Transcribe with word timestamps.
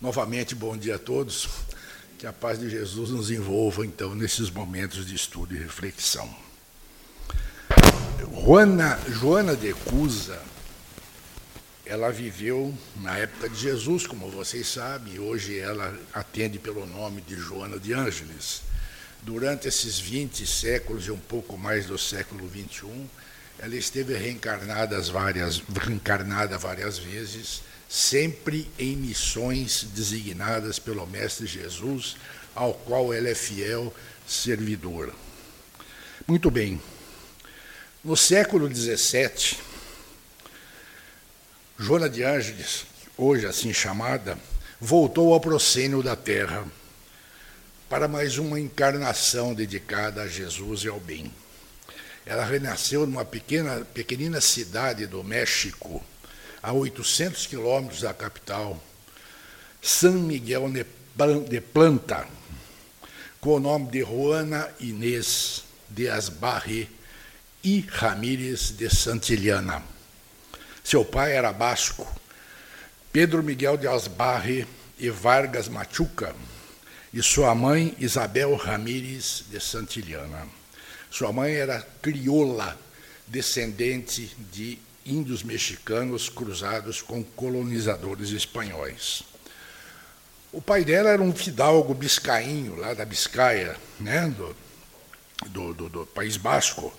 Novamente, 0.00 0.54
bom 0.54 0.78
dia 0.78 0.94
a 0.94 0.98
todos. 0.98 1.46
Que 2.18 2.26
a 2.26 2.32
paz 2.32 2.58
de 2.58 2.70
Jesus 2.70 3.10
nos 3.10 3.30
envolva, 3.30 3.84
então, 3.84 4.14
nesses 4.14 4.48
momentos 4.50 5.04
de 5.04 5.14
estudo 5.14 5.54
e 5.54 5.58
reflexão. 5.58 6.34
Joana, 8.18 8.98
Joana 9.08 9.54
de 9.54 9.74
Cusa, 9.74 10.40
ela 11.84 12.10
viveu 12.10 12.74
na 12.96 13.18
época 13.18 13.50
de 13.50 13.56
Jesus, 13.60 14.06
como 14.06 14.30
vocês 14.30 14.68
sabem, 14.68 15.18
hoje 15.18 15.58
ela 15.58 15.94
atende 16.14 16.58
pelo 16.58 16.86
nome 16.86 17.20
de 17.20 17.36
Joana 17.36 17.78
de 17.78 17.92
Ângeles. 17.92 18.62
Durante 19.20 19.68
esses 19.68 19.98
20 19.98 20.46
séculos 20.46 21.06
e 21.08 21.10
um 21.10 21.18
pouco 21.18 21.58
mais 21.58 21.84
do 21.84 21.98
século 21.98 22.48
21, 22.48 23.06
ela 23.58 23.76
esteve 23.76 24.16
reencarnada 24.16 24.98
várias, 25.02 25.58
reencarnada 25.58 26.56
várias 26.56 26.98
vezes, 26.98 27.60
sempre 27.90 28.70
em 28.78 28.94
missões 28.94 29.82
designadas 29.82 30.78
pelo 30.78 31.04
Mestre 31.08 31.44
Jesus, 31.44 32.16
ao 32.54 32.72
qual 32.72 33.12
ela 33.12 33.28
é 33.28 33.34
fiel 33.34 33.92
servidora. 34.24 35.12
Muito 36.24 36.52
bem. 36.52 36.80
No 38.04 38.16
século 38.16 38.72
XVII, 38.72 39.58
Joana 41.76 42.08
de 42.08 42.22
Ângeles, 42.22 42.86
hoje 43.18 43.44
assim 43.44 43.72
chamada, 43.72 44.38
voltou 44.80 45.34
ao 45.34 45.40
proscênio 45.40 46.00
da 46.00 46.14
terra 46.14 46.64
para 47.88 48.06
mais 48.06 48.38
uma 48.38 48.60
encarnação 48.60 49.52
dedicada 49.52 50.22
a 50.22 50.28
Jesus 50.28 50.84
e 50.84 50.88
ao 50.88 51.00
bem. 51.00 51.34
Ela 52.24 52.44
renasceu 52.44 53.04
numa 53.04 53.24
pequena, 53.24 53.84
pequenina 53.92 54.40
cidade 54.40 55.08
do 55.08 55.24
México, 55.24 56.00
a 56.62 56.72
800 56.72 57.46
quilômetros 57.46 58.02
da 58.02 58.12
capital, 58.12 58.80
San 59.80 60.12
Miguel 60.12 60.70
de 61.48 61.60
Planta, 61.60 62.26
com 63.40 63.54
o 63.54 63.60
nome 63.60 63.90
de 63.90 64.00
Juana 64.02 64.68
Inês 64.78 65.64
de 65.88 66.08
Asbarre 66.08 66.88
e 67.64 67.80
Ramírez 67.80 68.70
de 68.76 68.88
Santillana. 68.94 69.82
Seu 70.84 71.04
pai 71.04 71.32
era 71.32 71.52
basco, 71.52 72.06
Pedro 73.12 73.42
Miguel 73.42 73.76
de 73.76 73.88
Asbarre 73.88 74.66
e 74.98 75.08
Vargas 75.10 75.68
Machuca, 75.68 76.34
e 77.12 77.22
sua 77.22 77.54
mãe 77.54 77.94
Isabel 77.98 78.54
Ramírez 78.54 79.44
de 79.50 79.60
Santillana. 79.60 80.46
Sua 81.10 81.32
mãe 81.32 81.54
era 81.54 81.84
crioula, 82.00 82.78
descendente 83.26 84.36
de 84.52 84.78
índios 85.10 85.42
mexicanos 85.42 86.28
cruzados 86.28 87.02
com 87.02 87.22
colonizadores 87.22 88.30
espanhóis. 88.30 89.22
O 90.52 90.60
pai 90.60 90.84
dela 90.84 91.10
era 91.10 91.22
um 91.22 91.32
fidalgo 91.34 91.94
biscainho, 91.94 92.76
lá 92.76 92.94
da 92.94 93.04
Biscaia, 93.04 93.76
né, 93.98 94.28
do, 94.28 94.56
do, 95.48 95.74
do, 95.74 95.88
do 95.88 96.06
País 96.06 96.36
Basco, 96.36 96.92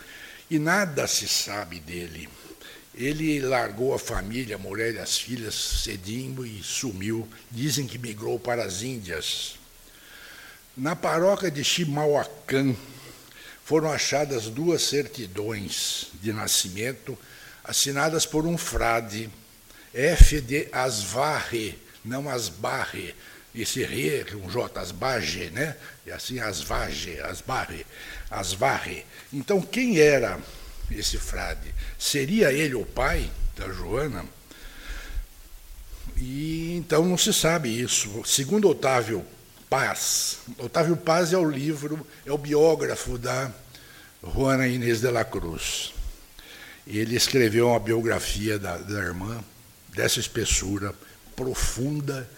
e 0.49 0.59
nada 0.59 1.07
se 1.07 1.27
sabe 1.27 1.79
dele. 1.79 2.29
Ele 2.93 3.39
largou 3.39 3.93
a 3.93 3.99
família, 3.99 4.55
a 4.55 4.59
mulher 4.59 4.93
e 4.93 4.99
as 4.99 5.17
filhas 5.17 5.55
cedinho 5.55 6.45
e 6.45 6.61
sumiu. 6.61 7.27
Dizem 7.49 7.87
que 7.87 7.97
migrou 7.97 8.37
para 8.37 8.63
as 8.63 8.81
Índias. 8.81 9.55
Na 10.75 10.95
paróquia 10.95 11.49
de 11.49 11.63
Chimalhuacán 11.63 12.75
foram 13.63 13.91
achadas 13.91 14.47
duas 14.47 14.81
certidões 14.81 16.07
de 16.21 16.33
nascimento 16.33 17.17
assinadas 17.63 18.25
por 18.25 18.45
um 18.45 18.57
frade, 18.57 19.29
F 19.93 20.41
de 20.41 20.67
Asvarre, 20.71 21.77
não 22.03 22.29
Asbarre, 22.29 23.15
esse 23.53 23.83
re, 23.83 24.25
um 24.35 24.49
J, 24.49 24.79
Asbarge, 24.79 25.49
né? 25.49 25.75
E 26.05 26.11
assim 26.11 26.39
Asvarge, 26.39 27.19
Asbarre, 27.19 27.85
Asvarre. 28.29 29.05
Então, 29.31 29.61
quem 29.61 29.99
era 29.99 30.39
esse 30.89 31.17
frade? 31.17 31.73
Seria 31.99 32.51
ele 32.51 32.75
o 32.75 32.85
pai 32.85 33.29
da 33.57 33.67
Joana? 33.71 34.25
E 36.17 36.75
então 36.77 37.05
não 37.05 37.17
se 37.17 37.33
sabe 37.33 37.69
isso. 37.69 38.23
Segundo 38.25 38.69
Otávio 38.69 39.25
Paz, 39.69 40.37
Otávio 40.57 40.95
Paz 40.95 41.33
é 41.33 41.37
o 41.37 41.49
livro, 41.49 42.05
é 42.25 42.31
o 42.31 42.37
biógrafo 42.37 43.17
da 43.17 43.51
Juana 44.23 44.67
Inês 44.67 45.01
de 45.01 45.09
la 45.09 45.25
Cruz. 45.25 45.93
Ele 46.85 47.15
escreveu 47.15 47.69
uma 47.69 47.79
biografia 47.79 48.57
da, 48.57 48.77
da 48.77 48.99
irmã, 48.99 49.43
dessa 49.89 50.19
espessura, 50.19 50.93
profunda, 51.35 52.29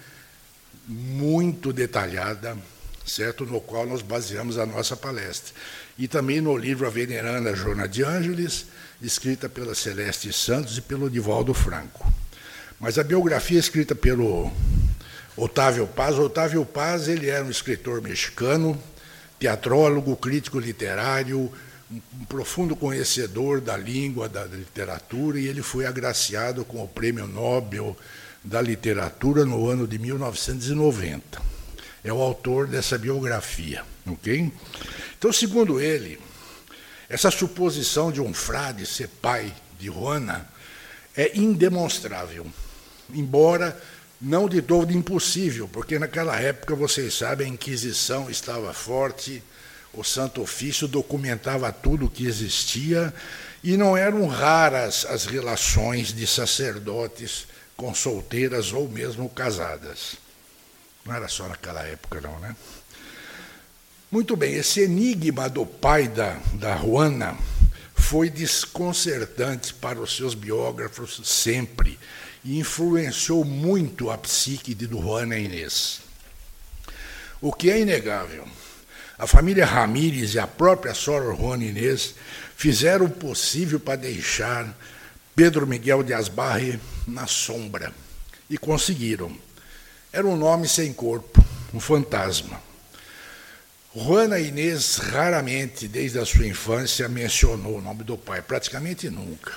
muito 0.88 1.72
detalhada, 1.72 2.58
certo? 3.06 3.46
No 3.46 3.62
qual 3.62 3.86
nós 3.86 4.02
baseamos 4.02 4.58
a 4.58 4.66
nossa 4.66 4.96
palestra. 4.96 5.54
E 5.98 6.08
também 6.08 6.42
no 6.42 6.58
livro 6.58 6.88
A 6.88 6.90
Veneranda 6.90 7.56
Joana 7.56 7.88
de 7.88 8.04
Ângeles, 8.04 8.66
escrita 9.02 9.48
pela 9.48 9.76
Celeste 9.76 10.32
Santos 10.34 10.78
e 10.78 10.82
pelo 10.82 11.10
Divaldo 11.10 11.54
Franco. 11.54 12.12
Mas 12.80 12.98
a 12.98 13.04
biografia 13.04 13.60
escrita 13.60 13.96
pelo 13.96 14.52
Otávio 15.36 15.88
Paz, 15.88 16.18
Otávio 16.18 16.66
Paz, 16.66 17.08
ele 17.08 17.30
era 17.30 17.44
um 17.44 17.50
escritor 17.50 18.02
mexicano, 18.02 18.82
teatrólogo, 19.40 20.16
crítico 20.16 20.60
literário, 20.60 21.52
um 22.20 22.26
profundo 22.26 22.76
conhecedor 22.76 23.60
da 23.60 23.76
língua, 23.76 24.30
da 24.30 24.46
literatura, 24.46 25.40
e 25.40 25.48
ele 25.48 25.62
foi 25.62 25.86
agraciado 25.86 26.64
com 26.64 26.84
o 26.84 26.88
Prêmio 26.88 27.28
Nobel 27.28 27.96
da 28.44 28.62
Literatura 28.62 29.46
no 29.46 29.68
ano 29.68 29.88
de 29.88 30.00
1990. 30.00 31.42
É 32.04 32.12
o 32.12 32.22
autor 32.22 32.68
dessa 32.68 32.98
biografia, 32.98 33.84
ok? 34.06 34.52
Então, 35.18 35.32
segundo 35.32 35.80
ele, 35.80 36.20
essa 37.08 37.32
suposição 37.32 38.12
de 38.12 38.20
um 38.20 38.34
frade 38.34 38.86
ser 38.86 39.08
pai 39.08 39.54
de 39.80 39.88
Juana 39.88 40.50
é 41.16 41.38
indemonstrável, 41.38 42.46
embora 43.14 43.80
não 44.20 44.48
de 44.48 44.62
todo 44.62 44.92
impossível, 44.92 45.70
porque 45.72 46.00
naquela 46.00 46.40
época, 46.40 46.76
vocês 46.76 47.14
sabem, 47.14 47.48
a 47.48 47.50
Inquisição 47.50 48.30
estava 48.30 48.74
forte, 48.74 49.44
o 49.94 50.04
Santo 50.04 50.42
Ofício 50.42 50.88
documentava 50.88 51.72
tudo 51.72 52.06
o 52.08 52.10
que 52.10 52.26
existia 52.26 53.14
e 53.64 53.78
não 53.78 53.96
eram 53.96 54.26
raras 54.26 55.06
as 55.06 55.26
relações 55.26 56.12
de 56.12 56.26
sacerdotes 56.26 57.48
com 57.78 57.94
solteiras 57.94 58.74
ou 58.74 58.90
mesmo 58.90 59.30
casadas. 59.30 60.16
Não 61.06 61.14
era 61.14 61.28
só 61.28 61.48
naquela 61.48 61.84
época, 61.84 62.20
não, 62.22 62.40
né? 62.40 62.56
Muito 64.12 64.36
bem, 64.36 64.54
esse 64.54 64.82
enigma 64.82 65.50
do 65.50 65.66
pai 65.66 66.08
da, 66.08 66.40
da 66.54 66.78
Juana 66.78 67.38
foi 67.96 68.30
desconcertante 68.30 69.74
para 69.74 70.00
os 70.00 70.16
seus 70.16 70.34
biógrafos 70.34 71.22
sempre 71.24 72.00
e 72.44 72.60
influenciou 72.60 73.44
muito 73.44 74.12
a 74.12 74.18
psique 74.18 74.74
de 74.74 74.86
Juana 74.86 75.38
Inês. 75.38 76.02
O 77.42 77.52
que 77.52 77.70
é 77.72 77.80
inegável 77.80 78.48
a 79.24 79.28
família 79.28 79.66
Ramírez 79.66 80.34
e 80.34 80.40
a 80.40 80.46
própria 80.46 80.94
Sora 80.94 81.34
Juana 81.34 81.64
Inês 81.64 82.14
fizeram 82.58 83.06
o 83.06 83.10
possível 83.10 83.80
para 83.80 83.96
deixar 83.96 84.78
Pedro 85.34 85.66
Miguel 85.66 86.04
de 86.04 86.14
Asbarre 86.14 86.78
na 87.08 87.26
sombra. 87.26 87.94
E 88.50 88.58
conseguiram. 88.58 89.34
Era 90.12 90.28
um 90.28 90.36
nome 90.36 90.68
sem 90.68 90.92
corpo, 90.92 91.42
um 91.74 91.80
fantasma. 91.80 92.62
Juana 93.96 94.42
Inês 94.42 94.98
raramente, 94.98 95.88
desde 95.88 96.20
a 96.20 96.26
sua 96.26 96.46
infância, 96.46 97.08
mencionou 97.08 97.78
o 97.78 97.82
nome 97.82 98.04
do 98.04 98.18
pai, 98.18 98.42
praticamente 98.42 99.10
nunca. 99.10 99.54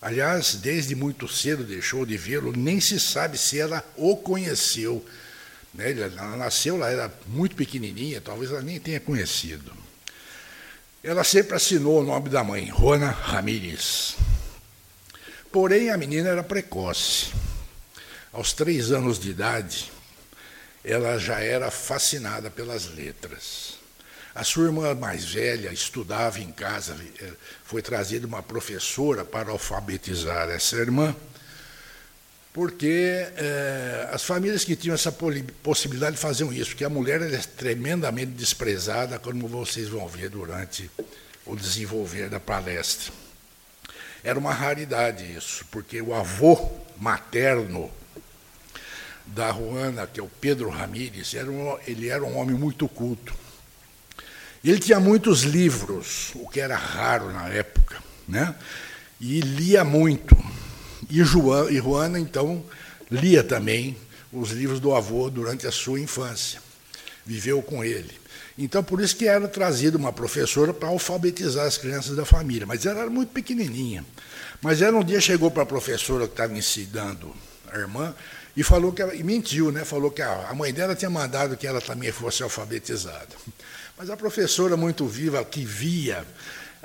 Aliás, 0.00 0.54
desde 0.54 0.94
muito 0.94 1.28
cedo 1.28 1.62
deixou 1.62 2.06
de 2.06 2.16
vê-lo, 2.16 2.56
nem 2.56 2.80
se 2.80 2.98
sabe 2.98 3.36
se 3.36 3.60
ela 3.60 3.84
o 3.98 4.16
conheceu 4.16 5.04
né? 5.74 5.92
Ela 5.92 6.36
nasceu 6.36 6.76
lá, 6.76 6.90
era 6.90 7.12
muito 7.26 7.56
pequenininha, 7.56 8.20
talvez 8.20 8.50
ela 8.50 8.62
nem 8.62 8.78
tenha 8.78 9.00
conhecido. 9.00 9.72
Ela 11.02 11.22
sempre 11.24 11.54
assinou 11.54 12.00
o 12.00 12.04
nome 12.04 12.28
da 12.28 12.42
mãe, 12.42 12.68
Rona 12.68 13.10
Ramírez. 13.10 14.16
Porém, 15.52 15.90
a 15.90 15.96
menina 15.96 16.28
era 16.28 16.42
precoce. 16.42 17.32
Aos 18.32 18.52
três 18.52 18.90
anos 18.92 19.18
de 19.18 19.30
idade, 19.30 19.90
ela 20.84 21.18
já 21.18 21.40
era 21.40 21.70
fascinada 21.70 22.50
pelas 22.50 22.86
letras. 22.86 23.78
A 24.34 24.44
sua 24.44 24.66
irmã 24.66 24.94
mais 24.94 25.24
velha 25.24 25.72
estudava 25.72 26.38
em 26.38 26.52
casa, 26.52 26.96
eh, 27.20 27.32
foi 27.64 27.82
trazida 27.82 28.26
uma 28.26 28.42
professora 28.42 29.24
para 29.24 29.50
alfabetizar 29.50 30.48
essa 30.50 30.76
irmã 30.76 31.14
porque 32.52 33.26
é, 33.36 34.08
as 34.12 34.24
famílias 34.24 34.64
que 34.64 34.74
tinham 34.74 34.94
essa 34.94 35.12
possibilidade 35.62 36.16
faziam 36.16 36.52
isso, 36.52 36.70
porque 36.70 36.84
a 36.84 36.88
mulher 36.88 37.20
é 37.22 37.38
tremendamente 37.38 38.32
desprezada, 38.32 39.18
como 39.18 39.46
vocês 39.46 39.88
vão 39.88 40.08
ver 40.08 40.30
durante 40.30 40.90
o 41.46 41.54
desenvolver 41.54 42.28
da 42.28 42.40
palestra. 42.40 43.12
Era 44.24 44.38
uma 44.38 44.52
raridade 44.52 45.24
isso, 45.24 45.64
porque 45.70 46.02
o 46.02 46.14
avô 46.14 46.70
materno 46.98 47.90
da 49.26 49.50
Ruana, 49.50 50.06
que 50.06 50.18
é 50.18 50.22
o 50.22 50.30
Pedro 50.40 50.68
Ramírez, 50.68 51.34
era 51.34 51.50
um, 51.50 51.78
ele 51.86 52.08
era 52.08 52.24
um 52.24 52.36
homem 52.36 52.56
muito 52.56 52.88
culto. 52.88 53.34
Ele 54.64 54.78
tinha 54.78 54.98
muitos 54.98 55.42
livros, 55.42 56.32
o 56.34 56.48
que 56.48 56.60
era 56.60 56.76
raro 56.76 57.32
na 57.32 57.48
época, 57.48 58.02
né? 58.26 58.54
e 59.20 59.40
lia 59.40 59.84
muito. 59.84 60.36
E, 61.10 61.24
Joana, 61.24 61.70
e 61.70 61.76
Juana, 61.76 62.18
então, 62.18 62.64
lia 63.10 63.42
também 63.42 63.96
os 64.32 64.50
livros 64.50 64.80
do 64.80 64.94
avô 64.94 65.30
durante 65.30 65.66
a 65.66 65.72
sua 65.72 65.98
infância. 66.00 66.60
Viveu 67.24 67.62
com 67.62 67.82
ele. 67.82 68.18
Então, 68.56 68.82
por 68.82 69.00
isso 69.00 69.16
que 69.16 69.26
era 69.26 69.46
trazida 69.46 69.96
uma 69.96 70.12
professora 70.12 70.74
para 70.74 70.88
alfabetizar 70.88 71.66
as 71.66 71.78
crianças 71.78 72.16
da 72.16 72.24
família. 72.24 72.66
Mas 72.66 72.84
ela 72.84 73.00
era 73.00 73.10
muito 73.10 73.30
pequenininha. 73.30 74.04
Mas 74.60 74.82
ela 74.82 74.98
um 74.98 75.04
dia 75.04 75.20
chegou 75.20 75.50
para 75.50 75.62
a 75.62 75.66
professora 75.66 76.26
que 76.26 76.32
estava 76.32 76.52
ensinando 76.52 77.32
a 77.72 77.78
irmã 77.78 78.14
e 78.56 78.62
falou 78.64 78.92
que 78.92 79.00
ela, 79.00 79.14
e 79.14 79.22
mentiu, 79.22 79.70
né? 79.70 79.84
Falou 79.84 80.10
que 80.10 80.20
a, 80.20 80.52
mãe 80.54 80.72
dela 80.72 80.96
tinha 80.96 81.08
mandado 81.08 81.56
que 81.56 81.66
ela 81.66 81.80
também 81.80 82.10
fosse 82.10 82.42
alfabetizada. 82.42 83.28
Mas 83.96 84.10
a 84.10 84.16
professora 84.16 84.76
muito 84.76 85.06
viva 85.06 85.44
que 85.44 85.64
via 85.64 86.26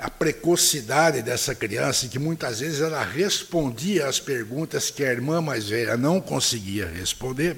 a 0.04 0.10
precocidade 0.10 1.22
dessa 1.22 1.56
criança, 1.56 2.10
que 2.10 2.20
muitas 2.20 2.60
vezes 2.60 2.82
ela 2.82 3.02
respondia 3.02 4.06
às 4.06 4.20
perguntas 4.20 4.92
que 4.92 5.02
a 5.02 5.10
irmã 5.10 5.40
mais 5.40 5.70
velha 5.70 5.96
não 5.96 6.20
conseguia 6.20 6.86
responder, 6.86 7.56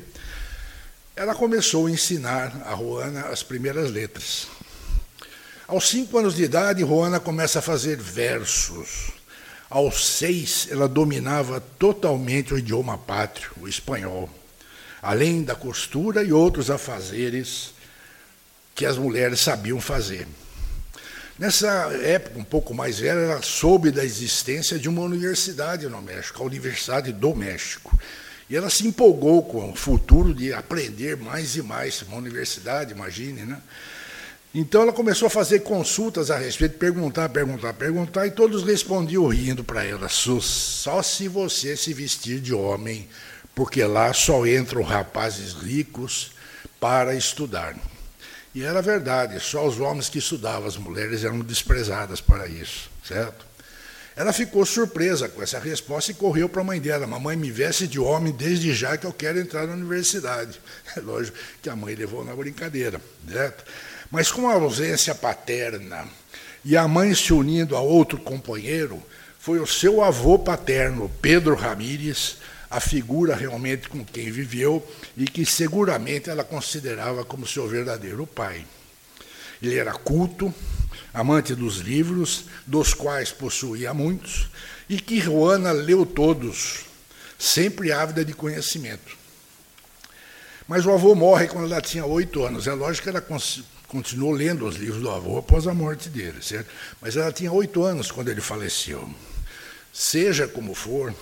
ela 1.15 1.33
começou 1.33 1.87
a 1.87 1.91
ensinar 1.91 2.55
a 2.67 2.75
Juana 2.75 3.21
as 3.29 3.41
primeiras 3.41 3.89
letras. 3.89 4.45
Aos 5.67 5.89
cinco 5.89 6.19
anos 6.19 6.35
de 6.35 6.43
idade, 6.43 6.81
Juana 6.81 7.19
começa 7.19 7.57
a 7.57 7.63
fazer 7.63 7.97
versos. 7.97 9.09
Aos 9.67 10.05
seis, 10.05 10.67
ela 10.69 10.87
dominava 10.87 11.59
totalmente 11.59 12.53
o 12.53 12.59
idioma 12.59 12.95
pátrio, 12.95 13.49
o 13.59 13.67
espanhol, 13.67 14.29
além 15.01 15.41
da 15.41 15.55
costura 15.55 16.23
e 16.23 16.31
outros 16.31 16.69
afazeres 16.69 17.73
que 18.75 18.85
as 18.85 18.99
mulheres 18.99 19.39
sabiam 19.39 19.81
fazer. 19.81 20.27
Nessa 21.37 21.67
época, 22.01 22.39
um 22.39 22.45
pouco 22.45 22.73
mais 22.73 22.99
velha, 22.99 23.19
ela 23.19 23.41
soube 23.41 23.91
da 23.91 24.05
existência 24.05 24.79
de 24.79 24.87
uma 24.87 25.01
universidade 25.01 25.85
no 25.87 26.01
México, 26.01 26.41
a 26.41 26.45
Universidade 26.45 27.11
do 27.11 27.35
México. 27.35 27.97
E 28.49 28.55
ela 28.55 28.69
se 28.69 28.87
empolgou 28.87 29.43
com 29.43 29.71
o 29.71 29.75
futuro 29.75 30.33
de 30.33 30.53
aprender 30.53 31.17
mais 31.17 31.57
e 31.57 31.61
mais, 31.61 32.01
uma 32.03 32.15
universidade, 32.15 32.93
imagine, 32.93 33.41
né? 33.41 33.61
Então 34.53 34.83
ela 34.83 34.93
começou 34.93 35.25
a 35.25 35.29
fazer 35.29 35.59
consultas 35.59 36.31
a 36.31 36.37
respeito, 36.37 36.77
perguntar, 36.77 37.27
perguntar, 37.27 37.73
perguntar, 37.73 38.25
e 38.27 38.31
todos 38.31 38.63
respondiam 38.63 39.27
rindo 39.27 39.65
para 39.65 39.83
ela: 39.83 40.07
só 40.07 41.01
se 41.01 41.27
você 41.27 41.75
se 41.75 41.93
vestir 41.93 42.39
de 42.39 42.53
homem, 42.53 43.09
porque 43.53 43.83
lá 43.83 44.13
só 44.13 44.47
entram 44.47 44.81
rapazes 44.83 45.51
ricos 45.51 46.31
para 46.79 47.13
estudar. 47.13 47.75
E 48.55 48.63
era 48.63 48.81
verdade, 48.81 49.37
só 49.41 49.67
os 49.67 49.81
homens 49.81 50.07
que 50.07 50.19
estudavam, 50.19 50.65
as 50.65 50.77
mulheres 50.77 51.25
eram 51.25 51.39
desprezadas 51.39 52.21
para 52.21 52.47
isso, 52.47 52.89
certo? 53.05 53.45
Ela 54.15 54.31
ficou 54.31 54.65
surpresa 54.65 55.27
com 55.27 55.43
essa 55.43 55.59
resposta 55.59 56.11
e 56.11 56.13
correu 56.13 56.47
para 56.47 56.61
a 56.61 56.63
mãe 56.63 56.79
dela. 56.79 57.05
Mamãe, 57.05 57.35
me 57.35 57.51
veste 57.51 57.85
de 57.85 57.99
homem 57.99 58.31
desde 58.31 58.73
já 58.73 58.95
que 58.95 59.05
eu 59.05 59.11
quero 59.11 59.39
entrar 59.39 59.67
na 59.67 59.73
universidade. 59.73 60.61
É 60.95 61.01
lógico 61.01 61.37
que 61.61 61.69
a 61.69 61.75
mãe 61.75 61.93
levou 61.93 62.23
na 62.23 62.33
brincadeira, 62.33 63.01
certo? 63.29 63.65
Mas 64.09 64.31
com 64.31 64.49
a 64.49 64.53
ausência 64.53 65.13
paterna 65.13 66.07
e 66.63 66.77
a 66.77 66.87
mãe 66.87 67.13
se 67.13 67.33
unindo 67.33 67.75
a 67.75 67.81
outro 67.81 68.17
companheiro, 68.17 69.03
foi 69.37 69.59
o 69.59 69.67
seu 69.67 70.01
avô 70.01 70.39
paterno, 70.39 71.11
Pedro 71.21 71.53
Ramírez, 71.55 72.37
a 72.69 72.79
figura 72.79 73.35
realmente 73.35 73.87
com 73.89 74.03
quem 74.03 74.31
viveu 74.31 74.85
e 75.15 75.25
que 75.25 75.45
seguramente 75.45 76.29
ela 76.29 76.43
considerava 76.43 77.23
como 77.23 77.47
seu 77.47 77.67
verdadeiro 77.67 78.25
pai. 78.25 78.65
Ele 79.61 79.77
era 79.77 79.93
culto, 79.93 80.53
amante 81.13 81.55
dos 81.55 81.77
livros, 81.77 82.45
dos 82.65 82.93
quais 82.93 83.31
possuía 83.31 83.93
muitos, 83.93 84.49
e 84.89 84.99
que 84.99 85.19
Joana 85.19 85.71
leu 85.71 86.05
todos, 86.05 86.85
sempre 87.39 87.91
ávida 87.91 88.23
de 88.23 88.33
conhecimento. 88.33 89.17
Mas 90.67 90.85
o 90.85 90.91
avô 90.91 91.13
morre 91.15 91.47
quando 91.47 91.71
ela 91.71 91.81
tinha 91.81 92.05
oito 92.05 92.43
anos. 92.43 92.67
É 92.67 92.73
lógico 92.73 93.03
que 93.03 93.09
ela 93.09 93.25
continuou 93.87 94.31
lendo 94.31 94.65
os 94.65 94.75
livros 94.75 95.01
do 95.01 95.11
avô 95.11 95.37
após 95.37 95.67
a 95.67 95.73
morte 95.73 96.09
dele, 96.09 96.41
certo? 96.41 96.69
Mas 96.99 97.15
ela 97.15 97.31
tinha 97.31 97.51
oito 97.51 97.83
anos 97.83 98.11
quando 98.11 98.29
ele 98.29 98.41
faleceu. 98.41 99.07
Seja 99.93 100.47
como 100.47 100.73
for, 100.73 101.13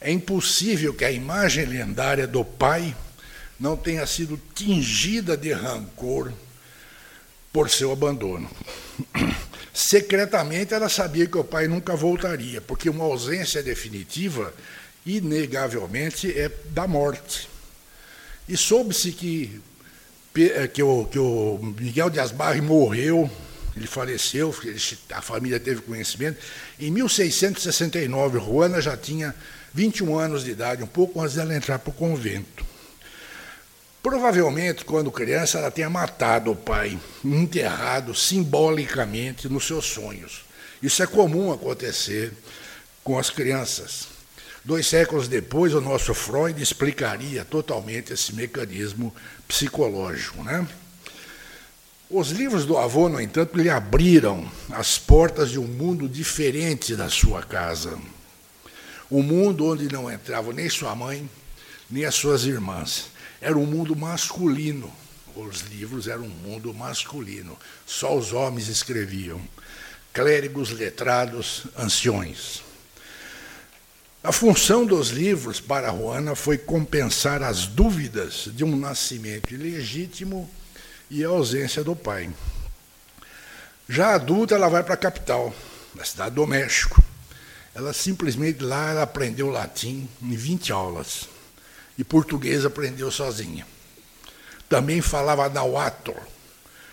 é 0.00 0.10
impossível 0.10 0.94
que 0.94 1.04
a 1.04 1.10
imagem 1.10 1.66
lendária 1.66 2.26
do 2.26 2.44
pai 2.44 2.96
não 3.58 3.76
tenha 3.76 4.06
sido 4.06 4.40
tingida 4.54 5.36
de 5.36 5.52
rancor 5.52 6.32
por 7.52 7.68
seu 7.68 7.92
abandono. 7.92 8.50
Secretamente 9.74 10.72
ela 10.72 10.88
sabia 10.88 11.26
que 11.26 11.36
o 11.36 11.44
pai 11.44 11.68
nunca 11.68 11.94
voltaria, 11.94 12.60
porque 12.60 12.88
uma 12.88 13.04
ausência 13.04 13.62
definitiva, 13.62 14.54
inegavelmente, 15.04 16.30
é 16.38 16.50
da 16.70 16.88
morte. 16.88 17.48
E 18.48 18.56
soube-se 18.56 19.12
que, 19.12 19.60
eh, 20.36 20.66
que, 20.66 20.82
o, 20.82 21.04
que 21.04 21.18
o 21.18 21.58
Miguel 21.78 22.10
de 22.10 22.18
Asbarre 22.18 22.60
morreu, 22.60 23.30
ele 23.76 23.86
faleceu, 23.86 24.54
a 25.12 25.22
família 25.22 25.60
teve 25.60 25.82
conhecimento. 25.82 26.38
Em 26.78 26.90
1669, 26.90 28.40
Juana 28.40 28.80
já 28.80 28.96
tinha 28.96 29.34
21 29.72 30.18
anos 30.18 30.44
de 30.44 30.50
idade, 30.50 30.82
um 30.82 30.86
pouco 30.86 31.20
antes 31.20 31.36
dela 31.36 31.54
entrar 31.54 31.78
para 31.78 31.90
o 31.90 31.94
convento. 31.94 32.64
Provavelmente, 34.02 34.84
quando 34.84 35.12
criança, 35.12 35.58
ela 35.58 35.70
tenha 35.70 35.90
matado 35.90 36.50
o 36.50 36.56
pai, 36.56 36.98
enterrado 37.24 38.14
simbolicamente 38.14 39.48
nos 39.48 39.66
seus 39.66 39.84
sonhos. 39.84 40.44
Isso 40.82 41.02
é 41.02 41.06
comum 41.06 41.52
acontecer 41.52 42.32
com 43.04 43.18
as 43.18 43.28
crianças. 43.28 44.08
Dois 44.64 44.86
séculos 44.86 45.28
depois, 45.28 45.74
o 45.74 45.80
nosso 45.80 46.14
Freud 46.14 46.62
explicaria 46.62 47.44
totalmente 47.44 48.12
esse 48.12 48.34
mecanismo 48.34 49.14
psicológico. 49.46 50.42
Né? 50.42 50.66
Os 52.08 52.30
livros 52.30 52.64
do 52.64 52.76
avô, 52.78 53.08
no 53.08 53.20
entanto, 53.20 53.58
lhe 53.58 53.70
abriram 53.70 54.50
as 54.70 54.98
portas 54.98 55.50
de 55.50 55.58
um 55.58 55.66
mundo 55.66 56.08
diferente 56.08 56.96
da 56.96 57.08
sua 57.08 57.42
casa. 57.42 57.98
Um 59.10 59.22
mundo 59.22 59.66
onde 59.66 59.90
não 59.92 60.10
entrava 60.10 60.52
nem 60.52 60.68
sua 60.68 60.94
mãe, 60.94 61.28
nem 61.90 62.04
as 62.04 62.14
suas 62.14 62.44
irmãs. 62.44 63.06
Era 63.40 63.58
um 63.58 63.66
mundo 63.66 63.96
masculino. 63.96 64.92
Os 65.34 65.62
livros 65.62 66.06
eram 66.06 66.24
um 66.24 66.28
mundo 66.28 66.72
masculino. 66.72 67.58
Só 67.86 68.16
os 68.16 68.32
homens 68.32 68.68
escreviam. 68.68 69.40
Clérigos, 70.12 70.70
letrados, 70.70 71.64
anciões. 71.76 72.62
A 74.22 74.32
função 74.32 74.84
dos 74.84 75.08
livros 75.08 75.60
para 75.60 75.90
Juana 75.90 76.34
foi 76.34 76.58
compensar 76.58 77.42
as 77.42 77.66
dúvidas 77.66 78.50
de 78.52 78.62
um 78.62 78.76
nascimento 78.76 79.54
ilegítimo 79.54 80.48
e 81.10 81.24
a 81.24 81.28
ausência 81.28 81.82
do 81.82 81.96
pai. 81.96 82.30
Já 83.88 84.14
adulta, 84.14 84.54
ela 84.54 84.68
vai 84.68 84.84
para 84.84 84.94
a 84.94 84.98
capital, 84.98 85.54
na 85.94 86.04
cidade 86.04 86.34
do 86.34 86.46
México. 86.46 87.02
Ela 87.74 87.92
simplesmente 87.92 88.62
lá 88.62 88.90
ela 88.90 89.02
aprendeu 89.02 89.48
latim 89.48 90.08
em 90.20 90.34
20 90.34 90.72
aulas. 90.72 91.28
E 91.96 92.04
português 92.04 92.64
aprendeu 92.64 93.10
sozinha. 93.10 93.66
Também 94.68 95.00
falava 95.00 95.48
nahuatl, 95.48 96.12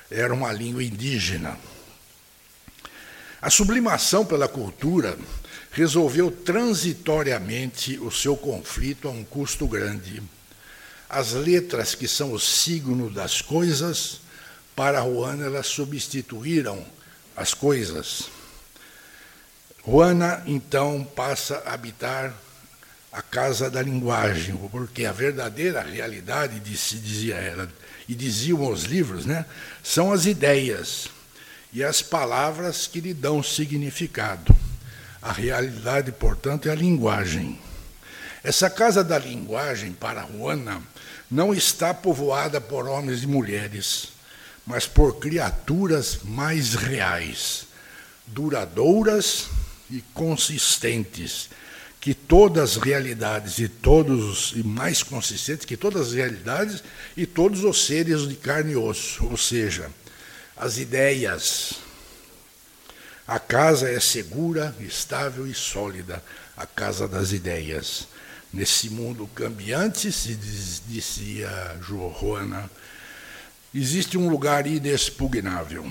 era 0.09 0.33
uma 0.33 0.51
língua 0.51 0.83
indígena. 0.83 1.57
A 3.41 3.49
sublimação 3.49 4.25
pela 4.25 4.47
cultura 4.47 5.17
resolveu 5.71 6.31
transitoriamente 6.31 7.99
o 7.99 8.11
seu 8.11 8.35
conflito 8.35 9.07
a 9.07 9.11
um 9.11 9.23
custo 9.23 9.67
grande. 9.67 10.23
As 11.07 11.33
letras, 11.33 11.93
que 11.93 12.07
são 12.07 12.33
o 12.33 12.39
signo 12.39 13.09
das 13.09 13.41
coisas, 13.41 14.21
para 14.75 15.03
Juana 15.03 15.45
elas 15.45 15.67
substituíram 15.67 16.83
as 17.35 17.53
coisas. 17.53 18.29
Juana, 19.89 20.43
então, 20.45 21.01
passa 21.15 21.63
a 21.65 21.73
habitar 21.73 22.33
a 23.09 23.21
casa 23.21 23.69
da 23.69 23.81
linguagem, 23.81 24.53
porque 24.69 25.05
a 25.05 25.13
verdadeira 25.13 25.81
realidade, 25.81 26.59
dizia 26.59 27.35
ela, 27.35 27.71
e 28.05 28.13
diziam 28.13 28.69
os 28.69 28.83
livros, 28.83 29.25
né, 29.25 29.45
são 29.81 30.11
as 30.11 30.25
ideias 30.25 31.07
e 31.71 31.85
as 31.85 32.01
palavras 32.01 32.85
que 32.85 32.99
lhe 32.99 33.13
dão 33.13 33.41
significado. 33.41 34.53
A 35.21 35.31
realidade, 35.31 36.11
portanto, 36.11 36.67
é 36.67 36.73
a 36.73 36.75
linguagem. 36.75 37.57
Essa 38.43 38.69
casa 38.69 39.05
da 39.05 39.17
linguagem, 39.17 39.93
para 39.93 40.27
Juana, 40.27 40.81
não 41.31 41.53
está 41.53 41.93
povoada 41.93 42.59
por 42.59 42.89
homens 42.89 43.23
e 43.23 43.27
mulheres, 43.27 44.09
mas 44.65 44.85
por 44.85 45.17
criaturas 45.17 46.19
mais 46.25 46.75
reais, 46.75 47.67
duradouras 48.27 49.47
e 49.89 50.01
consistentes, 50.13 51.49
que 51.99 52.13
todas 52.13 52.77
as 52.77 52.83
realidades 52.83 53.59
e 53.59 53.67
todos 53.67 54.53
e 54.55 54.63
mais 54.63 55.03
consistentes 55.03 55.65
que 55.65 55.75
todas 55.75 56.07
as 56.07 56.13
realidades 56.13 56.83
e 57.15 57.25
todos 57.25 57.63
os 57.63 57.85
seres 57.85 58.27
de 58.27 58.35
carne 58.35 58.73
e 58.73 58.75
osso, 58.75 59.25
ou 59.25 59.37
seja, 59.37 59.89
as 60.55 60.77
ideias. 60.77 61.73
A 63.27 63.39
casa 63.39 63.89
é 63.89 63.99
segura, 63.99 64.73
estável 64.79 65.45
e 65.45 65.53
sólida, 65.53 66.23
a 66.55 66.65
casa 66.65 67.07
das 67.07 67.31
ideias. 67.33 68.07
Nesse 68.53 68.89
mundo 68.89 69.27
cambiante, 69.35 70.11
se 70.11 70.33
dizia 70.87 71.77
Joana, 71.81 72.69
existe 73.75 74.17
um 74.17 74.29
lugar 74.29 74.65
inexpugnável, 74.65 75.85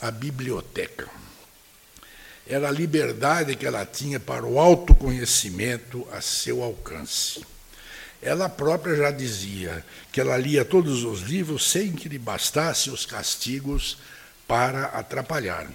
a 0.00 0.10
biblioteca. 0.12 1.21
Era 2.46 2.68
a 2.68 2.72
liberdade 2.72 3.56
que 3.56 3.66
ela 3.66 3.86
tinha 3.86 4.18
para 4.18 4.44
o 4.44 4.58
autoconhecimento 4.58 6.06
a 6.12 6.20
seu 6.20 6.62
alcance. 6.62 7.44
Ela 8.20 8.48
própria 8.48 8.96
já 8.96 9.10
dizia 9.10 9.84
que 10.12 10.20
ela 10.20 10.36
lia 10.36 10.64
todos 10.64 11.02
os 11.04 11.22
livros 11.22 11.70
sem 11.70 11.92
que 11.92 12.08
lhe 12.08 12.18
bastasse 12.18 12.90
os 12.90 13.04
castigos 13.04 13.98
para 14.46 14.86
atrapalhar. 14.86 15.68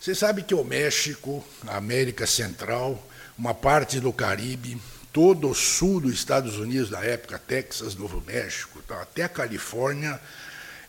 Você 0.00 0.16
sabe 0.16 0.42
que 0.42 0.54
o 0.54 0.64
México, 0.64 1.44
a 1.64 1.76
América 1.76 2.26
Central, 2.26 3.00
uma 3.38 3.54
parte 3.54 4.00
do 4.00 4.12
Caribe, 4.12 4.80
todo 5.12 5.48
o 5.48 5.54
sul 5.54 6.00
dos 6.00 6.14
Estados 6.14 6.56
Unidos 6.56 6.90
da 6.90 7.04
época, 7.04 7.38
Texas, 7.38 7.94
Novo 7.94 8.20
México, 8.26 8.82
até 8.88 9.22
a 9.22 9.28
Califórnia, 9.28 10.20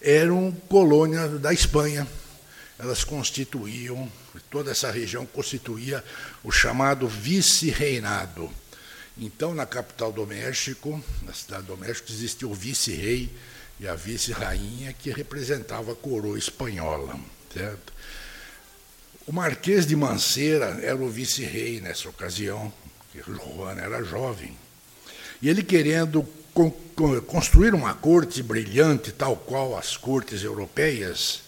eram 0.01 0.51
colônias 0.67 1.39
da 1.39 1.53
Espanha. 1.53 2.07
Elas 2.79 3.03
constituíam, 3.03 4.11
toda 4.39 4.71
essa 4.71 4.89
região 4.91 5.25
constituía 5.25 6.03
o 6.43 6.51
chamado 6.51 7.07
vice-reinado. 7.07 8.49
Então, 9.17 9.53
na 9.53 9.65
capital 9.65 10.11
do 10.11 10.25
México, 10.25 11.03
na 11.21 11.33
cidade 11.33 11.67
do 11.67 11.77
México, 11.77 12.11
existia 12.11 12.47
o 12.47 12.53
vice-rei 12.53 13.29
e 13.79 13.87
a 13.87 13.93
vice-rainha 13.93 14.91
que 14.93 15.11
representava 15.11 15.91
a 15.91 15.95
coroa 15.95 16.37
espanhola. 16.37 17.19
Certo? 17.53 17.93
O 19.27 19.31
Marquês 19.31 19.85
de 19.85 19.95
Manceira 19.95 20.79
era 20.81 20.97
o 20.97 21.09
vice-rei 21.09 21.79
nessa 21.79 22.09
ocasião, 22.09 22.73
porque 22.99 23.31
Juan 23.31 23.75
era 23.75 24.03
jovem. 24.03 24.57
E 25.41 25.47
ele 25.47 25.61
querendo 25.61 26.27
construir 27.27 27.73
uma 27.73 27.93
corte 27.93 28.41
brilhante, 28.41 29.11
tal 29.11 29.35
qual 29.35 29.77
as 29.77 29.95
cortes 29.95 30.43
europeias, 30.43 31.42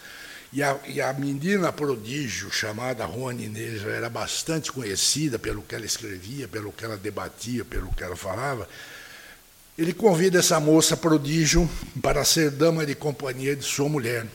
e 0.55 0.63
a, 0.63 0.79
e 0.87 1.01
a 1.01 1.11
menina 1.11 1.73
prodígio 1.73 2.49
chamada 2.49 3.05
Inês 3.37 3.81
já 3.81 3.89
era 3.89 4.09
bastante 4.09 4.71
conhecida 4.71 5.37
pelo 5.37 5.61
que 5.61 5.75
ela 5.75 5.85
escrevia, 5.85 6.47
pelo 6.47 6.71
que 6.71 6.85
ela 6.85 6.95
debatia, 6.95 7.65
pelo 7.65 7.91
que 7.93 8.01
ela 8.01 8.15
falava. 8.15 8.65
Ele 9.77 9.91
convida 9.91 10.39
essa 10.39 10.57
moça 10.57 10.95
prodígio 10.95 11.69
para 12.01 12.23
ser 12.23 12.51
dama 12.51 12.85
de 12.85 12.95
companhia 12.95 13.53
de 13.53 13.65
sua 13.65 13.89
mulher. 13.89 14.25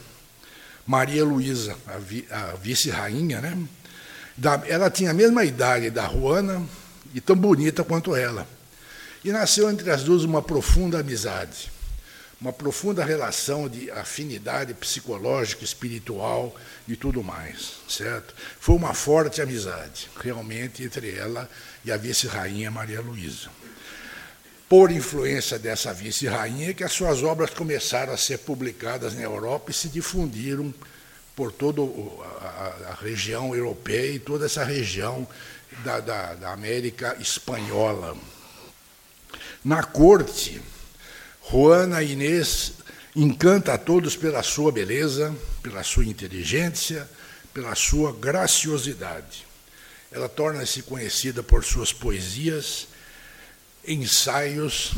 Maria 0.87 1.25
Luísa, 1.25 1.75
a, 1.87 1.97
vi, 1.97 2.29
a 2.31 2.55
vice-rainha, 2.55 3.41
né? 3.41 3.57
Da, 4.37 4.63
ela 4.67 4.91
tinha 4.91 5.13
a 5.13 5.15
mesma 5.15 5.43
idade 5.43 5.89
da 5.89 6.07
Juana 6.07 6.63
e 7.15 7.21
tão 7.23 7.35
bonita 7.35 7.83
quanto 7.83 8.15
ela. 8.15 8.47
E 9.25 9.33
nasceu 9.33 9.71
entre 9.71 9.91
as 9.91 10.05
duas 10.05 10.25
uma 10.25 10.43
profunda 10.43 11.01
amizade, 11.01 11.73
uma 12.41 12.53
profunda 12.53 13.05
relação 13.05 13.69
de 13.69 13.91
afinidade 13.91 14.73
psicológica, 14.73 15.63
espiritual 15.63 16.57
e 16.89 16.97
tudo 16.97 17.23
mais, 17.23 17.75
certo? 17.89 18.35
Foi 18.59 18.75
uma 18.75 18.95
forte 18.95 19.43
amizade, 19.43 20.09
realmente, 20.19 20.83
entre 20.83 21.15
ela 21.15 21.49
e 21.85 21.93
a 21.93 21.97
vice-rainha 21.97 22.71
Maria 22.71 23.01
Luísa 23.01 23.51
por 24.71 24.93
influência 24.93 25.59
dessa 25.59 25.93
vice-rainha, 25.93 26.73
que 26.73 26.85
as 26.85 26.93
suas 26.93 27.25
obras 27.25 27.51
começaram 27.51 28.13
a 28.13 28.17
ser 28.17 28.39
publicadas 28.39 29.15
na 29.15 29.23
Europa 29.23 29.73
e 29.73 29.75
se 29.75 29.89
difundiram 29.89 30.73
por 31.35 31.51
toda 31.51 31.83
a, 31.83 32.97
região 33.03 33.53
europeia 33.53 34.13
e 34.13 34.21
toda 34.21 34.47
essa 34.47 34.63
região 34.63 35.27
da, 35.83 35.99
da, 35.99 36.35
da 36.35 36.53
América 36.53 37.17
espanhola. 37.19 38.17
Na 39.65 39.83
corte, 39.83 40.63
Juana 41.51 42.01
Inês 42.01 42.75
encanta 43.17 43.75
a 43.75 43.79
todos 43.79 44.15
pela 44.15 44.41
sua 44.41 44.71
beleza, 44.71 45.35
pela 45.61 45.83
sua 45.83 46.05
inteligência, 46.05 47.11
pela 47.53 47.75
sua 47.75 48.13
graciosidade. 48.13 49.45
Ela 50.13 50.29
torna-se 50.29 50.83
conhecida 50.83 51.43
por 51.43 51.65
suas 51.65 51.93
poesias 51.93 52.87
ensaios 53.85 54.93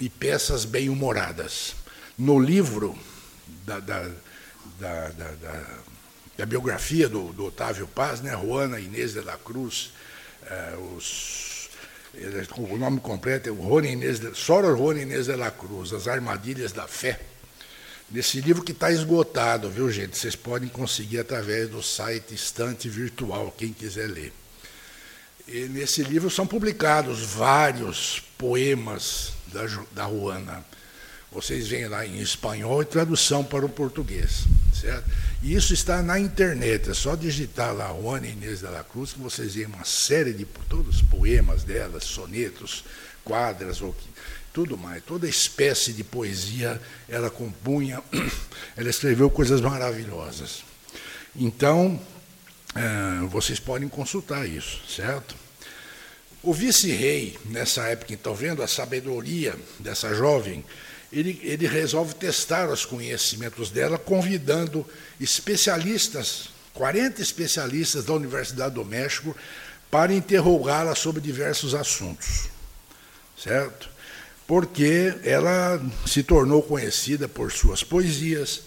e 0.00 0.08
peças 0.08 0.64
bem-humoradas. 0.64 1.76
No 2.18 2.36
livro 2.40 2.98
da, 3.64 3.78
da, 3.78 4.10
da, 4.80 5.08
da 6.36 6.46
biografia 6.46 7.08
do, 7.08 7.32
do, 7.32 7.44
Otávio 7.44 7.86
Paz, 7.86 8.20
né, 8.20 8.32
Juana 8.32 8.80
Inês 8.80 9.12
de 9.12 9.20
la 9.20 9.36
Cruz, 9.36 9.92
eh, 10.46 10.76
os, 10.96 11.51
o 12.58 12.76
nome 12.76 13.00
completo 13.00 13.48
é 13.48 13.52
Juana 13.54 13.88
Inês 13.88 14.20
de, 14.20 14.34
Sora 14.36 14.68
Juana 14.76 15.00
Inês 15.00 15.26
de 15.26 15.36
la 15.36 15.50
Cruz, 15.50 15.92
As 15.92 16.06
Armadilhas 16.06 16.72
da 16.72 16.86
Fé. 16.86 17.18
Nesse 18.10 18.40
livro 18.40 18.62
que 18.62 18.72
está 18.72 18.90
esgotado, 18.92 19.70
viu, 19.70 19.90
gente? 19.90 20.18
Vocês 20.18 20.36
podem 20.36 20.68
conseguir 20.68 21.18
através 21.18 21.70
do 21.70 21.82
site 21.82 22.34
Estante 22.34 22.88
Virtual, 22.88 23.54
quem 23.56 23.72
quiser 23.72 24.08
ler. 24.08 24.32
E 25.48 25.60
nesse 25.68 26.02
livro 26.02 26.30
são 26.30 26.46
publicados 26.46 27.20
vários 27.20 28.22
poemas 28.36 29.32
da, 29.46 29.62
da 29.92 30.08
Juana. 30.08 30.64
Vocês 31.32 31.68
veem 31.68 31.88
lá 31.88 32.06
em 32.06 32.20
espanhol 32.20 32.82
e 32.82 32.84
tradução 32.84 33.42
para 33.42 33.64
o 33.64 33.68
português. 33.68 34.44
Certo? 34.78 35.08
E 35.42 35.54
isso 35.54 35.72
está 35.72 36.02
na 36.02 36.18
internet, 36.18 36.90
é 36.90 36.94
só 36.94 37.16
digitar 37.16 37.74
lá 37.74 37.88
Juana 37.88 38.26
Inês 38.26 38.60
de 38.60 38.66
la 38.66 38.84
Cruz, 38.84 39.12
que 39.12 39.20
vocês 39.20 39.54
veem 39.54 39.66
uma 39.66 39.84
série 39.84 40.32
de 40.32 40.44
todos 40.68 40.96
os 40.96 41.02
poemas 41.02 41.64
dela, 41.64 42.00
sonetos, 42.00 42.84
quadras, 43.24 43.80
ou 43.80 43.94
tudo 44.52 44.76
mais. 44.76 45.02
Toda 45.04 45.28
espécie 45.28 45.92
de 45.92 46.04
poesia 46.04 46.80
ela 47.08 47.30
compunha, 47.30 48.02
ela 48.76 48.90
escreveu 48.90 49.30
coisas 49.30 49.60
maravilhosas. 49.60 50.62
Então, 51.34 52.00
é, 52.74 53.26
vocês 53.26 53.58
podem 53.58 53.88
consultar 53.88 54.46
isso, 54.46 54.80
certo? 54.88 55.34
O 56.42 56.52
vice-rei, 56.52 57.38
nessa 57.44 57.82
época, 57.84 58.12
então, 58.12 58.34
vendo 58.34 58.62
a 58.62 58.68
sabedoria 58.68 59.54
dessa 59.78 60.12
jovem, 60.14 60.64
ele, 61.12 61.38
ele 61.42 61.66
resolve 61.66 62.14
testar 62.14 62.70
os 62.70 62.86
conhecimentos 62.86 63.70
dela, 63.70 63.98
convidando 63.98 64.86
especialistas, 65.20 66.48
40 66.72 67.20
especialistas 67.20 68.04
da 68.06 68.14
Universidade 68.14 68.74
do 68.74 68.84
México, 68.84 69.36
para 69.90 70.14
interrogá-la 70.14 70.94
sobre 70.94 71.20
diversos 71.20 71.74
assuntos, 71.74 72.48
certo? 73.36 73.90
Porque 74.46 75.14
ela 75.22 75.80
se 76.06 76.22
tornou 76.22 76.62
conhecida 76.62 77.28
por 77.28 77.52
suas 77.52 77.84
poesias, 77.84 78.62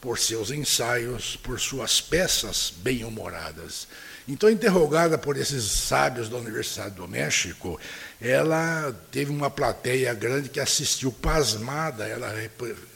por 0.00 0.18
seus 0.18 0.50
ensaios, 0.50 1.36
por 1.36 1.60
suas 1.60 2.00
peças 2.00 2.72
bem-humoradas. 2.78 3.86
Então, 4.26 4.48
interrogada 4.48 5.18
por 5.18 5.36
esses 5.36 5.64
sábios 5.64 6.28
da 6.28 6.38
Universidade 6.38 6.94
do 6.94 7.06
México, 7.06 7.78
ela 8.20 8.94
teve 9.10 9.30
uma 9.30 9.48
plateia 9.48 10.12
grande 10.12 10.50
que 10.50 10.60
assistiu 10.60 11.10
pasmada 11.10 12.06
ela 12.06 12.32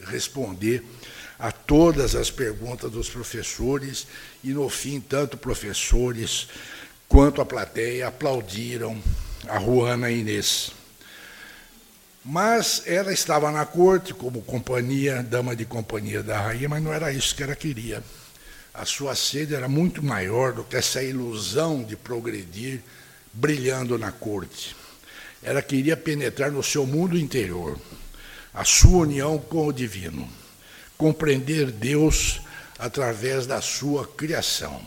responder 0.07 0.85
a 1.39 1.51
todas 1.51 2.15
as 2.15 2.31
perguntas 2.31 2.91
dos 2.91 3.09
professores 3.09 4.07
e, 4.43 4.51
no 4.51 4.69
fim, 4.69 5.01
tanto 5.01 5.37
professores 5.37 6.49
quanto 7.09 7.41
a 7.41 7.47
plateia 7.47 8.09
aplaudiram 8.09 9.01
a 9.49 9.59
Juana 9.59 10.11
Inês. 10.11 10.73
Mas 12.25 12.83
ela 12.87 13.13
estava 13.13 13.51
na 13.51 13.67
corte 13.67 14.15
como 14.15 14.43
companhia, 14.43 15.23
dama 15.23 15.57
de 15.57 15.65
companhia 15.65 16.23
da 16.23 16.41
rainha, 16.41 16.69
mas 16.69 16.83
não 16.83 16.93
era 16.93 17.13
isso 17.13 17.35
que 17.35 17.43
ela 17.43 17.57
queria. 17.57 18.03
A 18.73 18.85
sua 18.85 19.15
sede 19.15 19.55
era 19.55 19.69
muito 19.69 20.03
maior 20.03 20.53
do 20.53 20.65
que 20.65 20.77
essa 20.77 21.03
ilusão 21.03 21.83
de 21.83 21.97
progredir 21.97 22.81
brilhando 23.33 23.99
na 23.99 24.11
corte. 24.11 24.75
Ela 25.45 25.61
queria 25.61 25.97
penetrar 25.97 26.51
no 26.51 26.63
seu 26.63 26.87
mundo 26.87 27.19
interior, 27.19 27.79
a 28.53 28.65
sua 28.65 29.03
união 29.03 29.39
com 29.39 29.67
o 29.67 29.73
divino, 29.73 30.27
compreender 30.97 31.71
Deus 31.71 32.41
através 32.79 33.47
da 33.47 33.61
sua 33.61 34.07
criação. 34.07 34.81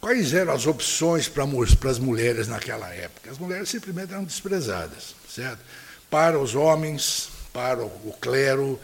Quais 0.00 0.32
eram 0.32 0.52
as 0.52 0.66
opções 0.66 1.28
para, 1.28 1.44
as 1.90 1.98
mulheres 1.98 2.46
naquela 2.46 2.88
época? 2.94 3.30
As 3.30 3.38
mulheres 3.38 3.68
simplesmente 3.68 4.12
eram 4.12 4.22
desprezadas, 4.22 5.16
certo? 5.28 5.58
Para 6.08 6.38
os 6.38 6.54
homens, 6.54 7.28
para 7.52 7.84
o 7.84 8.16
clero, 8.20 8.78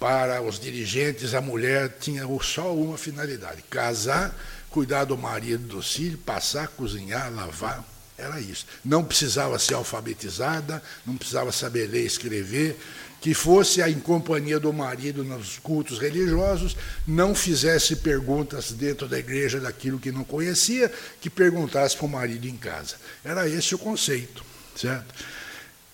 para 0.00 0.40
os 0.40 0.58
dirigentes, 0.58 1.34
a 1.34 1.40
mulher 1.40 1.96
tinha 2.00 2.26
só 2.42 2.74
uma 2.74 2.96
finalidade: 2.96 3.62
casar, 3.68 4.34
cuidar 4.70 5.04
do 5.04 5.18
marido, 5.18 5.76
do 5.76 5.82
filho, 5.82 6.16
passar, 6.18 6.68
cozinhar, 6.68 7.30
lavar, 7.32 7.84
Era 8.16 8.40
isso. 8.40 8.66
Não 8.84 9.04
precisava 9.04 9.58
ser 9.58 9.74
alfabetizada, 9.74 10.82
não 11.04 11.16
precisava 11.16 11.50
saber 11.50 11.88
ler 11.88 12.02
e 12.02 12.06
escrever, 12.06 12.78
que 13.20 13.32
fosse 13.32 13.80
em 13.82 13.98
companhia 13.98 14.60
do 14.60 14.72
marido 14.72 15.24
nos 15.24 15.58
cultos 15.58 15.98
religiosos, 15.98 16.76
não 17.06 17.34
fizesse 17.34 17.96
perguntas 17.96 18.70
dentro 18.70 19.08
da 19.08 19.18
igreja 19.18 19.58
daquilo 19.58 19.98
que 19.98 20.12
não 20.12 20.22
conhecia, 20.22 20.92
que 21.20 21.30
perguntasse 21.30 21.96
para 21.96 22.06
o 22.06 22.08
marido 22.08 22.46
em 22.46 22.56
casa. 22.56 22.96
Era 23.24 23.48
esse 23.48 23.74
o 23.74 23.78
conceito, 23.78 24.44
certo? 24.76 25.14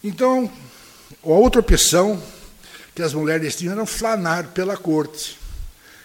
Então, 0.03 0.51
a 1.23 1.29
outra 1.29 1.61
opção 1.61 2.21
que 2.95 3.03
as 3.03 3.15
mulheres 3.15 3.55
tinham 3.55 3.75
era 3.75 3.87
flanar 3.87 4.49
pela 4.49 4.77
corte. 4.77 5.39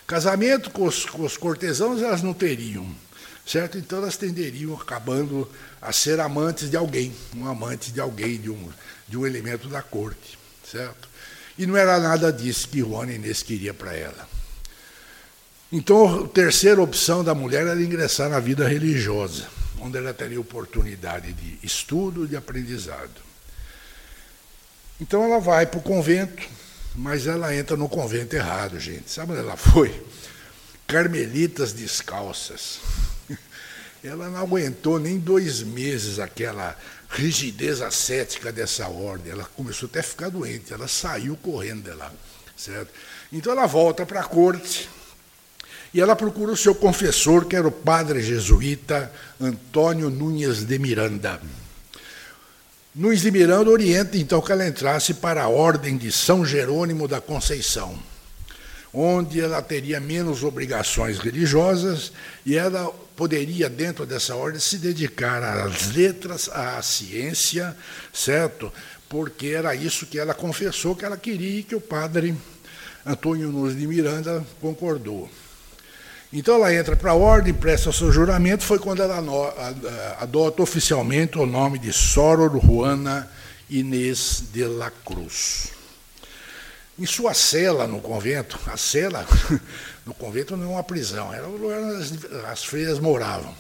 Casamento 0.06 0.70
com 0.70 0.86
os, 0.86 1.06
com 1.06 1.24
os 1.24 1.36
cortesãos 1.36 2.02
elas 2.04 2.22
não 2.22 2.36
teriam, 2.36 2.88
certo? 3.46 3.78
Então 3.78 4.00
elas 4.00 4.18
tenderiam 4.18 4.74
acabando 4.74 5.50
a 5.82 5.92
ser 5.92 6.20
amantes 6.20 6.70
de 6.70 6.76
alguém, 6.76 7.14
um 7.36 7.48
amante 7.48 7.92
de 7.92 8.02
alguém, 8.02 8.40
de 8.40 8.50
um, 8.50 8.70
de 9.08 9.18
um 9.18 9.26
elemento 9.26 9.68
da 9.68 9.82
corte, 9.82 10.38
certo? 10.70 11.08
E 11.58 11.66
não 11.66 11.78
era 11.78 12.00
nada 12.00 12.34
disso 12.34 12.68
que 12.68 12.80
Juana 12.80 13.14
Inês 13.14 13.44
queria 13.44 13.74
para 13.74 13.94
ela. 13.94 14.28
Então, 15.72 16.26
a 16.26 16.28
terceira 16.28 16.82
opção 16.82 17.24
da 17.24 17.34
mulher 17.34 17.66
era 17.66 17.82
ingressar 17.82 18.30
na 18.30 18.40
vida 18.40 18.68
religiosa, 18.68 19.48
onde 19.80 19.98
ela 19.98 20.14
teria 20.14 20.40
oportunidade 20.40 21.34
de 21.34 21.60
estudo, 21.64 22.28
de 22.28 22.36
aprendizado. 22.36 23.24
Então, 25.00 25.24
ela 25.24 25.40
vai 25.40 25.66
para 25.66 25.80
o 25.80 25.84
convento, 25.84 26.44
mas 26.96 27.28
ela 27.28 27.56
entra 27.56 27.76
no 27.76 27.90
convento 27.90 28.36
errado, 28.36 28.80
gente. 28.80 29.12
Sabe 29.12 29.32
onde 29.32 29.42
ela 29.42 29.58
foi? 29.58 30.04
Carmelitas 30.88 31.74
descalças. 31.74 32.80
Ela 34.06 34.30
não 34.30 34.40
aguentou 34.40 35.00
nem 35.00 35.18
dois 35.18 35.64
meses 35.64 36.20
aquela 36.20 36.78
rigidez 37.10 37.82
ascética 37.82 38.52
dessa 38.52 38.88
ordem. 38.88 39.32
Ela 39.32 39.46
começou 39.56 39.90
até 39.90 40.02
a 40.02 40.04
ficar 40.04 40.30
doente, 40.30 40.72
ela 40.72 40.88
saiu 40.88 41.36
correndo 41.38 41.90
de 41.90 41.96
lá. 41.96 42.14
Certo? 42.56 42.92
Então 43.34 43.52
ela 43.52 43.66
volta 43.66 44.06
para 44.06 44.20
a 44.20 44.24
corte 44.24 44.88
e 45.92 46.00
ela 46.00 46.16
procura 46.16 46.52
o 46.52 46.58
seu 46.58 46.76
confessor, 46.76 47.46
que 47.46 47.56
era 47.56 47.68
o 47.68 47.72
padre 47.72 48.22
jesuíta 48.22 49.12
Antônio 49.42 50.12
Nunes 50.12 50.64
de 50.64 50.78
Miranda. 50.78 51.42
Nunes 52.94 53.22
de 53.22 53.32
Miranda 53.32 53.72
orienta 53.72 54.18
então 54.18 54.40
que 54.40 54.52
ela 54.52 54.68
entrasse 54.68 55.16
para 55.16 55.42
a 55.42 55.50
ordem 55.50 55.98
de 55.98 56.12
São 56.12 56.46
Jerônimo 56.46 57.08
da 57.08 57.20
Conceição, 57.20 57.98
onde 58.94 59.42
ela 59.42 59.64
teria 59.64 60.00
menos 60.00 60.44
obrigações 60.44 61.18
religiosas 61.18 62.12
e 62.46 62.56
ela 62.56 62.94
poderia, 63.16 63.70
dentro 63.70 64.06
dessa 64.06 64.36
ordem, 64.36 64.60
se 64.60 64.78
dedicar 64.78 65.42
às 65.42 65.94
letras, 65.94 66.50
à 66.50 66.82
ciência, 66.82 67.76
certo? 68.14 68.72
Porque 69.08 69.48
era 69.48 69.74
isso 69.74 70.06
que 70.06 70.20
ela 70.20 70.34
confessou 70.34 70.96
que 70.96 71.06
ela 71.06 71.18
queria 71.18 71.60
e 71.60 71.64
que 71.64 71.76
o 71.76 71.82
padre 71.82 72.36
Antônio 73.06 73.52
Nunes 73.52 73.78
de 73.78 73.88
Miranda 73.88 74.46
concordou. 74.60 75.30
Então 76.34 76.56
ela 76.56 76.74
entra 76.74 76.96
para 76.96 77.12
a 77.12 77.16
ordem, 77.16 77.54
presta 77.54 77.94
seu 77.94 78.12
juramento, 78.12 78.64
foi 78.64 78.80
quando 78.80 79.02
ela 79.02 79.24
adota 80.20 80.62
oficialmente 80.62 81.38
o 81.38 81.46
nome 81.46 81.80
de 81.80 81.94
Soror 81.94 82.60
Juana 82.60 83.30
Inês 83.70 84.44
de 84.52 84.66
la 84.66 84.92
Cruz. 84.92 85.70
Em 86.98 87.06
sua 87.06 87.34
cela 87.34 87.86
no 87.86 88.00
convento, 88.00 88.58
a 88.68 88.78
cela 88.78 89.28
no 90.06 90.14
convento 90.14 90.56
não 90.56 90.66
é 90.66 90.70
uma 90.76 90.84
prisão, 90.84 91.34
era 91.34 91.46
o 91.46 91.58
lugar 91.58 91.80
onde 91.82 92.02
as, 92.02 92.34
as 92.46 92.64
freiras 92.64 93.00
moravam. 93.00 93.54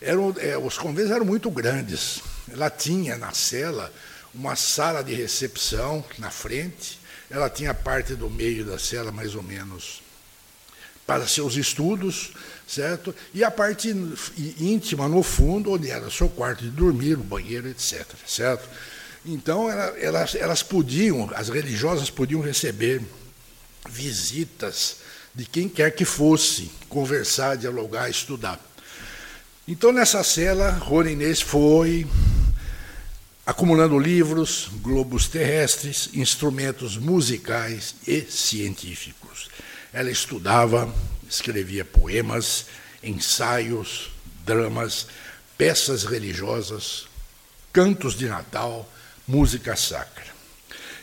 Eram, 0.00 0.32
é, 0.38 0.56
os 0.56 0.78
conventos 0.78 1.10
eram 1.10 1.24
muito 1.24 1.50
grandes. 1.50 2.20
Ela 2.48 2.70
tinha 2.70 3.16
na 3.16 3.32
cela 3.32 3.92
uma 4.32 4.54
sala 4.54 5.02
de 5.02 5.12
recepção 5.12 6.04
na 6.18 6.30
frente, 6.30 7.00
ela 7.28 7.50
tinha 7.50 7.72
a 7.72 7.74
parte 7.74 8.14
do 8.14 8.30
meio 8.30 8.64
da 8.64 8.78
cela, 8.78 9.10
mais 9.10 9.34
ou 9.34 9.42
menos, 9.42 10.00
para 11.04 11.26
seus 11.26 11.56
estudos, 11.56 12.30
certo? 12.66 13.12
E 13.34 13.42
a 13.42 13.50
parte 13.50 13.88
íntima 14.58 15.08
no 15.08 15.24
fundo, 15.24 15.72
onde 15.72 15.90
era 15.90 16.06
o 16.06 16.10
seu 16.10 16.28
quarto 16.28 16.62
de 16.62 16.70
dormir, 16.70 17.14
o 17.14 17.24
banheiro, 17.24 17.68
etc. 17.68 18.06
Certo? 18.24 18.68
Então, 19.24 19.70
elas, 19.70 20.34
elas 20.34 20.62
podiam, 20.62 21.30
as 21.34 21.48
religiosas 21.48 22.10
podiam 22.10 22.40
receber 22.40 23.02
visitas 23.88 24.96
de 25.34 25.44
quem 25.44 25.68
quer 25.68 25.90
que 25.90 26.04
fosse 26.04 26.70
conversar, 26.88 27.56
dialogar, 27.56 28.08
estudar. 28.08 28.60
Então, 29.66 29.92
nessa 29.92 30.24
cela, 30.24 30.70
Rony 30.70 31.12
Inês 31.12 31.40
foi 31.40 32.06
acumulando 33.44 33.98
livros, 33.98 34.68
globos 34.82 35.28
terrestres, 35.28 36.10
instrumentos 36.14 36.96
musicais 36.96 37.94
e 38.06 38.22
científicos. 38.22 39.48
Ela 39.92 40.10
estudava, 40.10 40.92
escrevia 41.28 41.84
poemas, 41.84 42.66
ensaios, 43.02 44.10
dramas, 44.44 45.06
peças 45.56 46.04
religiosas, 46.04 47.06
cantos 47.72 48.14
de 48.14 48.28
Natal, 48.28 48.90
música 49.28 49.76
sacra. 49.76 50.26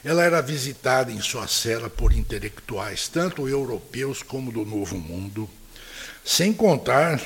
Ela 0.03 0.23
era 0.23 0.41
visitada 0.41 1.11
em 1.11 1.21
sua 1.21 1.47
cela 1.47 1.89
por 1.89 2.11
intelectuais, 2.11 3.07
tanto 3.07 3.47
europeus 3.47 4.23
como 4.23 4.51
do 4.51 4.65
Novo 4.65 4.97
Mundo, 4.97 5.49
sem 6.23 6.51
contar 6.51 7.21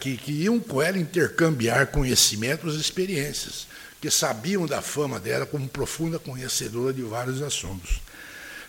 que, 0.00 0.16
que 0.16 0.32
iam 0.32 0.58
com 0.58 0.80
ela 0.80 0.98
intercambiar 0.98 1.88
conhecimentos 1.88 2.74
e 2.74 2.80
experiências, 2.80 3.66
que 4.00 4.10
sabiam 4.10 4.66
da 4.66 4.80
fama 4.80 5.20
dela 5.20 5.44
como 5.44 5.68
profunda 5.68 6.18
conhecedora 6.18 6.92
de 6.92 7.02
vários 7.02 7.42
assuntos. 7.42 8.00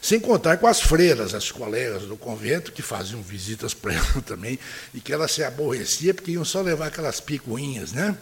Sem 0.02 0.20
contar 0.20 0.58
com 0.58 0.68
as 0.68 0.82
freiras, 0.82 1.34
as 1.34 1.52
colegas 1.52 2.04
do 2.04 2.16
convento, 2.16 2.72
que 2.72 2.82
faziam 2.82 3.22
visitas 3.22 3.74
para 3.74 3.94
ela 3.94 4.22
também, 4.24 4.60
e 4.94 5.00
que 5.00 5.12
ela 5.12 5.28
se 5.28 5.44
aborrecia 5.44 6.14
porque 6.14 6.32
iam 6.32 6.46
só 6.46 6.62
levar 6.62 6.88
aquelas 6.88 7.20
picuinhas, 7.20 7.92
né? 7.92 8.16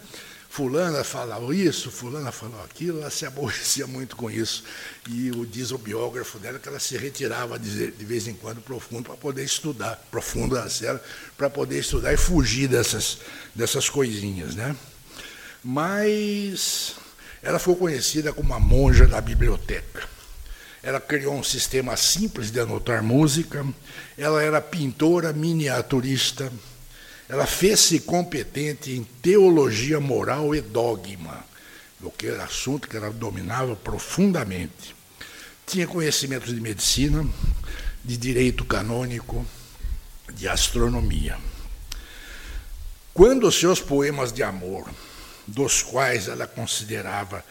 Fulana 0.53 1.03
falou 1.03 1.51
isso, 1.51 1.89
fulana 1.89 2.31
falou 2.31 2.63
aquilo, 2.63 3.01
ela 3.01 3.09
se 3.09 3.25
aborrecia 3.25 3.87
muito 3.87 4.15
com 4.15 4.29
isso. 4.29 4.63
E 5.09 5.31
o, 5.31 5.47
diz 5.47 5.71
o 5.71 5.79
biógrafo 5.79 6.37
dela 6.37 6.59
que 6.59 6.69
ela 6.69 6.79
se 6.79 6.95
retirava 6.95 7.57
de, 7.57 7.87
vez 8.05 8.27
em 8.27 8.35
quando 8.35 8.61
profundo 8.61 9.05
para 9.05 9.17
poder 9.17 9.43
estudar, 9.43 9.95
profundo 10.11 10.55
cela, 10.69 11.03
para 11.35 11.49
poder 11.49 11.79
estudar 11.79 12.13
e 12.13 12.17
fugir 12.17 12.67
dessas, 12.67 13.17
dessas 13.55 13.89
coisinhas. 13.89 14.53
Né? 14.53 14.75
Mas 15.63 16.97
ela 17.41 17.57
foi 17.57 17.75
conhecida 17.75 18.31
como 18.31 18.53
a 18.53 18.59
monja 18.59 19.07
da 19.07 19.19
biblioteca. 19.19 20.07
Ela 20.83 20.99
criou 20.99 21.33
um 21.33 21.43
sistema 21.43 21.97
simples 21.97 22.51
de 22.51 22.59
anotar 22.59 23.01
música, 23.01 23.65
ela 24.15 24.43
era 24.43 24.61
pintora, 24.61 25.33
miniaturista, 25.33 26.51
ela 27.29 27.45
fez-se 27.45 28.01
competente 28.01 28.91
em 28.91 29.03
teologia 29.03 29.99
moral 29.99 30.53
e 30.53 30.61
dogma, 30.61 31.45
o 32.01 32.11
que 32.11 32.27
era 32.27 32.43
assunto 32.43 32.87
que 32.87 32.97
ela 32.97 33.09
dominava 33.11 33.75
profundamente. 33.75 34.95
Tinha 35.65 35.87
conhecimentos 35.87 36.53
de 36.53 36.59
medicina, 36.59 37.25
de 38.03 38.17
direito 38.17 38.65
canônico, 38.65 39.45
de 40.33 40.47
astronomia. 40.47 41.37
Quando 43.13 43.47
os 43.47 43.59
seus 43.59 43.79
poemas 43.79 44.33
de 44.33 44.43
amor, 44.43 44.89
dos 45.47 45.81
quais 45.81 46.27
ela 46.27 46.47
considerava, 46.47 47.43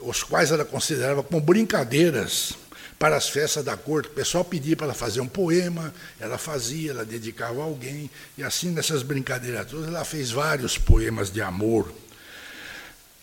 os 0.00 0.22
quais 0.22 0.50
ela 0.50 0.64
considerava 0.64 1.22
como 1.22 1.40
brincadeiras 1.40 2.54
para 3.02 3.16
as 3.16 3.28
festas 3.28 3.64
da 3.64 3.76
corte. 3.76 4.10
O 4.10 4.12
pessoal 4.12 4.44
pedia 4.44 4.76
para 4.76 4.86
ela 4.86 4.94
fazer 4.94 5.20
um 5.20 5.26
poema, 5.26 5.92
ela 6.20 6.38
fazia, 6.38 6.92
ela 6.92 7.04
dedicava 7.04 7.60
a 7.60 7.64
alguém, 7.64 8.08
e 8.38 8.44
assim 8.44 8.70
nessas 8.70 9.02
brincadeiras 9.02 9.66
todas, 9.66 9.88
ela 9.88 10.04
fez 10.04 10.30
vários 10.30 10.78
poemas 10.78 11.28
de 11.28 11.42
amor. 11.42 11.92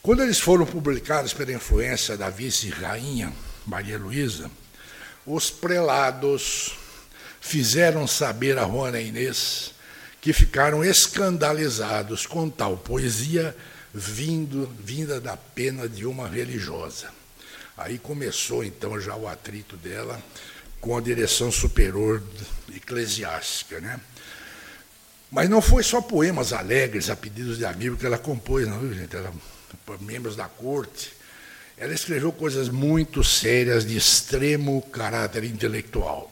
Quando 0.02 0.22
eles 0.22 0.38
foram 0.38 0.66
publicados 0.66 1.34
pela 1.34 1.54
influência 1.54 2.18
da 2.18 2.30
vice-rainha 2.30 3.32
Maria 3.66 3.98
Luísa, 3.98 4.52
os 5.26 5.50
prelados 5.50 6.78
fizeram 7.40 8.06
saber 8.06 8.58
a 8.58 8.66
Juana 8.66 9.00
Inês 9.00 9.72
que 10.20 10.34
ficaram 10.34 10.84
escandalizados 10.84 12.26
com 12.26 12.50
tal 12.50 12.76
poesia 12.76 13.56
vindo, 13.94 14.70
vinda 14.78 15.22
da 15.22 15.38
pena 15.38 15.88
de 15.88 16.06
uma 16.06 16.28
religiosa. 16.28 17.19
Aí 17.80 17.98
começou 17.98 18.64
então 18.64 19.00
já 19.00 19.16
o 19.16 19.28
atrito 19.28 19.78
dela 19.78 20.22
com 20.82 20.98
a 20.98 21.02
direção 21.02 21.50
superior 21.50 22.22
eclesiástica, 22.76 23.80
né? 23.80 24.00
Mas 25.32 25.50
não 25.50 25.62
foi 25.62 25.82
só 25.82 26.02
poemas 26.02 26.52
alegres 26.52 27.10
a 27.10 27.16
pedidos 27.16 27.58
de 27.58 27.66
amigos 27.66 28.00
que 28.00 28.06
ela 28.06 28.18
compôs, 28.18 28.68
não, 28.68 28.80
viu, 28.80 28.94
gente? 28.94 29.16
Ela, 29.16 29.32
membros 30.02 30.36
da 30.36 30.46
corte. 30.46 31.14
Ela 31.78 31.94
escreveu 31.94 32.34
coisas 32.34 32.68
muito 32.68 33.24
sérias 33.24 33.86
de 33.86 33.96
extremo 33.96 34.82
caráter 34.82 35.46
intelectual. 35.46 36.32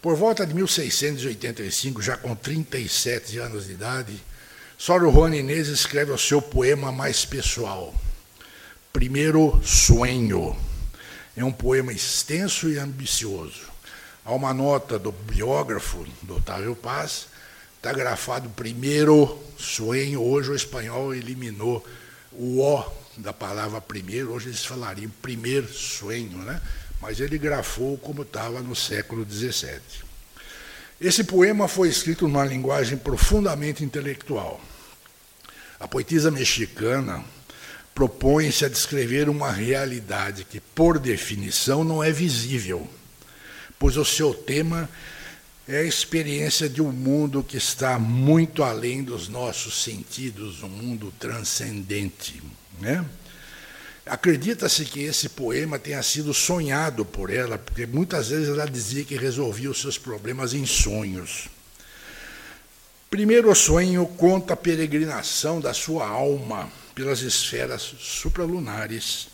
Por 0.00 0.14
volta 0.14 0.46
de 0.46 0.54
1685, 0.54 2.00
já 2.00 2.16
com 2.16 2.36
37 2.36 3.38
anos 3.38 3.66
de 3.66 3.72
idade, 3.72 4.22
Soro 4.76 5.10
Juan 5.10 5.34
Inês 5.34 5.66
escreve 5.66 6.12
o 6.12 6.18
seu 6.18 6.40
poema 6.40 6.92
mais 6.92 7.24
pessoal, 7.24 7.92
Primeiro 8.98 9.60
Sonho. 9.64 10.56
É 11.36 11.44
um 11.44 11.52
poema 11.52 11.92
extenso 11.92 12.68
e 12.68 12.80
ambicioso. 12.80 13.60
Há 14.24 14.34
uma 14.34 14.52
nota 14.52 14.98
do 14.98 15.12
biógrafo, 15.12 16.04
do 16.22 16.38
Otávio 16.38 16.74
Paz, 16.74 17.28
está 17.76 17.92
grafado 17.92 18.50
primeiro 18.50 19.40
sonho. 19.56 20.20
Hoje 20.20 20.50
o 20.50 20.54
espanhol 20.56 21.14
eliminou 21.14 21.86
o 22.32 22.58
O 22.58 22.84
da 23.16 23.32
palavra 23.32 23.80
primeiro, 23.80 24.32
hoje 24.32 24.48
eles 24.48 24.64
falariam 24.64 25.12
primeiro 25.22 25.72
sonho, 25.72 26.38
né? 26.38 26.60
mas 27.00 27.20
ele 27.20 27.38
grafou 27.38 27.96
como 27.98 28.22
estava 28.22 28.60
no 28.62 28.74
século 28.74 29.24
XVII. 29.24 29.80
Esse 31.00 31.22
poema 31.22 31.68
foi 31.68 31.88
escrito 31.88 32.26
numa 32.26 32.44
linguagem 32.44 32.98
profundamente 32.98 33.84
intelectual. 33.84 34.60
A 35.78 35.86
poetisa 35.86 36.32
mexicana 36.32 37.24
propõe-se 37.98 38.64
a 38.64 38.68
descrever 38.68 39.28
uma 39.28 39.50
realidade 39.50 40.44
que, 40.44 40.60
por 40.60 41.00
definição, 41.00 41.82
não 41.82 42.00
é 42.00 42.12
visível, 42.12 42.88
pois 43.76 43.96
o 43.96 44.04
seu 44.04 44.32
tema 44.32 44.88
é 45.66 45.78
a 45.78 45.82
experiência 45.82 46.68
de 46.68 46.80
um 46.80 46.92
mundo 46.92 47.42
que 47.42 47.56
está 47.56 47.98
muito 47.98 48.62
além 48.62 49.02
dos 49.02 49.28
nossos 49.28 49.82
sentidos, 49.82 50.62
um 50.62 50.68
mundo 50.68 51.12
transcendente. 51.18 52.40
Né? 52.80 53.04
Acredita-se 54.06 54.84
que 54.84 55.00
esse 55.00 55.30
poema 55.30 55.76
tenha 55.76 56.00
sido 56.04 56.32
sonhado 56.32 57.04
por 57.04 57.30
ela, 57.30 57.58
porque 57.58 57.84
muitas 57.84 58.28
vezes 58.28 58.48
ela 58.48 58.70
dizia 58.70 59.02
que 59.02 59.16
resolvia 59.16 59.72
os 59.72 59.80
seus 59.80 59.98
problemas 59.98 60.54
em 60.54 60.64
sonhos. 60.64 61.48
Primeiro 63.10 63.52
sonho 63.56 64.06
conta 64.06 64.54
a 64.54 64.56
peregrinação 64.56 65.60
da 65.60 65.74
sua 65.74 66.06
alma 66.06 66.70
pelas 66.98 67.20
esferas 67.20 67.94
supralunares, 68.00 69.28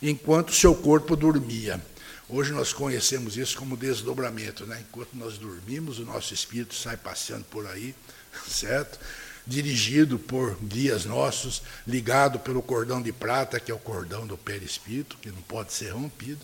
enquanto 0.00 0.54
seu 0.54 0.74
corpo 0.74 1.14
dormia. 1.14 1.78
Hoje 2.26 2.52
nós 2.52 2.72
conhecemos 2.72 3.36
isso 3.36 3.54
como 3.58 3.76
desdobramento, 3.76 4.64
né? 4.64 4.82
Enquanto 4.88 5.12
nós 5.12 5.36
dormimos, 5.36 5.98
o 5.98 6.06
nosso 6.06 6.32
espírito 6.32 6.74
sai 6.74 6.96
passeando 6.96 7.44
por 7.50 7.66
aí, 7.66 7.94
certo? 8.48 8.98
dirigido 9.46 10.18
por 10.18 10.56
guias 10.62 11.04
nossos, 11.04 11.62
ligado 11.86 12.38
pelo 12.38 12.62
cordão 12.62 13.02
de 13.02 13.12
prata, 13.12 13.60
que 13.60 13.70
é 13.70 13.74
o 13.74 13.78
cordão 13.78 14.26
do 14.26 14.38
perispírito, 14.38 15.18
que 15.20 15.30
não 15.30 15.42
pode 15.42 15.74
ser 15.74 15.90
rompido. 15.90 16.40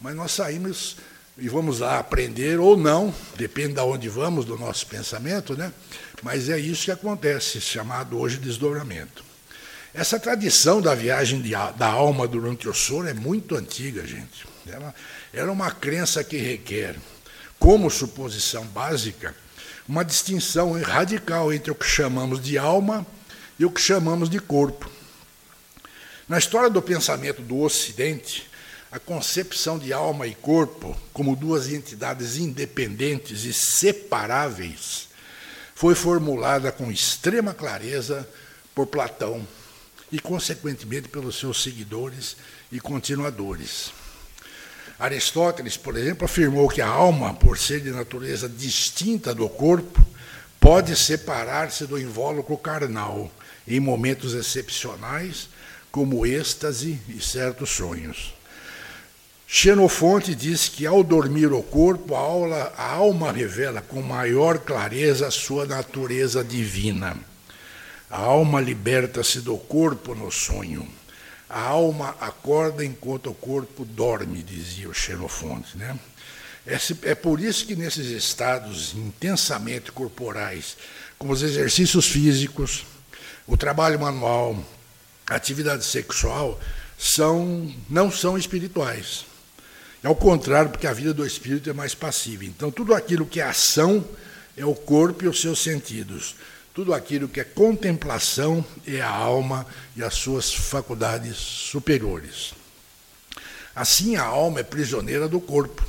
Mas 0.00 0.14
nós 0.14 0.30
saímos 0.30 0.98
e 1.36 1.48
vamos 1.48 1.80
lá 1.80 1.98
aprender 1.98 2.60
ou 2.60 2.76
não, 2.76 3.12
depende 3.36 3.72
de 3.72 3.80
onde 3.80 4.08
vamos, 4.08 4.44
do 4.44 4.56
nosso 4.56 4.86
pensamento, 4.86 5.56
né? 5.56 5.72
mas 6.22 6.48
é 6.48 6.58
isso 6.58 6.84
que 6.84 6.90
acontece, 6.92 7.60
chamado 7.60 8.18
hoje 8.18 8.36
desdobramento. 8.36 9.26
Essa 9.96 10.20
tradição 10.20 10.82
da 10.82 10.94
viagem 10.94 11.40
de, 11.40 11.52
da 11.52 11.86
alma 11.86 12.28
durante 12.28 12.68
o 12.68 12.74
sono 12.74 13.08
é 13.08 13.14
muito 13.14 13.56
antiga, 13.56 14.06
gente. 14.06 14.46
Ela, 14.66 14.94
era 15.32 15.50
uma 15.50 15.70
crença 15.70 16.22
que 16.22 16.36
requer, 16.36 16.96
como 17.58 17.90
suposição 17.90 18.62
básica, 18.66 19.34
uma 19.88 20.04
distinção 20.04 20.78
radical 20.82 21.50
entre 21.50 21.70
o 21.70 21.74
que 21.74 21.86
chamamos 21.86 22.42
de 22.42 22.58
alma 22.58 23.06
e 23.58 23.64
o 23.64 23.70
que 23.70 23.80
chamamos 23.80 24.28
de 24.28 24.38
corpo. 24.38 24.90
Na 26.28 26.36
história 26.36 26.68
do 26.68 26.82
pensamento 26.82 27.40
do 27.40 27.58
Ocidente, 27.60 28.50
a 28.92 28.98
concepção 28.98 29.78
de 29.78 29.94
alma 29.94 30.26
e 30.26 30.34
corpo 30.34 30.94
como 31.10 31.34
duas 31.34 31.72
entidades 31.72 32.36
independentes 32.36 33.44
e 33.44 33.52
separáveis 33.54 35.08
foi 35.74 35.94
formulada 35.94 36.70
com 36.70 36.92
extrema 36.92 37.54
clareza 37.54 38.28
por 38.74 38.86
Platão 38.86 39.46
e, 40.10 40.18
consequentemente, 40.18 41.08
pelos 41.08 41.38
seus 41.38 41.62
seguidores 41.62 42.36
e 42.70 42.80
continuadores. 42.80 43.92
Aristóteles, 44.98 45.76
por 45.76 45.96
exemplo, 45.96 46.24
afirmou 46.24 46.68
que 46.68 46.80
a 46.80 46.88
alma, 46.88 47.34
por 47.34 47.58
ser 47.58 47.80
de 47.80 47.90
natureza 47.90 48.48
distinta 48.48 49.34
do 49.34 49.48
corpo, 49.48 50.04
pode 50.58 50.96
separar-se 50.96 51.86
do 51.86 51.98
invólucro 51.98 52.56
carnal 52.56 53.30
em 53.68 53.78
momentos 53.78 54.32
excepcionais, 54.34 55.48
como 55.90 56.26
êxtase 56.26 56.98
e 57.08 57.20
certos 57.20 57.70
sonhos. 57.70 58.34
Xenofonte 59.46 60.34
diz 60.34 60.68
que 60.68 60.86
ao 60.86 61.04
dormir 61.04 61.52
o 61.52 61.62
corpo, 61.62 62.14
a, 62.16 62.82
alma 62.92 63.30
revela 63.30 63.80
com 63.80 64.02
maior 64.02 64.58
clareza 64.58 65.28
a 65.28 65.30
sua 65.30 65.64
natureza 65.64 66.42
divina. 66.42 67.16
A 68.10 68.18
alma 68.18 68.60
liberta-se 68.60 69.40
do 69.40 69.56
corpo 69.56 70.14
no 70.14 70.30
sonho. 70.30 70.88
A 71.48 71.60
alma 71.60 72.16
acorda 72.20 72.84
enquanto 72.84 73.30
o 73.30 73.34
corpo 73.34 73.84
dorme, 73.84 74.42
dizia 74.42 74.88
o 74.88 74.94
Xenofonte. 74.94 75.76
Né? 75.76 75.98
É, 76.66 76.78
é 77.10 77.14
por 77.14 77.40
isso 77.40 77.66
que 77.66 77.76
nesses 77.76 78.06
estados 78.06 78.94
intensamente 78.94 79.92
corporais, 79.92 80.76
como 81.18 81.32
os 81.32 81.42
exercícios 81.42 82.06
físicos, 82.06 82.84
o 83.46 83.56
trabalho 83.56 84.00
manual, 84.00 84.58
a 85.28 85.36
atividade 85.36 85.84
sexual, 85.84 86.60
são, 86.98 87.72
não 87.88 88.10
são 88.10 88.36
espirituais. 88.36 89.24
É 90.02 90.08
ao 90.08 90.14
contrário, 90.14 90.70
porque 90.70 90.86
a 90.86 90.92
vida 90.92 91.12
do 91.12 91.26
espírito 91.26 91.70
é 91.70 91.72
mais 91.72 91.94
passiva. 91.94 92.44
Então, 92.44 92.70
tudo 92.70 92.94
aquilo 92.94 93.26
que 93.26 93.40
é 93.40 93.44
ação 93.44 94.04
é 94.56 94.64
o 94.64 94.74
corpo 94.74 95.24
e 95.24 95.28
os 95.28 95.40
seus 95.40 95.60
sentidos. 95.60 96.36
Tudo 96.76 96.92
aquilo 96.92 97.26
que 97.26 97.40
é 97.40 97.44
contemplação 97.44 98.62
é 98.86 99.00
a 99.00 99.08
alma 99.08 99.66
e 99.96 100.04
as 100.04 100.12
suas 100.12 100.52
faculdades 100.52 101.34
superiores. 101.38 102.52
Assim, 103.74 104.16
a 104.16 104.24
alma 104.24 104.60
é 104.60 104.62
prisioneira 104.62 105.26
do 105.26 105.40
corpo, 105.40 105.82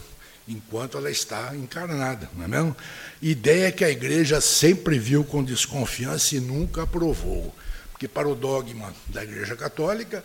enquanto 0.47 0.97
ela 0.97 1.11
está 1.11 1.53
encarnada, 1.57 2.29
não 2.33 2.45
é 2.45 2.47
mesmo? 2.47 2.73
Ideia 3.21 3.69
que 3.69 3.83
a 3.83 3.89
igreja 3.89 4.39
sempre 4.39 4.97
viu 4.97 5.25
com 5.25 5.43
desconfiança 5.43 6.37
e 6.37 6.39
nunca 6.39 6.83
aprovou. 6.83 7.53
Porque, 7.91 8.07
para 8.07 8.29
o 8.29 8.33
dogma 8.33 8.93
da 9.07 9.25
Igreja 9.25 9.57
Católica, 9.57 10.23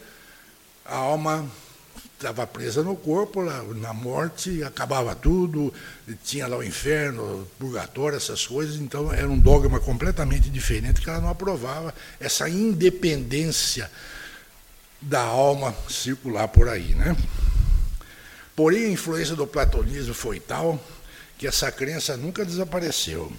a 0.84 0.94
alma 0.94 1.44
estava 2.22 2.46
presa 2.46 2.82
no 2.82 2.94
corpo, 2.94 3.42
na 3.74 3.92
morte 3.92 4.62
acabava 4.62 5.14
tudo, 5.14 5.74
tinha 6.24 6.46
lá 6.46 6.56
o 6.56 6.62
inferno, 6.62 7.22
o 7.22 7.46
purgatório, 7.58 8.16
essas 8.16 8.46
coisas, 8.46 8.76
então 8.76 9.12
era 9.12 9.28
um 9.28 9.38
dogma 9.38 9.80
completamente 9.80 10.48
diferente 10.48 11.00
que 11.00 11.10
ela 11.10 11.20
não 11.20 11.28
aprovava 11.28 11.92
essa 12.20 12.48
independência 12.48 13.90
da 15.00 15.20
alma 15.20 15.74
circular 15.88 16.46
por 16.46 16.68
aí. 16.68 16.94
Né? 16.94 17.16
Porém, 18.54 18.86
a 18.86 18.90
influência 18.90 19.34
do 19.34 19.46
platonismo 19.46 20.14
foi 20.14 20.38
tal 20.38 20.82
que 21.36 21.46
essa 21.46 21.72
crença 21.72 22.16
nunca 22.16 22.44
desapareceu. 22.44 23.32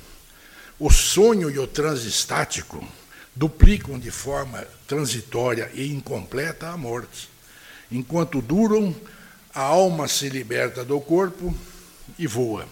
O 0.78 0.90
sonho 0.90 1.50
e 1.50 1.58
o 1.58 1.66
transestático 1.66 2.86
duplicam 3.34 3.98
de 3.98 4.12
forma 4.12 4.68
transitória 4.86 5.72
e 5.74 5.88
incompleta 5.94 6.68
a 6.68 6.78
morte. 6.78 7.33
Enquanto 7.94 8.42
duram, 8.42 8.94
a 9.54 9.62
alma 9.62 10.08
se 10.08 10.28
liberta 10.28 10.84
do 10.84 11.00
corpo 11.00 11.56
e 12.18 12.26
voa. 12.26 12.68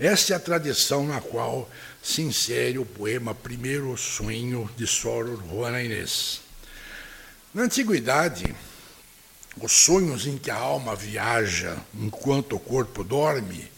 Esta 0.00 0.32
é 0.32 0.36
a 0.36 0.40
tradição 0.40 1.06
na 1.06 1.20
qual 1.20 1.70
se 2.02 2.22
insere 2.22 2.76
o 2.76 2.84
poema 2.84 3.36
Primeiro 3.36 3.96
Sonho 3.96 4.68
de 4.76 4.84
Sor 4.84 5.40
Juana 5.48 5.80
Inês. 5.80 6.40
Na 7.54 7.62
antiguidade, 7.62 8.52
os 9.60 9.70
sonhos 9.70 10.26
em 10.26 10.36
que 10.36 10.50
a 10.50 10.56
alma 10.56 10.96
viaja 10.96 11.76
enquanto 11.94 12.56
o 12.56 12.60
corpo 12.60 13.04
dorme 13.04 13.70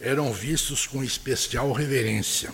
eram 0.00 0.32
vistos 0.32 0.88
com 0.88 1.04
especial 1.04 1.70
reverência. 1.70 2.52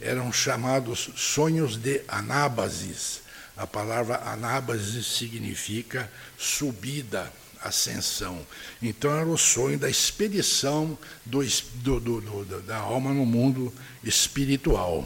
Eram 0.00 0.32
chamados 0.32 1.10
sonhos 1.16 1.76
de 1.76 2.02
anábases, 2.06 3.22
a 3.58 3.66
palavra 3.66 4.22
anábase 4.24 5.02
significa 5.02 6.10
subida, 6.38 7.32
ascensão. 7.60 8.46
Então 8.80 9.10
era 9.10 9.28
o 9.28 9.36
sonho 9.36 9.76
da 9.76 9.90
expedição 9.90 10.96
do, 11.26 11.44
do, 11.74 12.00
do, 12.20 12.62
da 12.62 12.76
alma 12.76 13.12
no 13.12 13.26
mundo 13.26 13.74
espiritual. 14.04 15.04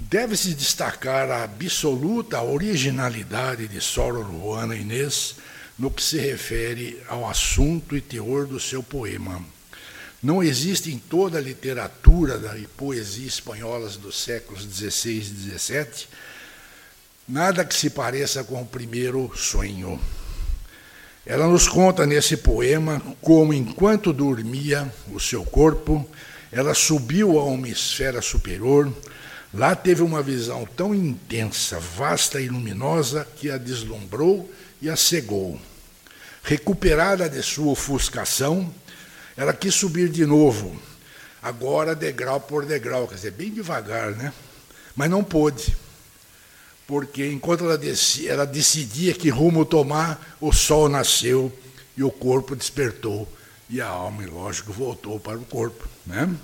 Deve-se 0.00 0.54
destacar 0.54 1.30
a 1.30 1.44
absoluta 1.44 2.40
originalidade 2.40 3.68
de 3.68 3.78
Sor 3.78 4.24
Juana 4.24 4.74
Inês 4.74 5.36
no 5.78 5.90
que 5.90 6.02
se 6.02 6.18
refere 6.18 6.98
ao 7.08 7.28
assunto 7.28 7.94
e 7.94 8.00
teor 8.00 8.46
do 8.46 8.58
seu 8.58 8.82
poema. 8.82 9.44
Não 10.22 10.42
existe 10.42 10.90
em 10.90 10.98
toda 10.98 11.36
a 11.36 11.42
literatura 11.42 12.38
da 12.38 12.56
poesia 12.76 13.26
espanholas 13.26 13.98
dos 13.98 14.16
séculos 14.16 14.62
XVI 14.62 15.18
e 15.18 15.58
XVII 15.58 16.08
Nada 17.28 17.64
que 17.64 17.74
se 17.74 17.90
pareça 17.90 18.42
com 18.42 18.62
o 18.62 18.66
primeiro 18.66 19.30
sonho. 19.36 20.00
Ela 21.26 21.46
nos 21.46 21.68
conta 21.68 22.06
nesse 22.06 22.38
poema 22.38 23.02
como, 23.20 23.52
enquanto 23.52 24.12
dormia 24.12 24.90
o 25.12 25.20
seu 25.20 25.44
corpo, 25.44 26.08
ela 26.50 26.72
subiu 26.72 27.38
a 27.38 27.44
uma 27.44 27.68
esfera 27.68 28.22
superior, 28.22 28.90
Lá 29.52 29.74
teve 29.74 30.02
uma 30.02 30.22
visão 30.22 30.66
tão 30.76 30.94
intensa, 30.94 31.80
vasta 31.80 32.38
e 32.38 32.48
luminosa 32.48 33.26
que 33.36 33.50
a 33.50 33.56
deslumbrou 33.56 34.50
e 34.80 34.90
a 34.90 34.96
cegou. 34.96 35.58
Recuperada 36.42 37.28
de 37.30 37.42
sua 37.42 37.72
ofuscação, 37.72 38.72
ela 39.36 39.54
quis 39.54 39.74
subir 39.74 40.10
de 40.10 40.26
novo, 40.26 40.78
agora 41.42 41.94
degrau 41.94 42.38
por 42.40 42.66
degrau, 42.66 43.08
quer 43.08 43.14
dizer, 43.14 43.30
bem 43.30 43.50
devagar, 43.50 44.10
né? 44.10 44.34
Mas 44.94 45.08
não 45.08 45.24
pôde, 45.24 45.74
porque 46.88 47.26
enquanto 47.26 47.64
ela, 47.64 47.76
descia, 47.76 48.32
ela 48.32 48.46
decidia 48.46 49.12
que 49.12 49.28
rumo 49.28 49.66
tomar, 49.66 50.38
o 50.40 50.50
sol 50.54 50.88
nasceu 50.88 51.52
e 51.94 52.02
o 52.02 52.10
corpo 52.10 52.56
despertou, 52.56 53.30
e 53.68 53.78
a 53.78 53.86
alma, 53.86 54.24
lógico, 54.24 54.72
voltou 54.72 55.20
para 55.20 55.36
o 55.36 55.44
corpo. 55.44 55.86
Né? 56.06 56.34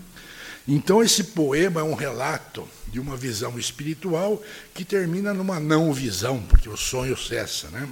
Então, 0.69 1.03
esse 1.03 1.25
poema 1.25 1.81
é 1.81 1.83
um 1.83 1.95
relato 1.95 2.69
de 2.89 3.01
uma 3.01 3.17
visão 3.17 3.59
espiritual 3.59 4.43
que 4.75 4.85
termina 4.85 5.33
numa 5.33 5.59
não 5.59 5.95
visão, 5.95 6.43
porque 6.43 6.69
o 6.69 6.77
sonho 6.77 7.17
cessa. 7.17 7.69
Né? 7.69 7.89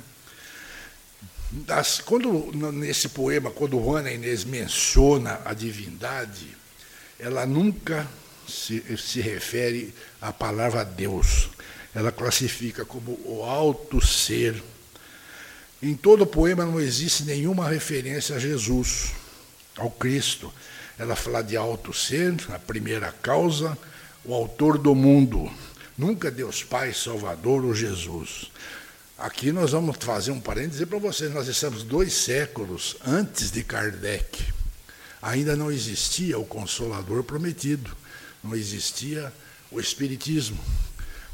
Quando 2.05 2.53
nesse 2.71 3.09
poema, 3.09 3.51
quando 3.51 3.83
Juana 3.83 4.12
Inês 4.12 4.45
menciona 4.45 5.41
a 5.47 5.55
divindade, 5.55 6.55
ela 7.19 7.47
nunca 7.47 8.07
se, 8.47 8.85
se 8.99 9.23
refere 9.23 9.95
à 10.21 10.31
palavra 10.31 10.85
Deus. 10.85 11.49
Ela 11.94 12.11
classifica 12.11 12.85
como 12.85 13.18
o 13.24 13.42
alto 13.44 14.05
ser. 14.05 14.62
Em 15.83 15.94
todo 15.94 16.22
o 16.22 16.26
poema 16.26 16.64
não 16.64 16.81
existe 16.81 17.24
nenhuma 17.24 17.68
referência 17.68 18.37
a 18.37 18.38
Jesus, 18.38 19.12
ao 19.76 19.90
Cristo. 19.90 20.52
Ela 20.98 21.16
fala 21.16 21.42
de 21.42 21.57
alto 21.57 21.92
ser, 21.92 22.35
a 22.50 22.59
primeira 22.59 23.12
causa, 23.12 23.76
o 24.24 24.35
autor 24.35 24.78
do 24.78 24.94
mundo. 24.94 25.50
Nunca 25.96 26.31
Deus 26.31 26.62
Pai, 26.62 26.94
Salvador 26.94 27.64
ou 27.64 27.74
Jesus. 27.74 28.50
Aqui 29.18 29.52
nós 29.52 29.72
vamos 29.72 29.96
fazer 30.00 30.31
um 30.31 30.40
parênteses 30.40 30.72
dizer 30.78 30.87
para 30.87 30.98
vocês, 30.98 31.33
nós 31.33 31.46
estamos 31.46 31.85
dois 31.85 32.12
séculos 32.12 32.96
antes 33.07 33.50
de 33.50 33.62
Kardec. 33.62 34.44
Ainda 35.20 35.55
não 35.55 35.70
existia 35.70 36.38
o 36.38 36.44
Consolador 36.44 37.22
prometido, 37.22 37.94
não 38.42 38.57
existia 38.57 39.33
o 39.70 39.78
Espiritismo. 39.78 40.59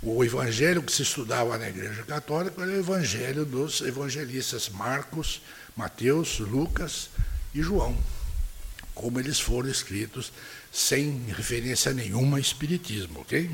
O 0.00 0.24
evangelho 0.24 0.82
que 0.82 0.92
se 0.92 1.02
estudava 1.02 1.58
na 1.58 1.68
Igreja 1.68 2.04
Católica 2.04 2.62
era 2.62 2.70
o 2.70 2.78
evangelho 2.78 3.44
dos 3.44 3.80
evangelistas 3.80 4.68
Marcos, 4.68 5.42
Mateus, 5.76 6.38
Lucas 6.38 7.10
e 7.52 7.60
João, 7.60 7.96
como 8.94 9.18
eles 9.18 9.40
foram 9.40 9.68
escritos, 9.68 10.32
sem 10.72 11.24
referência 11.36 11.92
nenhuma 11.92 12.36
a 12.36 12.40
Espiritismo, 12.40 13.20
ok? 13.20 13.50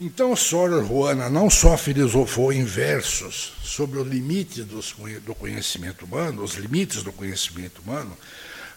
Então, 0.00 0.36
Sor 0.36 0.86
Juana 0.86 1.28
não 1.28 1.48
só 1.48 1.76
filosofou 1.76 2.52
em 2.52 2.64
versos 2.64 3.54
sobre 3.64 3.98
os 3.98 4.06
limites 4.06 4.64
do 4.64 5.34
conhecimento 5.34 6.04
humano, 6.04 6.42
os 6.42 6.54
limites 6.54 7.02
do 7.02 7.12
conhecimento 7.12 7.80
humano, 7.80 8.16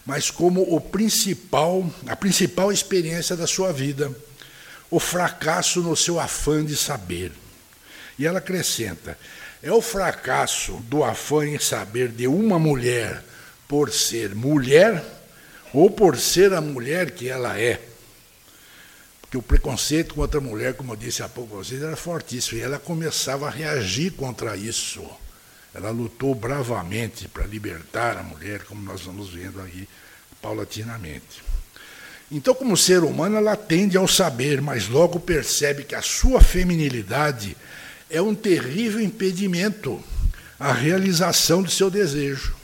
mas 0.04 0.30
como 0.30 0.62
o 0.62 0.80
principal, 0.80 1.88
a 2.06 2.16
principal 2.16 2.72
experiência 2.72 3.36
da 3.36 3.46
sua 3.46 3.72
vida, 3.72 4.10
o 4.92 5.00
fracasso 5.00 5.80
no 5.80 5.96
seu 5.96 6.20
afã 6.20 6.62
de 6.62 6.76
saber. 6.76 7.32
E 8.18 8.26
ela 8.26 8.38
acrescenta: 8.38 9.18
é 9.62 9.72
o 9.72 9.80
fracasso 9.80 10.74
do 10.82 11.02
afã 11.02 11.46
em 11.46 11.58
saber 11.58 12.08
de 12.08 12.28
uma 12.28 12.58
mulher 12.58 13.24
por 13.66 13.90
ser 13.90 14.34
mulher 14.34 15.02
ou 15.72 15.90
por 15.90 16.18
ser 16.18 16.52
a 16.52 16.60
mulher 16.60 17.12
que 17.12 17.26
ela 17.26 17.58
é 17.58 17.80
que 19.30 19.38
o 19.38 19.42
preconceito 19.42 20.14
contra 20.14 20.38
a 20.38 20.42
mulher, 20.42 20.74
como 20.74 20.92
eu 20.92 20.96
disse 20.96 21.22
há 21.22 21.28
pouco 21.28 21.56
vocês, 21.56 21.82
era 21.82 21.96
fortíssimo. 21.96 22.58
E 22.58 22.62
ela 22.62 22.78
começava 22.78 23.46
a 23.46 23.50
reagir 23.50 24.12
contra 24.12 24.54
isso. 24.58 25.02
Ela 25.74 25.88
lutou 25.88 26.34
bravamente 26.34 27.26
para 27.28 27.46
libertar 27.46 28.18
a 28.18 28.22
mulher, 28.22 28.64
como 28.64 28.82
nós 28.82 29.00
vamos 29.00 29.30
vendo 29.30 29.58
aí 29.62 29.88
paulatinamente. 30.42 31.42
Então, 32.34 32.54
como 32.54 32.78
ser 32.78 33.04
humano, 33.04 33.36
ela 33.36 33.54
tende 33.54 33.98
ao 33.98 34.08
saber, 34.08 34.62
mas 34.62 34.88
logo 34.88 35.20
percebe 35.20 35.84
que 35.84 35.94
a 35.94 36.00
sua 36.00 36.40
feminilidade 36.40 37.54
é 38.08 38.22
um 38.22 38.34
terrível 38.34 39.02
impedimento 39.02 40.02
à 40.58 40.72
realização 40.72 41.62
do 41.62 41.70
seu 41.70 41.90
desejo. 41.90 42.56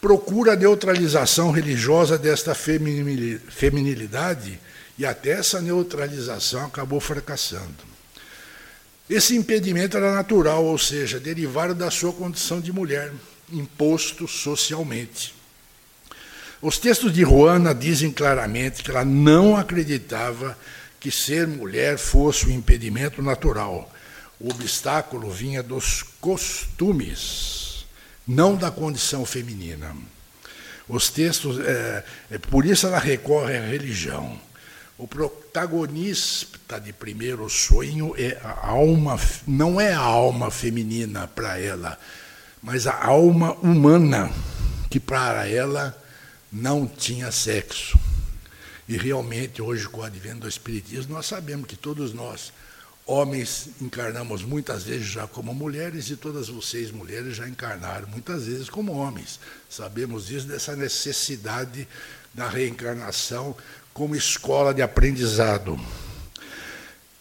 Procura 0.00 0.52
a 0.52 0.56
neutralização 0.56 1.50
religiosa 1.50 2.16
desta 2.16 2.54
feminilidade 2.54 4.60
e 4.96 5.04
até 5.04 5.32
essa 5.32 5.60
neutralização 5.60 6.66
acabou 6.66 7.00
fracassando. 7.00 7.90
Esse 9.08 9.36
impedimento 9.36 9.96
era 9.96 10.14
natural, 10.14 10.64
ou 10.64 10.78
seja, 10.78 11.18
derivado 11.18 11.74
da 11.74 11.90
sua 11.90 12.12
condição 12.12 12.60
de 12.60 12.72
mulher, 12.72 13.12
imposto 13.52 14.28
socialmente. 14.28 15.39
Os 16.62 16.76
textos 16.76 17.10
de 17.10 17.22
Juana 17.22 17.74
dizem 17.74 18.12
claramente 18.12 18.82
que 18.82 18.90
ela 18.90 19.02
não 19.02 19.56
acreditava 19.56 20.58
que 20.98 21.10
ser 21.10 21.46
mulher 21.46 21.96
fosse 21.96 22.46
um 22.46 22.50
impedimento 22.50 23.22
natural. 23.22 23.90
O 24.38 24.50
obstáculo 24.50 25.30
vinha 25.30 25.62
dos 25.62 26.02
costumes, 26.20 27.86
não 28.28 28.56
da 28.56 28.70
condição 28.70 29.24
feminina. 29.24 29.96
Os 30.86 31.08
textos, 31.08 31.58
é, 31.60 32.04
é, 32.30 32.38
por 32.38 32.66
isso 32.66 32.86
ela 32.86 32.98
recorre 32.98 33.56
à 33.56 33.62
religião. 33.62 34.38
O 34.98 35.08
protagonista 35.08 36.78
de 36.78 36.92
primeiro 36.92 37.48
sonho 37.48 38.14
é 38.18 38.38
a 38.44 38.68
alma, 38.68 39.18
não 39.46 39.80
é 39.80 39.94
a 39.94 39.98
alma 39.98 40.50
feminina 40.50 41.26
para 41.26 41.58
ela, 41.58 41.98
mas 42.62 42.86
a 42.86 43.02
alma 43.02 43.54
humana, 43.62 44.30
que 44.90 45.00
para 45.00 45.48
ela 45.48 45.96
não 46.52 46.86
tinha 46.86 47.30
sexo. 47.30 47.98
E 48.88 48.96
realmente, 48.96 49.62
hoje, 49.62 49.88
com 49.88 50.00
o 50.00 50.04
advento 50.04 50.40
do 50.40 50.48
Espiritismo, 50.48 51.14
nós 51.14 51.26
sabemos 51.26 51.66
que 51.66 51.76
todos 51.76 52.12
nós, 52.12 52.52
homens, 53.06 53.68
encarnamos 53.80 54.42
muitas 54.42 54.82
vezes 54.82 55.06
já 55.06 55.28
como 55.28 55.54
mulheres, 55.54 56.10
e 56.10 56.16
todas 56.16 56.48
vocês, 56.48 56.90
mulheres, 56.90 57.36
já 57.36 57.48
encarnaram 57.48 58.08
muitas 58.08 58.46
vezes 58.46 58.68
como 58.68 58.92
homens. 58.92 59.38
Sabemos 59.68 60.26
disso, 60.26 60.48
dessa 60.48 60.74
necessidade 60.74 61.86
da 62.34 62.48
reencarnação 62.48 63.56
como 63.94 64.16
escola 64.16 64.74
de 64.74 64.82
aprendizado. 64.82 65.78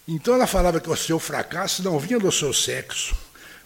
Então 0.07 0.33
ela 0.33 0.47
falava 0.47 0.79
que 0.79 0.89
o 0.89 0.95
seu 0.95 1.19
fracasso 1.19 1.83
não 1.83 1.99
vinha 1.99 2.17
do 2.17 2.31
seu 2.31 2.51
sexo, 2.51 3.15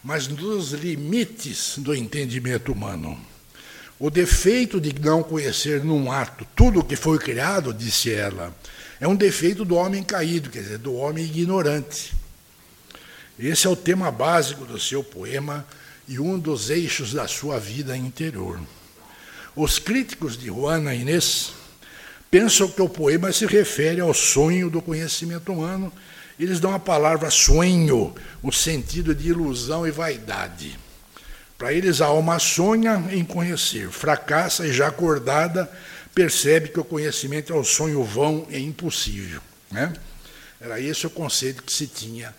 mas 0.03 0.27
dos 0.27 0.71
limites 0.73 1.77
do 1.77 1.95
entendimento 1.95 2.73
humano. 2.73 3.17
O 4.03 4.09
defeito 4.09 4.81
de 4.81 4.93
não 4.99 5.23
conhecer 5.23 5.81
num 5.81 6.11
ato 6.11 6.45
tudo 6.53 6.81
o 6.81 6.83
que 6.83 6.93
foi 6.93 7.17
criado, 7.17 7.73
disse 7.73 8.11
ela, 8.11 8.53
é 8.99 9.07
um 9.07 9.15
defeito 9.15 9.63
do 9.63 9.75
homem 9.75 10.03
caído, 10.03 10.49
quer 10.49 10.61
dizer, 10.61 10.77
do 10.77 10.93
homem 10.93 11.23
ignorante. 11.23 12.13
Esse 13.39 13.65
é 13.65 13.69
o 13.69 13.77
tema 13.77 14.11
básico 14.11 14.65
do 14.65 14.77
seu 14.77 15.05
poema 15.05 15.65
e 16.05 16.19
um 16.19 16.37
dos 16.37 16.69
eixos 16.69 17.13
da 17.13 17.29
sua 17.29 17.57
vida 17.61 17.95
interior. 17.95 18.59
Os 19.55 19.79
críticos 19.79 20.37
de 20.37 20.47
Juana 20.47 20.93
Inês 20.93 21.53
pensam 22.29 22.67
que 22.67 22.81
o 22.81 22.89
poema 22.89 23.31
se 23.31 23.45
refere 23.45 24.01
ao 24.01 24.13
sonho 24.13 24.69
do 24.69 24.81
conhecimento 24.81 25.53
humano. 25.53 25.89
Eles 26.37 26.59
dão 26.59 26.73
a 26.73 26.79
palavra 26.79 27.31
sonho, 27.31 28.13
o 28.41 28.51
sentido 28.51 29.15
de 29.15 29.29
ilusão 29.29 29.87
e 29.87 29.91
vaidade. 29.91 30.77
Para 31.57 31.71
eles, 31.71 32.01
a 32.01 32.07
alma 32.07 32.39
sonha 32.39 33.03
em 33.11 33.23
conhecer, 33.23 33.89
fracassa 33.89 34.65
e 34.65 34.73
já 34.73 34.87
acordada 34.87 35.71
percebe 36.13 36.69
que 36.69 36.79
o 36.79 36.83
conhecimento 36.83 37.53
é 37.53 37.55
um 37.55 37.63
sonho 37.63 38.03
vão 38.03 38.45
e 38.49 38.59
impossível. 38.59 39.41
Né? 39.71 39.93
Era 40.61 40.79
esse 40.79 41.07
o 41.07 41.09
conceito 41.09 41.63
que 41.63 41.71
se 41.71 41.87
tinha 41.87 42.33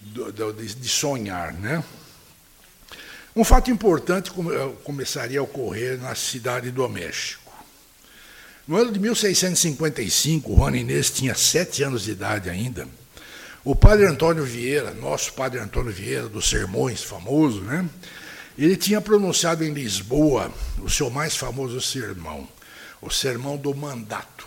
de 0.00 0.88
sonhar. 0.88 1.52
Né? 1.54 1.82
Um 3.34 3.44
fato 3.44 3.70
importante 3.70 4.30
eh, 4.30 4.72
começaria 4.84 5.40
a 5.40 5.42
ocorrer 5.42 5.98
na 5.98 6.14
cidade 6.14 6.70
do 6.70 6.86
México. 6.88 7.40
No 8.66 8.76
ano 8.76 8.92
de 8.92 8.98
1655, 8.98 10.54
Juana 10.54 10.76
Inês 10.76 11.10
tinha 11.10 11.34
sete 11.34 11.82
anos 11.82 12.02
de 12.02 12.12
idade 12.12 12.50
ainda. 12.50 12.86
O 13.64 13.74
padre 13.74 14.06
Antônio 14.06 14.44
Vieira, 14.44 14.92
nosso 14.92 15.32
padre 15.34 15.60
Antônio 15.60 15.92
Vieira, 15.92 16.28
dos 16.28 16.48
sermões, 16.48 17.02
famoso, 17.02 17.60
né? 17.60 17.88
Ele 18.56 18.76
tinha 18.76 19.00
pronunciado 19.00 19.64
em 19.64 19.72
Lisboa 19.72 20.52
o 20.78 20.90
seu 20.90 21.08
mais 21.08 21.36
famoso 21.36 21.80
sermão, 21.80 22.46
o 23.00 23.10
Sermão 23.10 23.56
do 23.56 23.74
Mandato. 23.74 24.46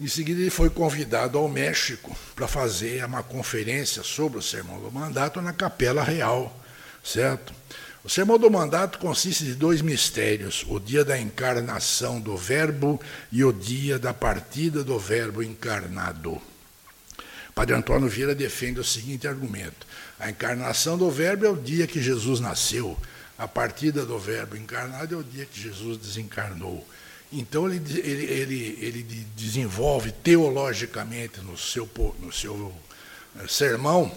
Em 0.00 0.08
seguida, 0.08 0.40
ele 0.40 0.50
foi 0.50 0.68
convidado 0.68 1.38
ao 1.38 1.48
México 1.48 2.16
para 2.34 2.48
fazer 2.48 3.04
uma 3.04 3.22
conferência 3.22 4.02
sobre 4.02 4.38
o 4.38 4.42
Sermão 4.42 4.80
do 4.80 4.90
Mandato 4.90 5.40
na 5.40 5.52
Capela 5.52 6.02
Real, 6.02 6.60
certo? 7.04 7.54
O 8.04 8.10
sermão 8.10 8.36
do 8.36 8.50
mandato 8.50 8.98
consiste 8.98 9.44
de 9.44 9.54
dois 9.54 9.80
mistérios: 9.80 10.64
o 10.68 10.80
dia 10.80 11.04
da 11.04 11.16
encarnação 11.16 12.20
do 12.20 12.36
Verbo 12.36 13.00
e 13.30 13.44
o 13.44 13.52
dia 13.52 13.96
da 13.96 14.12
partida 14.12 14.82
do 14.82 14.98
Verbo 14.98 15.40
encarnado. 15.40 16.42
Padre 17.54 17.74
Antônio 17.74 18.08
Vieira 18.08 18.34
defende 18.34 18.80
o 18.80 18.84
seguinte 18.84 19.28
argumento: 19.28 19.86
a 20.18 20.30
encarnação 20.30 20.96
do 20.96 21.10
Verbo 21.10 21.46
é 21.46 21.50
o 21.50 21.56
dia 21.56 21.86
que 21.86 22.00
Jesus 22.00 22.40
nasceu, 22.40 22.96
a 23.38 23.46
partida 23.46 24.04
do 24.06 24.18
Verbo 24.18 24.56
encarnado 24.56 25.14
é 25.14 25.18
o 25.18 25.24
dia 25.24 25.44
que 25.44 25.60
Jesus 25.60 25.98
desencarnou. 25.98 26.86
Então 27.32 27.66
ele, 27.66 27.82
ele, 28.00 28.24
ele, 28.24 28.78
ele 28.80 29.26
desenvolve 29.34 30.12
teologicamente 30.12 31.40
no 31.40 31.56
seu, 31.56 31.88
no 32.20 32.30
seu 32.30 32.72
eh, 33.40 33.46
sermão 33.48 34.12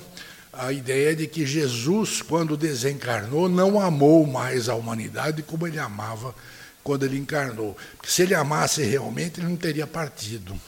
a 0.51 0.71
ideia 0.71 1.15
de 1.15 1.25
que 1.27 1.45
Jesus, 1.45 2.21
quando 2.21 2.57
desencarnou, 2.57 3.47
não 3.49 3.79
amou 3.79 4.25
mais 4.25 4.69
a 4.69 4.75
humanidade 4.75 5.43
como 5.43 5.65
ele 5.65 5.79
amava 5.79 6.35
quando 6.83 7.03
ele 7.03 7.17
encarnou. 7.17 7.75
Porque 7.97 8.11
se 8.11 8.21
ele 8.21 8.35
amasse 8.35 8.83
realmente, 8.83 9.39
ele 9.39 9.47
não 9.47 9.57
teria 9.57 9.87
partido. 9.87 10.59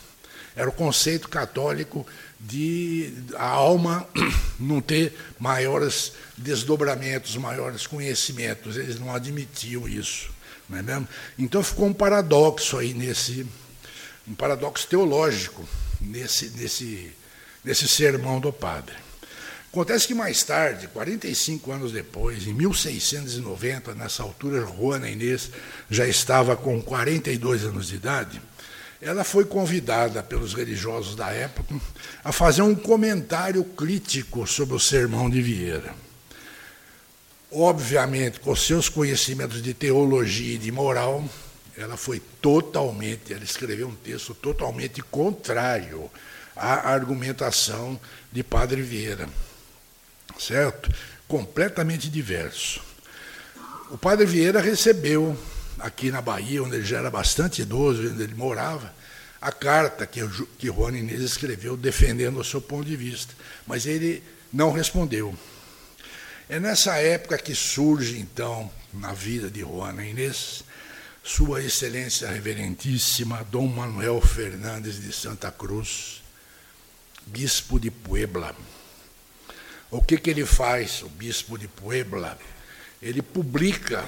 Era 0.58 0.67
o 0.70 0.74
conceito 0.74 1.30
católico 1.30 2.06
de 2.39 3.13
a 3.36 3.46
alma 3.46 4.08
não 4.60 4.82
ter 4.82 5.15
maiores 5.39 6.13
desdobramentos, 6.36 7.38
maiores 7.38 7.86
conhecimentos. 7.86 8.76
Eles 8.76 9.00
não 9.00 9.13
admitiam 9.13 9.88
isso. 9.88 10.32
Não 10.67 10.80
é 10.80 10.82
mesmo? 10.82 11.08
Então 11.38 11.63
ficou 11.63 11.86
um 11.86 11.93
paradoxo 11.93 12.80
aí 12.80 12.91
nesse, 12.93 13.46
um 14.28 14.34
paradoxo 14.34 14.88
teológico 14.88 15.63
nesse, 16.02 16.50
nesse, 16.50 17.12
nesse 17.63 17.88
sermão 17.88 18.39
do 18.39 18.52
padre. 18.52 18.96
Acontece 19.72 20.08
que 20.08 20.15
mais 20.15 20.41
tarde, 20.41 20.88
45 20.88 21.72
anos 21.72 21.91
depois, 21.91 22.48
em 22.48 22.54
1690, 22.54 23.93
nessa 23.93 24.24
altura, 24.24 24.65
Juana 24.65 25.08
Inês 25.08 25.52
já 25.88 26.08
estava 26.08 26.56
com 26.56 26.82
42 26.82 27.63
anos 27.63 27.89
de 27.89 27.96
idade, 27.96 28.41
ela 29.02 29.24
foi 29.24 29.46
convidada 29.46 30.24
pelos 30.24 30.54
religiosos 30.54 31.16
da 31.16 31.30
época 31.30 31.76
a 32.24 32.32
fazer 32.32 32.62
um 32.62 32.76
comentário 32.76 33.64
crítico 33.64 34.48
sobre 34.48 34.76
o 34.76 34.80
sermão 34.80 35.30
de 35.30 35.42
Vieira 35.42 36.08
obviamente, 37.52 38.40
com 38.40 38.56
seus 38.56 38.90
conhecimentos 38.90 39.62
de 39.62 39.74
teologia 39.74 40.56
e 40.56 40.58
de 40.58 40.72
moral, 40.72 41.28
ela 41.78 41.96
foi 41.96 42.20
totalmente, 42.42 43.34
ela 43.34 43.44
escreveu 43.44 43.88
um 43.88 43.96
texto 43.96 44.34
totalmente 44.34 45.02
contrário 45.02 46.10
à 46.56 46.92
argumentação 46.92 48.00
de 48.32 48.44
Padre 48.44 48.82
Vieira, 48.82 49.30
certo? 50.40 50.90
Completamente 51.28 52.10
diverso. 52.10 52.82
O 53.92 53.98
Padre 53.98 54.26
Vieira 54.26 54.60
recebeu, 54.60 55.38
aqui 55.80 56.12
na 56.12 56.22
Bahia, 56.22 56.63
onde 56.63 56.76
ele 56.76 56.86
já 56.86 57.00
era 57.00 57.10
bastante 57.10 57.62
idoso, 57.62 58.10
onde 58.10 58.24
ele 58.24 58.36
morava, 58.36 58.94
a 59.40 59.52
carta 59.52 60.06
que, 60.06 60.22
que 60.58 60.68
Juan 60.68 60.98
Inês 60.98 61.22
escreveu 61.22 61.78
defendendo 61.78 62.40
o 62.40 62.44
seu 62.44 62.62
ponto 62.62 62.86
de 62.86 62.96
vista, 62.96 63.34
mas 63.66 63.86
ele 63.86 64.24
não 64.52 64.72
respondeu. 64.72 65.38
É 66.50 66.60
nessa 66.60 66.96
época 66.96 67.38
que 67.38 67.54
surge, 67.54 68.18
então, 68.18 68.72
na 68.94 69.13
vida 69.13 69.50
de 69.50 69.60
Juana 69.60 70.06
Inês, 70.06 70.63
Sua 71.24 71.62
Excelência 71.62 72.30
Reverentíssima 72.30 73.46
Dom 73.52 73.68
Manuel 73.68 74.22
Fernandes 74.22 75.02
de 75.02 75.12
Santa 75.12 75.52
Cruz, 75.52 76.24
Bispo 77.26 77.80
de 77.80 77.92
Puebla. 77.92 78.56
O 79.92 80.02
que, 80.02 80.18
que 80.18 80.30
ele 80.30 80.46
faz, 80.46 81.04
o 81.04 81.10
Bispo 81.10 81.58
de 81.58 81.68
Puebla? 81.68 82.40
Ele 83.02 83.22
publica 83.22 84.06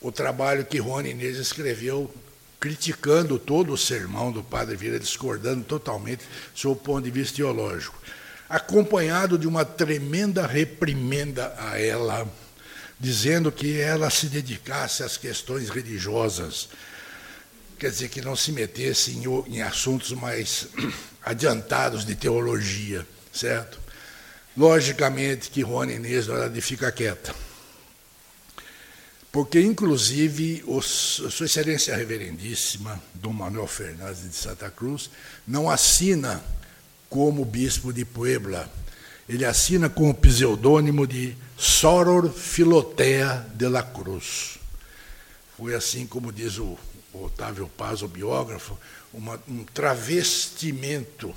o 0.00 0.10
trabalho 0.10 0.64
que 0.64 0.78
Juana 0.78 1.08
Inês 1.08 1.36
escreveu 1.36 2.12
criticando 2.58 3.38
todo 3.38 3.72
o 3.72 3.78
sermão 3.78 4.30
do 4.30 4.42
Padre 4.42 4.76
Vieira, 4.76 4.98
discordando 4.98 5.64
totalmente 5.64 6.24
do 6.62 6.76
ponto 6.76 7.02
de 7.02 7.10
vista 7.10 7.36
teológico 7.36 7.98
acompanhado 8.50 9.38
de 9.38 9.46
uma 9.46 9.64
tremenda 9.64 10.44
reprimenda 10.44 11.54
a 11.56 11.80
ela, 11.80 12.28
dizendo 12.98 13.52
que 13.52 13.80
ela 13.80 14.10
se 14.10 14.26
dedicasse 14.26 15.04
às 15.04 15.16
questões 15.16 15.70
religiosas, 15.70 16.68
quer 17.78 17.90
dizer, 17.90 18.08
que 18.08 18.20
não 18.20 18.34
se 18.34 18.50
metesse 18.50 19.12
em, 19.12 19.22
em 19.54 19.62
assuntos 19.62 20.10
mais 20.10 20.66
adiantados 21.22 22.04
de 22.04 22.16
teologia, 22.16 23.06
certo? 23.32 23.78
Logicamente 24.56 25.48
que 25.48 25.62
Rony 25.62 25.94
Inês 25.94 26.26
não 26.26 26.34
era 26.34 26.50
de 26.50 26.60
ficar 26.60 26.90
quieta. 26.90 27.32
Porque, 29.32 29.60
inclusive, 29.60 30.64
Sua 30.82 31.46
Excelência 31.46 31.96
Reverendíssima, 31.96 33.00
Dom 33.14 33.32
Manuel 33.32 33.66
Fernandes 33.68 34.22
de 34.22 34.34
Santa 34.34 34.68
Cruz, 34.70 35.08
não 35.46 35.70
assina 35.70 36.42
como 37.08 37.44
bispo 37.44 37.92
de 37.92 38.04
Puebla. 38.04 38.68
Ele 39.28 39.44
assina 39.44 39.88
com 39.88 40.10
o 40.10 40.14
pseudônimo 40.14 41.06
de 41.06 41.36
Soror 41.56 42.32
Filotea 42.32 43.46
de 43.54 43.68
la 43.68 43.82
Cruz. 43.82 44.58
Foi 45.56 45.74
assim 45.74 46.06
como 46.06 46.32
diz 46.32 46.58
o 46.58 46.76
Otávio 47.12 47.68
Paz, 47.68 48.02
o 48.02 48.08
biógrafo, 48.08 48.76
uma, 49.12 49.40
um 49.46 49.62
travestimento 49.64 51.34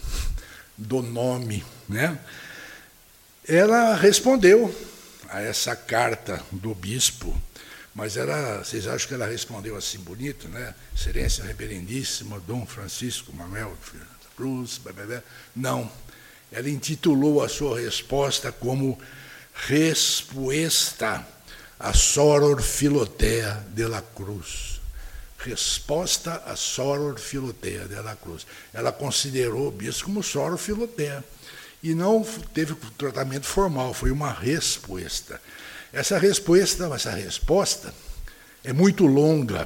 do 0.77 1.01
nome. 1.01 1.63
Né? 1.87 2.17
Ela 3.47 3.95
respondeu 3.95 4.73
a 5.29 5.41
essa 5.41 5.75
carta 5.75 6.41
do 6.51 6.73
bispo, 6.73 7.35
mas 7.93 8.17
ela, 8.17 8.63
vocês 8.63 8.87
acham 8.87 9.07
que 9.07 9.13
ela 9.13 9.27
respondeu 9.27 9.75
assim 9.75 9.99
bonito, 9.99 10.47
né? 10.47 10.73
Excelência 10.95 11.43
Reverendíssima 11.43 12.39
Dom 12.39 12.65
Francisco 12.65 13.31
Manuel 13.33 13.77
Cruz, 14.35 14.79
blá, 14.79 14.91
blá, 14.93 15.05
blá. 15.05 15.23
não. 15.55 15.91
Ela 16.51 16.69
intitulou 16.69 17.43
a 17.43 17.49
sua 17.49 17.79
resposta 17.79 18.51
como 18.51 18.99
Resposta 19.53 21.25
a 21.79 21.93
Soror 21.93 22.61
Filotea 22.61 23.65
de 23.73 23.87
la 23.87 24.01
Cruz. 24.01 24.79
Resposta 25.37 26.43
a 26.45 26.55
Soror 26.55 27.19
Filotea 27.19 27.87
de 27.87 28.01
la 28.01 28.15
Cruz. 28.15 28.47
Ela 28.73 28.91
considerou 28.91 29.67
o 29.67 29.71
bispo 29.71 30.05
como 30.05 30.23
Soror 30.23 30.57
Filotea. 30.57 31.23
E 31.81 31.93
não 31.93 32.23
teve 32.53 32.73
tratamento 32.97 33.45
formal, 33.45 33.93
foi 33.93 34.11
uma 34.11 34.31
resposta. 34.31 35.41
Essa 35.93 36.17
resposta, 36.17 36.85
essa 36.93 37.11
resposta 37.11 37.93
é 38.63 38.73
muito 38.73 39.05
longa 39.05 39.63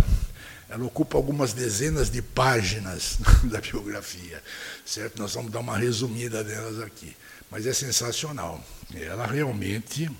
ela 0.69 0.85
ocupa 0.85 1.17
algumas 1.17 1.53
dezenas 1.53 2.09
de 2.09 2.21
páginas 2.21 3.17
da 3.43 3.61
biografia, 3.61 4.43
certo? 4.85 5.19
Nós 5.19 5.33
vamos 5.33 5.51
dar 5.51 5.59
uma 5.59 5.77
resumida 5.77 6.43
delas 6.43 6.81
aqui, 6.81 7.15
mas 7.49 7.65
é 7.65 7.73
sensacional. 7.73 8.61
Ela 8.93 9.25
realmente 9.25 10.11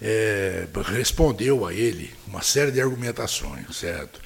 é, 0.00 0.66
respondeu 0.86 1.66
a 1.66 1.74
ele 1.74 2.12
uma 2.26 2.42
série 2.42 2.70
de 2.70 2.80
argumentações, 2.80 3.76
certo? 3.76 4.20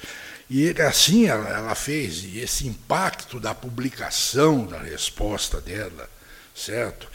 E 0.49 0.69
assim 0.81 1.25
ela, 1.25 1.49
ela, 1.49 1.75
fez, 1.75 2.23
e 2.23 2.39
esse 2.39 2.67
impacto 2.67 3.39
da 3.39 3.53
publicação 3.53 4.65
da 4.65 4.79
resposta 4.79 5.59
dela, 5.59 6.09
certo? 6.55 7.09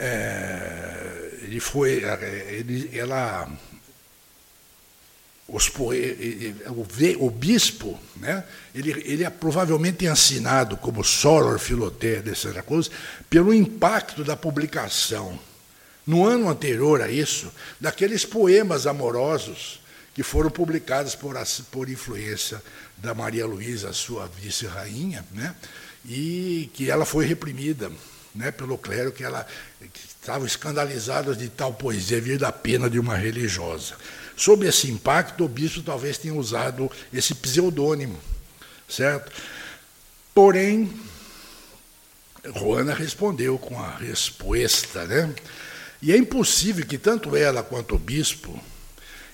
É, 0.00 1.30
ele 1.42 1.58
foi, 1.58 2.04
ele, 2.50 2.90
ela 2.96 3.50
os, 5.48 5.68
o, 5.68 7.26
o, 7.26 7.30
bispo, 7.30 7.98
né, 8.16 8.44
ele, 8.74 8.90
ele 9.04 9.24
é 9.24 9.30
provavelmente 9.30 10.04
ensinado 10.04 10.76
como 10.76 11.02
Soror 11.02 11.58
Filoté 11.58 12.20
de 12.20 12.34
Santa 12.34 12.62
Cruz 12.62 12.90
pelo 13.30 13.52
impacto 13.54 14.22
da 14.22 14.36
publicação, 14.36 15.38
no 16.06 16.24
ano 16.24 16.48
anterior 16.50 17.00
a 17.00 17.10
isso, 17.10 17.50
daqueles 17.80 18.26
poemas 18.26 18.86
amorosos 18.86 19.80
que 20.14 20.22
foram 20.22 20.50
publicados 20.50 21.14
por, 21.14 21.34
por 21.70 21.88
influência 21.88 22.62
da 22.98 23.14
Maria 23.14 23.46
Luísa, 23.46 23.92
sua 23.92 24.26
vice-rainha, 24.26 25.24
né, 25.32 25.54
e 26.04 26.70
que 26.74 26.90
ela 26.90 27.06
foi 27.06 27.24
reprimida 27.24 27.90
né, 28.34 28.50
pelo 28.50 28.78
clero, 28.78 29.12
que 29.12 29.24
ela 29.24 29.46
que 29.80 30.06
estavam 30.06 30.46
escandalizados 30.46 31.36
de 31.36 31.48
tal 31.48 31.72
poesia 31.72 32.20
vir 32.20 32.38
da 32.38 32.52
pena 32.52 32.88
de 32.88 32.98
uma 32.98 33.16
religiosa. 33.16 33.94
Sob 34.36 34.66
esse 34.66 34.90
impacto, 34.90 35.44
o 35.44 35.48
bispo 35.48 35.82
talvez 35.82 36.18
tenha 36.18 36.34
usado 36.34 36.90
esse 37.12 37.34
pseudônimo, 37.34 38.18
certo? 38.88 39.32
Porém, 40.34 40.92
Juana 42.54 42.94
respondeu 42.94 43.58
com 43.58 43.80
a 43.80 43.96
resposta, 43.96 45.04
né? 45.06 45.34
E 46.00 46.12
é 46.12 46.16
impossível 46.16 46.86
que 46.86 46.96
tanto 46.96 47.34
ela 47.34 47.62
quanto 47.62 47.96
o 47.96 47.98
bispo 47.98 48.58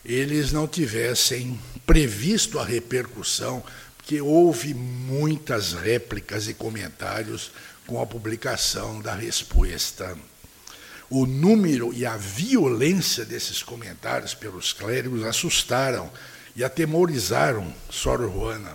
eles 0.05 0.53
não 0.53 0.67
tivessem 0.67 1.59
previsto 1.87 2.59
a 2.59 2.65
repercussão, 2.65 3.63
porque 3.97 4.21
houve 4.21 4.75
muitas 4.75 5.73
réplicas 5.73 6.49
e 6.49 6.55
comentários 6.55 7.51
com 7.87 8.01
a 8.01 8.07
publicação 8.07 9.01
da 9.01 9.15
resposta. 9.15 10.17
O 11.11 11.27
número 11.27 11.93
e 11.93 12.07
a 12.07 12.17
violência 12.17 13.25
desses 13.25 13.63
comentários 13.63 14.35
pelos 14.35 14.73
clérigos 14.73 15.25
assustaram 15.25 16.11
e 16.57 16.65
atemorizaram 16.65 17.73
Sor 17.91 18.21
Juana, 18.23 18.73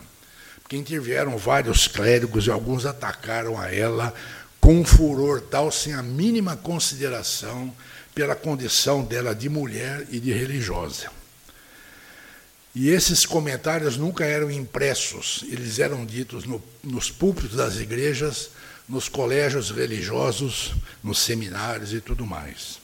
porque 0.62 0.78
intervieram 0.78 1.38
vários 1.38 1.88
clérigos 1.88 2.46
e 2.46 2.52
alguns 2.52 2.86
atacaram 2.86 3.60
a 3.60 3.74
ela 3.74 4.14
com 4.60 4.82
um 4.82 4.86
furor 4.86 5.42
tal, 5.42 5.72
sem 5.72 5.94
a 5.94 6.04
mínima 6.04 6.56
consideração 6.56 7.74
pela 8.14 8.36
condição 8.36 9.04
dela 9.04 9.34
de 9.34 9.50
mulher 9.50 10.06
e 10.12 10.20
de 10.20 10.32
religiosa. 10.32 11.10
E 12.76 12.90
esses 12.90 13.26
comentários 13.26 13.98
nunca 13.98 14.26
eram 14.26 14.52
impressos, 14.52 15.44
eles 15.48 15.80
eram 15.80 16.06
ditos 16.06 16.46
no, 16.46 16.62
nos 16.84 17.10
púlpitos 17.10 17.56
das 17.56 17.78
igrejas, 17.78 18.52
nos 18.90 19.08
colégios 19.08 19.70
religiosos, 19.70 20.74
nos 21.04 21.20
seminários 21.20 21.94
e 21.94 22.02
tudo 22.02 22.26
mais. 22.26 22.80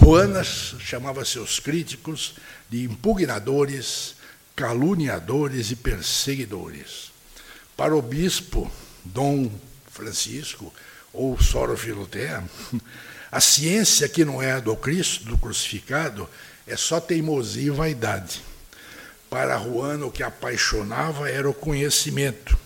Juanas 0.00 0.74
chamava 0.80 1.24
seus 1.24 1.60
críticos 1.60 2.34
de 2.68 2.82
impugnadores, 2.82 4.16
caluniadores 4.56 5.70
e 5.70 5.76
perseguidores. 5.76 7.12
Para 7.76 7.96
o 7.96 8.02
bispo 8.02 8.70
Dom 9.04 9.50
Francisco, 9.90 10.74
ou 11.12 11.40
Soro 11.40 11.76
Filotea, 11.76 12.44
a 13.30 13.40
ciência 13.40 14.08
que 14.08 14.24
não 14.24 14.42
é 14.42 14.60
do 14.60 14.76
Cristo, 14.76 15.24
do 15.24 15.38
crucificado, 15.38 16.28
é 16.66 16.76
só 16.76 17.00
teimosia 17.00 17.68
e 17.68 17.70
vaidade. 17.70 18.42
Para 19.30 19.58
Juana, 19.58 20.06
o 20.06 20.10
que 20.10 20.22
apaixonava 20.22 21.30
era 21.30 21.48
o 21.48 21.54
conhecimento. 21.54 22.58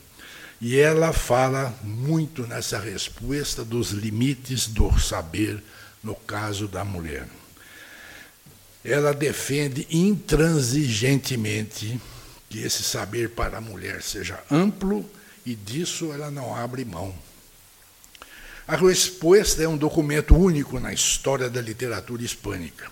E 0.64 0.78
ela 0.78 1.12
fala 1.12 1.76
muito 1.82 2.46
nessa 2.46 2.78
resposta 2.78 3.64
dos 3.64 3.90
limites 3.90 4.68
do 4.68 4.96
saber 4.96 5.60
no 6.04 6.14
caso 6.14 6.68
da 6.68 6.84
mulher. 6.84 7.26
Ela 8.84 9.12
defende 9.12 9.88
intransigentemente 9.90 12.00
que 12.48 12.60
esse 12.60 12.84
saber 12.84 13.30
para 13.30 13.58
a 13.58 13.60
mulher 13.60 14.04
seja 14.04 14.38
amplo 14.48 15.04
e 15.44 15.56
disso 15.56 16.12
ela 16.12 16.30
não 16.30 16.54
abre 16.54 16.84
mão. 16.84 17.12
A 18.64 18.76
resposta 18.76 19.64
é 19.64 19.68
um 19.68 19.76
documento 19.76 20.36
único 20.36 20.78
na 20.78 20.92
história 20.92 21.50
da 21.50 21.60
literatura 21.60 22.22
hispânica. 22.22 22.88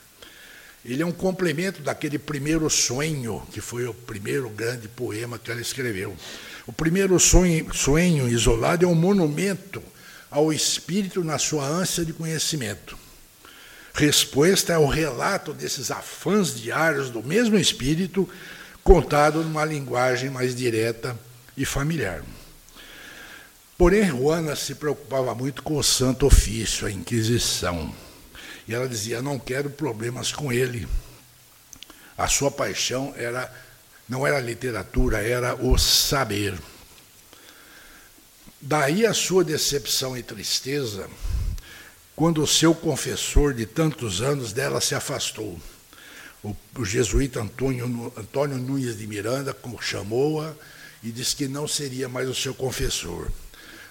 Ele 0.85 1.03
é 1.03 1.07
um 1.07 1.12
complemento 1.12 1.83
daquele 1.83 2.18
primeiro 2.18 2.68
sonho, 2.70 3.43
que 3.53 3.61
foi 3.61 3.87
o 3.87 3.93
primeiro 3.93 4.49
grande 4.49 4.89
poema 4.89 5.39
que 5.39 5.51
ela 5.51 5.61
escreveu. 5.61 6.16
O 6.66 6.72
primeiro 6.72 7.18
sonho, 7.20 7.72
sonho 7.74 8.28
isolado 8.28 8.85
é 8.85 8.89
um 8.89 8.95
monumento 8.95 9.83
ao 10.31 10.53
espírito 10.53 11.22
na 11.22 11.39
sua 11.39 11.66
ânsia 11.66 12.05
de 12.05 12.12
conhecimento. 12.12 12.97
Resposta 13.93 14.72
é 14.72 14.78
o 14.78 14.87
relato 14.87 15.53
desses 15.53 15.91
afãs 15.91 16.55
diários 16.55 17.11
do 17.11 17.22
mesmo 17.22 17.59
espírito, 17.59 18.28
contado 18.83 19.43
numa 19.43 19.64
linguagem 19.64 20.31
mais 20.31 20.55
direta 20.55 21.18
e 21.57 21.64
familiar. 21.64 22.22
Porém, 23.76 24.07
Juana 24.07 24.55
se 24.57 24.74
preocupava 24.74 25.35
muito 25.35 25.62
com 25.62 25.76
o 25.76 25.83
santo 25.83 26.26
ofício, 26.26 26.87
a 26.87 26.91
Inquisição. 26.91 27.93
E 28.71 28.75
ela 28.75 28.89
dizia: 28.89 29.21
não 29.21 29.37
quero 29.37 29.68
problemas 29.68 30.31
com 30.31 30.53
ele. 30.53 30.87
A 32.16 32.29
sua 32.29 32.53
paixão 32.53 33.12
era 33.16 33.53
não 34.09 34.25
era 34.25 34.39
literatura, 34.39 35.21
era 35.21 35.57
o 35.57 35.77
saber. 35.77 36.57
Daí 38.61 39.05
a 39.05 39.12
sua 39.12 39.43
decepção 39.43 40.16
e 40.16 40.23
tristeza 40.23 41.11
quando 42.14 42.43
o 42.43 42.47
seu 42.47 42.73
confessor 42.73 43.55
de 43.55 43.66
tantos 43.66 44.21
anos 44.21 44.53
dela 44.53 44.81
se 44.81 44.95
afastou. 44.95 45.59
O, 46.45 46.55
o 46.77 46.85
jesuíta 46.85 47.41
Antônio, 47.41 48.12
Antônio 48.16 48.57
Nunes 48.57 48.97
de 48.97 49.07
Miranda 49.07 49.57
chamou-a 49.81 50.55
e 51.03 51.11
disse 51.11 51.35
que 51.35 51.49
não 51.49 51.66
seria 51.66 52.09
mais 52.09 52.29
o 52.29 52.35
seu 52.35 52.55
confessor. 52.55 53.33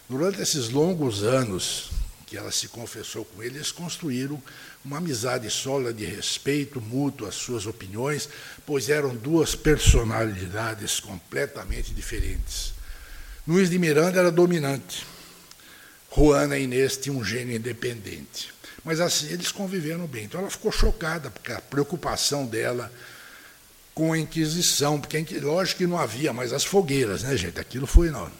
Durante 0.07 0.41
esses 0.41 0.69
longos 0.69 1.23
anos 1.23 1.91
que 2.29 2.37
ela 2.37 2.51
se 2.51 2.67
confessou 2.67 3.25
com 3.25 3.41
ele, 3.41 3.57
eles 3.57 3.71
construíram 3.71 4.41
uma 4.83 4.97
amizade 4.97 5.49
sólida 5.49 5.93
de 5.93 6.05
respeito 6.05 6.79
mútuo 6.81 7.27
às 7.27 7.35
suas 7.35 7.65
opiniões, 7.65 8.29
pois 8.65 8.89
eram 8.89 9.15
duas 9.15 9.55
personalidades 9.55 10.99
completamente 10.99 11.93
diferentes. 11.93 12.73
Luiz 13.47 13.69
de 13.69 13.77
Miranda 13.77 14.19
era 14.19 14.31
dominante, 14.31 15.05
Juana 16.15 16.57
Inês 16.57 16.97
tinham 16.97 17.17
um 17.17 17.23
gênio 17.23 17.55
independente. 17.55 18.53
Mas 18.83 18.99
assim, 18.99 19.27
eles 19.31 19.51
conviveram 19.51 20.07
bem. 20.07 20.25
Então 20.25 20.41
ela 20.41 20.49
ficou 20.49 20.71
chocada, 20.71 21.29
porque 21.29 21.51
a 21.51 21.61
preocupação 21.61 22.45
dela 22.45 22.91
com 23.93 24.13
a 24.13 24.17
Inquisição, 24.17 24.99
porque 24.99 25.39
lógico 25.39 25.79
que 25.79 25.87
não 25.87 25.97
havia 25.97 26.31
mais 26.31 26.53
as 26.53 26.63
fogueiras, 26.63 27.23
né, 27.23 27.35
gente? 27.35 27.59
Aquilo 27.59 27.85
foi 27.85 28.09
na, 28.09 28.31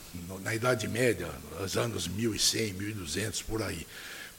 na 0.42 0.56
Idade 0.56 0.88
Média, 0.88 1.28
nos 1.60 1.76
anos 1.76 2.08
1100, 2.08 2.74
1200, 2.74 3.42
por 3.42 3.62
aí. 3.62 3.86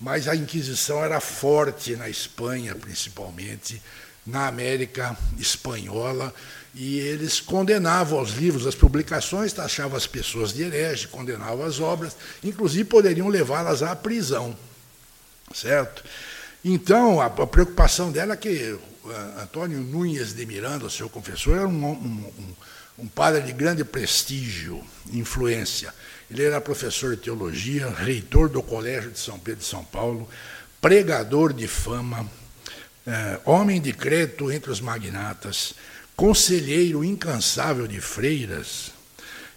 Mas 0.00 0.26
a 0.26 0.34
Inquisição 0.34 1.04
era 1.04 1.20
forte 1.20 1.94
na 1.94 2.08
Espanha, 2.08 2.74
principalmente, 2.74 3.82
na 4.26 4.46
América 4.46 5.16
Espanhola, 5.38 6.32
e 6.74 6.98
eles 6.98 7.40
condenavam 7.40 8.20
os 8.20 8.30
livros, 8.30 8.66
as 8.66 8.74
publicações, 8.74 9.52
taxavam 9.52 9.96
as 9.96 10.06
pessoas 10.06 10.52
de 10.52 10.62
herege, 10.62 11.08
condenavam 11.08 11.64
as 11.64 11.80
obras, 11.80 12.16
inclusive 12.42 12.84
poderiam 12.84 13.28
levá-las 13.28 13.82
à 13.82 13.94
prisão, 13.96 14.56
certo? 15.52 16.04
Então, 16.64 17.20
a, 17.20 17.30
preocupação 17.30 18.12
dela 18.12 18.34
é 18.34 18.36
que 18.36 18.78
Antônio 19.42 19.80
Nunes 19.80 20.34
de 20.34 20.44
Miranda, 20.46 20.90
seu 20.90 21.08
confessor, 21.08 21.56
era 21.56 21.66
um, 21.66 21.84
um, 21.84 22.54
um, 22.98 23.08
padre 23.08 23.42
de 23.42 23.52
grande 23.52 23.82
prestígio, 23.82 24.84
influência. 25.12 25.92
Ele 26.30 26.44
era 26.44 26.60
professor 26.60 27.16
de 27.16 27.22
teologia, 27.22 27.88
reitor 27.88 28.48
do 28.48 28.62
Colégio 28.62 29.10
de 29.10 29.18
São 29.18 29.38
Pedro 29.38 29.60
de 29.60 29.66
São 29.66 29.84
Paulo, 29.84 30.28
pregador 30.80 31.52
de 31.52 31.66
fama, 31.66 32.30
eh, 33.04 33.40
homem 33.44 33.80
de 33.80 33.92
crédito 33.92 34.52
entre 34.52 34.70
os 34.70 34.80
magnatas, 34.80 35.74
conselheiro 36.14 37.02
incansável 37.04 37.88
de 37.88 38.00
freiras, 38.00 38.92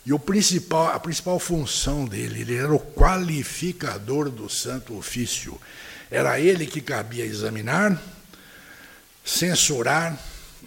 e 0.06 0.12
o 0.12 0.20
principal, 0.20 0.88
a 0.88 1.00
principal 1.00 1.40
função 1.40 2.06
dele, 2.06 2.42
ele 2.42 2.56
era 2.56 2.74
o 2.74 2.80
qualificador 2.80 4.30
do 4.30 4.50
santo 4.50 4.98
ofício. 4.98 5.60
Era 6.12 6.40
ele 6.40 6.66
que 6.66 6.82
cabia 6.82 7.24
examinar, 7.24 8.02
censurar 9.24 10.18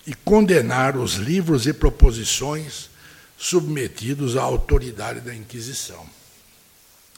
e 0.07 0.14
condenar 0.14 0.96
os 0.96 1.14
livros 1.14 1.66
e 1.66 1.72
proposições 1.72 2.88
submetidos 3.37 4.37
à 4.37 4.43
autoridade 4.43 5.20
da 5.20 5.34
Inquisição. 5.34 6.09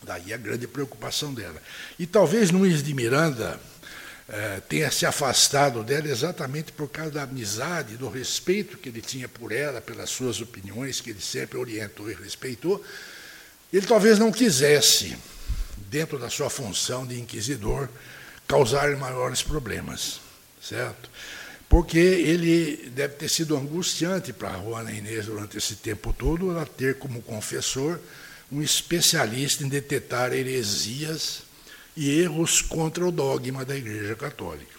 Daí 0.02 0.32
a 0.32 0.36
grande 0.36 0.66
preocupação 0.66 1.34
dela. 1.34 1.60
E 1.98 2.06
talvez 2.06 2.50
Luiz 2.50 2.82
de 2.82 2.94
Miranda 2.94 3.58
eh, 4.28 4.62
tenha 4.68 4.90
se 4.90 5.04
afastado 5.04 5.82
dela 5.82 6.06
exatamente 6.08 6.72
por 6.72 6.88
causa 6.88 7.10
da 7.10 7.22
amizade, 7.24 7.96
do 7.96 8.08
respeito 8.08 8.78
que 8.78 8.88
ele 8.88 9.02
tinha 9.02 9.28
por 9.28 9.50
ela, 9.50 9.80
pelas 9.80 10.10
suas 10.10 10.40
opiniões, 10.40 11.00
que 11.00 11.10
ele 11.10 11.20
sempre 11.20 11.58
orientou 11.58 12.10
e 12.10 12.14
respeitou. 12.14 12.84
Ele 13.72 13.86
talvez 13.86 14.18
não 14.18 14.30
quisesse, 14.30 15.16
dentro 15.90 16.18
da 16.18 16.30
sua 16.30 16.48
função 16.48 17.06
de 17.06 17.18
inquisidor, 17.18 17.88
causar 18.46 18.96
maiores 18.96 19.42
problemas 19.42 20.20
certo? 20.68 21.10
Porque 21.68 21.98
ele 21.98 22.90
deve 22.94 23.14
ter 23.14 23.28
sido 23.28 23.56
angustiante 23.56 24.32
para 24.32 24.50
a 24.50 24.62
Juana 24.62 24.90
Inês 24.90 25.26
durante 25.26 25.58
esse 25.58 25.76
tempo 25.76 26.12
todo, 26.12 26.50
ela 26.50 26.64
ter 26.64 26.98
como 26.98 27.20
confessor 27.20 28.00
um 28.50 28.62
especialista 28.62 29.62
em 29.62 29.68
detectar 29.68 30.32
heresias 30.32 31.42
e 31.94 32.20
erros 32.20 32.62
contra 32.62 33.06
o 33.06 33.12
dogma 33.12 33.64
da 33.64 33.76
Igreja 33.76 34.14
Católica. 34.14 34.78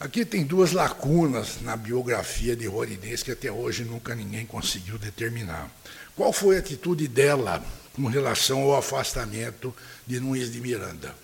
Aqui 0.00 0.24
tem 0.24 0.42
duas 0.42 0.72
lacunas 0.72 1.60
na 1.60 1.76
biografia 1.76 2.56
de 2.56 2.64
Juana 2.64 2.94
Inês 2.94 3.22
que 3.22 3.30
até 3.30 3.52
hoje 3.52 3.84
nunca 3.84 4.16
ninguém 4.16 4.44
conseguiu 4.44 4.98
determinar. 4.98 5.70
Qual 6.16 6.32
foi 6.32 6.56
a 6.56 6.58
atitude 6.58 7.06
dela 7.06 7.64
com 7.94 8.06
relação 8.06 8.62
ao 8.62 8.76
afastamento 8.76 9.72
de 10.04 10.18
Nunes 10.18 10.52
de 10.52 10.60
Miranda? 10.60 11.14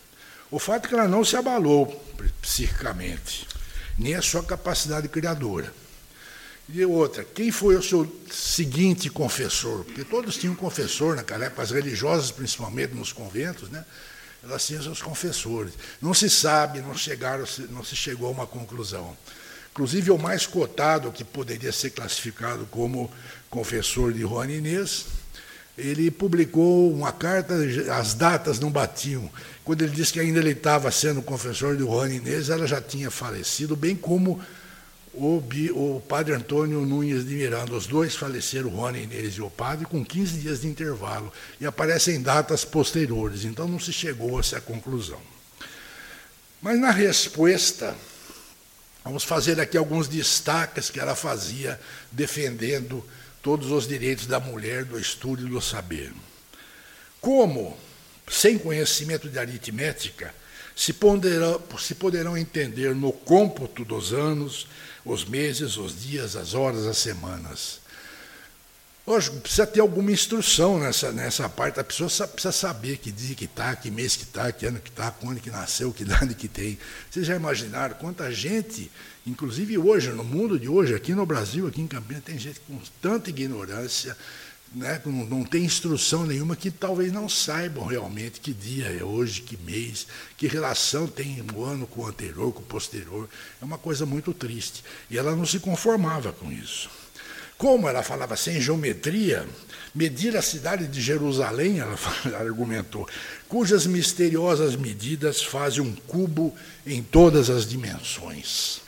O 0.48 0.60
fato 0.60 0.86
é 0.86 0.88
que 0.88 0.94
ela 0.94 1.08
não 1.08 1.24
se 1.24 1.36
abalou 1.36 1.86
psicicamente, 2.40 3.48
nem 3.98 4.14
a 4.14 4.22
sua 4.22 4.42
capacidade 4.42 5.08
criadora. 5.08 5.72
E 6.68 6.84
outra, 6.84 7.24
quem 7.24 7.50
foi 7.50 7.76
o 7.76 7.82
seu 7.82 8.06
seguinte 8.30 9.08
confessor? 9.08 9.84
Porque 9.84 10.04
todos 10.04 10.36
tinham 10.36 10.54
confessor 10.54 11.16
naquela 11.16 11.46
época, 11.46 11.62
as 11.62 11.70
religiosas, 11.70 12.30
principalmente 12.30 12.94
nos 12.94 13.12
conventos, 13.12 13.70
né? 13.70 13.84
elas 14.42 14.66
tinham 14.66 14.82
seus 14.82 15.00
confessores. 15.00 15.72
Não 16.00 16.12
se 16.12 16.28
sabe, 16.28 16.80
não, 16.80 16.94
chegaram, 16.94 17.44
não 17.70 17.82
se 17.82 17.96
chegou 17.96 18.28
a 18.28 18.32
uma 18.32 18.46
conclusão. 18.46 19.16
Inclusive, 19.70 20.10
o 20.10 20.18
mais 20.18 20.46
cotado, 20.46 21.10
que 21.10 21.24
poderia 21.24 21.72
ser 21.72 21.90
classificado 21.90 22.66
como 22.66 23.10
confessor 23.48 24.12
de 24.12 24.20
Juan 24.20 24.50
Inês, 24.50 25.06
ele 25.76 26.10
publicou 26.10 26.92
uma 26.92 27.12
carta, 27.12 27.54
as 27.96 28.12
datas 28.12 28.58
não 28.58 28.70
batiam. 28.70 29.30
Quando 29.68 29.82
ele 29.82 29.94
disse 29.94 30.14
que 30.14 30.20
ainda 30.20 30.38
ele 30.38 30.52
estava 30.52 30.90
sendo 30.90 31.20
confessor 31.20 31.76
de 31.76 31.82
Juan 31.82 32.08
Inês, 32.08 32.48
ela 32.48 32.66
já 32.66 32.80
tinha 32.80 33.10
falecido, 33.10 33.76
bem 33.76 33.94
como 33.94 34.40
o, 35.12 35.42
o 35.74 36.00
padre 36.08 36.32
Antônio 36.32 36.86
Nunes 36.86 37.28
de 37.28 37.34
Miranda. 37.34 37.74
Os 37.74 37.86
dois 37.86 38.16
faleceram, 38.16 38.70
Rony 38.70 39.02
Inês 39.02 39.34
e 39.34 39.42
o 39.42 39.50
padre, 39.50 39.84
com 39.84 40.02
15 40.02 40.38
dias 40.38 40.62
de 40.62 40.68
intervalo. 40.68 41.30
E 41.60 41.66
aparecem 41.66 42.22
datas 42.22 42.64
posteriores, 42.64 43.44
então 43.44 43.68
não 43.68 43.78
se 43.78 43.92
chegou 43.92 44.38
a 44.38 44.40
essa 44.40 44.58
conclusão. 44.58 45.20
Mas 46.62 46.80
na 46.80 46.90
resposta, 46.90 47.94
vamos 49.04 49.22
fazer 49.22 49.60
aqui 49.60 49.76
alguns 49.76 50.08
destaques 50.08 50.88
que 50.88 50.98
ela 50.98 51.14
fazia 51.14 51.78
defendendo 52.10 53.04
todos 53.42 53.70
os 53.70 53.86
direitos 53.86 54.26
da 54.26 54.40
mulher, 54.40 54.86
do 54.86 54.98
estudo 54.98 55.46
e 55.46 55.50
do 55.50 55.60
saber. 55.60 56.10
Como, 57.20 57.76
sem 58.30 58.58
conhecimento 58.58 59.28
de 59.28 59.38
aritmética, 59.38 60.34
se 60.76 60.92
poderão, 60.92 61.60
se 61.78 61.94
poderão 61.94 62.36
entender 62.36 62.94
no 62.94 63.12
cômputo 63.12 63.84
dos 63.84 64.12
anos, 64.12 64.68
os 65.04 65.24
meses, 65.24 65.76
os 65.76 66.02
dias, 66.02 66.36
as 66.36 66.54
horas, 66.54 66.86
as 66.86 66.98
semanas. 66.98 67.80
Lógico, 69.08 69.38
precisa 69.38 69.66
ter 69.66 69.80
alguma 69.80 70.12
instrução 70.12 70.78
nessa, 70.78 71.10
nessa 71.10 71.48
parte. 71.48 71.80
A 71.80 71.84
pessoa 71.84 72.10
precisa 72.28 72.52
saber 72.52 72.98
que 72.98 73.10
dia 73.10 73.34
que 73.34 73.46
está, 73.46 73.74
que 73.74 73.90
mês 73.90 74.14
que 74.14 74.24
está, 74.24 74.52
que 74.52 74.66
ano 74.66 74.78
que 74.78 74.90
está, 74.90 75.10
quando 75.10 75.40
que 75.40 75.50
nasceu, 75.50 75.90
que 75.94 76.02
idade 76.04 76.34
que 76.34 76.46
tem. 76.46 76.78
Vocês 77.10 77.26
já 77.26 77.34
imaginaram 77.34 77.94
quanta 77.94 78.30
gente, 78.30 78.90
inclusive 79.26 79.78
hoje, 79.78 80.10
no 80.10 80.22
mundo 80.22 80.60
de 80.60 80.68
hoje, 80.68 80.94
aqui 80.94 81.14
no 81.14 81.24
Brasil, 81.24 81.66
aqui 81.66 81.80
em 81.80 81.86
Campinas, 81.86 82.22
tem 82.22 82.38
gente 82.38 82.60
com 82.60 82.78
tanta 83.00 83.30
ignorância, 83.30 84.14
né, 84.74 85.00
não, 85.04 85.24
não 85.24 85.44
tem 85.44 85.64
instrução 85.64 86.26
nenhuma, 86.26 86.56
que 86.56 86.70
talvez 86.70 87.12
não 87.12 87.28
saibam 87.28 87.86
realmente 87.86 88.40
que 88.40 88.52
dia 88.52 88.86
é 88.86 89.02
hoje, 89.02 89.42
que 89.42 89.56
mês, 89.56 90.06
que 90.36 90.46
relação 90.46 91.06
tem 91.06 91.44
o 91.54 91.64
ano 91.64 91.86
com 91.86 92.02
o 92.02 92.06
anterior, 92.06 92.52
com 92.52 92.60
o 92.60 92.64
posterior. 92.64 93.28
É 93.60 93.64
uma 93.64 93.78
coisa 93.78 94.04
muito 94.04 94.34
triste. 94.34 94.84
E 95.10 95.16
ela 95.16 95.34
não 95.34 95.46
se 95.46 95.58
conformava 95.58 96.32
com 96.32 96.52
isso. 96.52 96.90
Como 97.56 97.88
ela 97.88 98.04
falava 98.04 98.36
sem 98.36 98.60
geometria, 98.60 99.44
medir 99.92 100.36
a 100.36 100.42
cidade 100.42 100.86
de 100.86 101.00
Jerusalém, 101.00 101.80
ela 101.80 101.98
argumentou, 102.38 103.08
cujas 103.48 103.84
misteriosas 103.86 104.76
medidas 104.76 105.42
fazem 105.42 105.80
um 105.80 105.92
cubo 105.92 106.54
em 106.86 107.02
todas 107.02 107.50
as 107.50 107.66
dimensões. 107.66 108.80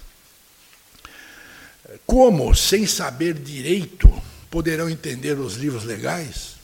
Como, 2.07 2.55
sem 2.55 2.87
saber 2.87 3.35
direito, 3.35 4.09
poderão 4.51 4.91
entender 4.91 5.39
os 5.39 5.55
livros 5.55 5.85
legais? 5.85 6.57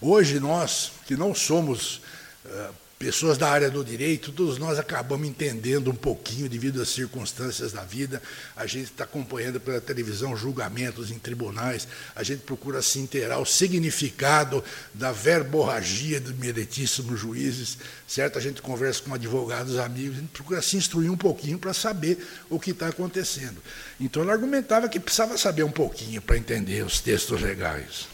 Hoje, 0.00 0.40
nós, 0.40 0.92
que 1.06 1.16
não 1.16 1.34
somos 1.34 2.02
uh, 2.44 2.74
pessoas 2.98 3.36
da 3.36 3.50
área 3.50 3.70
do 3.70 3.84
direito, 3.84 4.32
todos 4.32 4.56
nós 4.56 4.78
acabamos 4.78 5.28
entendendo 5.28 5.90
um 5.90 5.94
pouquinho 5.94 6.48
devido 6.48 6.80
às 6.80 6.88
circunstâncias 6.88 7.72
da 7.72 7.82
vida. 7.82 8.22
A 8.56 8.66
gente 8.66 8.84
está 8.84 9.04
acompanhando 9.04 9.60
pela 9.60 9.80
televisão 9.80 10.34
julgamentos 10.36 11.10
em 11.10 11.18
tribunais, 11.18 11.86
a 12.14 12.22
gente 12.22 12.40
procura 12.40 12.80
se 12.80 12.98
inteirar 12.98 13.38
o 13.38 13.44
significado 13.44 14.64
da 14.94 15.12
verborragia 15.12 16.20
dos 16.20 16.34
meritíssimos 16.36 17.20
juízes, 17.20 17.76
certo? 18.08 18.38
A 18.38 18.42
gente 18.42 18.62
conversa 18.62 19.02
com 19.02 19.12
advogados, 19.12 19.78
amigos, 19.78 20.16
a 20.16 20.20
gente 20.20 20.30
procura 20.30 20.62
se 20.62 20.76
instruir 20.76 21.10
um 21.10 21.16
pouquinho 21.16 21.58
para 21.58 21.74
saber 21.74 22.26
o 22.48 22.58
que 22.58 22.70
está 22.70 22.88
acontecendo. 22.88 23.62
Então, 24.00 24.22
ela 24.22 24.32
argumentava 24.32 24.88
que 24.88 24.98
precisava 24.98 25.36
saber 25.36 25.64
um 25.64 25.70
pouquinho 25.70 26.22
para 26.22 26.38
entender 26.38 26.84
os 26.84 27.00
textos 27.00 27.42
legais. 27.42 28.08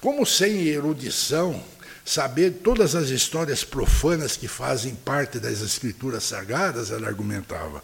Como 0.00 0.24
sem 0.24 0.66
erudição, 0.68 1.62
saber 2.08 2.60
todas 2.64 2.94
as 2.94 3.10
histórias 3.10 3.62
profanas 3.62 4.34
que 4.34 4.48
fazem 4.48 4.94
parte 4.94 5.38
das 5.38 5.60
escrituras 5.60 6.24
sagradas, 6.24 6.90
ela 6.90 7.06
argumentava. 7.06 7.82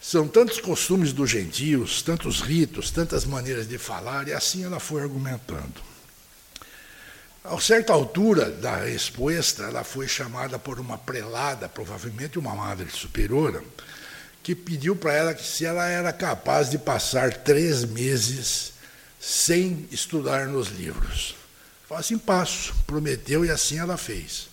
São 0.00 0.26
tantos 0.26 0.58
costumes 0.58 1.12
dos 1.12 1.28
gentios, 1.28 2.00
tantos 2.00 2.40
ritos, 2.40 2.90
tantas 2.90 3.26
maneiras 3.26 3.68
de 3.68 3.76
falar, 3.76 4.26
e 4.26 4.32
assim 4.32 4.64
ela 4.64 4.80
foi 4.80 5.02
argumentando. 5.02 5.74
A 7.44 7.60
certa 7.60 7.92
altura 7.92 8.50
da 8.50 8.76
resposta, 8.76 9.64
ela 9.64 9.84
foi 9.84 10.08
chamada 10.08 10.58
por 10.58 10.80
uma 10.80 10.96
prelada, 10.96 11.68
provavelmente 11.68 12.38
uma 12.38 12.54
madre 12.54 12.88
superiora, 12.90 13.62
que 14.42 14.54
pediu 14.54 14.96
para 14.96 15.12
ela 15.12 15.34
que 15.34 15.46
se 15.46 15.66
ela 15.66 15.86
era 15.86 16.10
capaz 16.10 16.70
de 16.70 16.78
passar 16.78 17.36
três 17.36 17.84
meses 17.84 18.72
sem 19.20 19.86
estudar 19.90 20.46
nos 20.46 20.68
livros. 20.68 21.41
Falei 21.92 22.00
assim, 22.00 22.16
passo. 22.16 22.74
Prometeu 22.86 23.44
e 23.44 23.50
assim 23.50 23.78
ela 23.78 23.98
fez. 23.98 24.48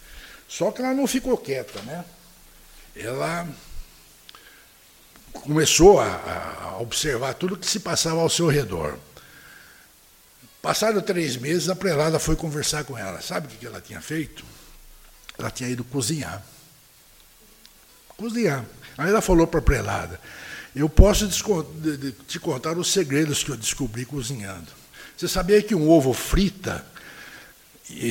Só 0.45 0.71
que 0.71 0.81
ela 0.81 0.93
não 0.93 1.07
ficou 1.07 1.37
quieta, 1.37 1.81
né? 1.83 2.03
Ela 2.93 3.47
começou 5.31 6.01
a, 6.01 6.07
a 6.63 6.81
observar 6.81 7.33
tudo 7.35 7.55
que 7.55 7.65
se 7.65 7.79
passava 7.79 8.19
ao 8.19 8.29
seu 8.29 8.49
redor. 8.49 8.99
Passaram 10.61 10.99
três 10.99 11.37
meses, 11.37 11.69
a 11.69 11.75
prelada 11.77 12.19
foi 12.19 12.35
conversar 12.35 12.83
com 12.83 12.97
ela. 12.97 13.21
Sabe 13.21 13.47
o 13.47 13.57
que 13.57 13.65
ela 13.65 13.79
tinha 13.79 14.01
feito? 14.01 14.43
Ela 15.37 15.49
tinha 15.49 15.69
ido 15.69 15.85
cozinhar. 15.85 16.43
Cozinhar. 18.17 18.65
Aí 18.97 19.09
ela 19.09 19.21
falou 19.21 19.47
para 19.47 19.61
a 19.61 19.63
prelada: 19.63 20.19
Eu 20.75 20.89
posso 20.89 21.25
te 22.27 22.37
contar 22.37 22.77
os 22.77 22.91
segredos 22.91 23.43
que 23.43 23.49
eu 23.51 23.55
descobri 23.55 24.03
cozinhando. 24.03 24.67
Você 25.15 25.29
sabia 25.29 25.63
que 25.63 25.73
um 25.73 25.89
ovo 25.89 26.11
frita 26.11 26.85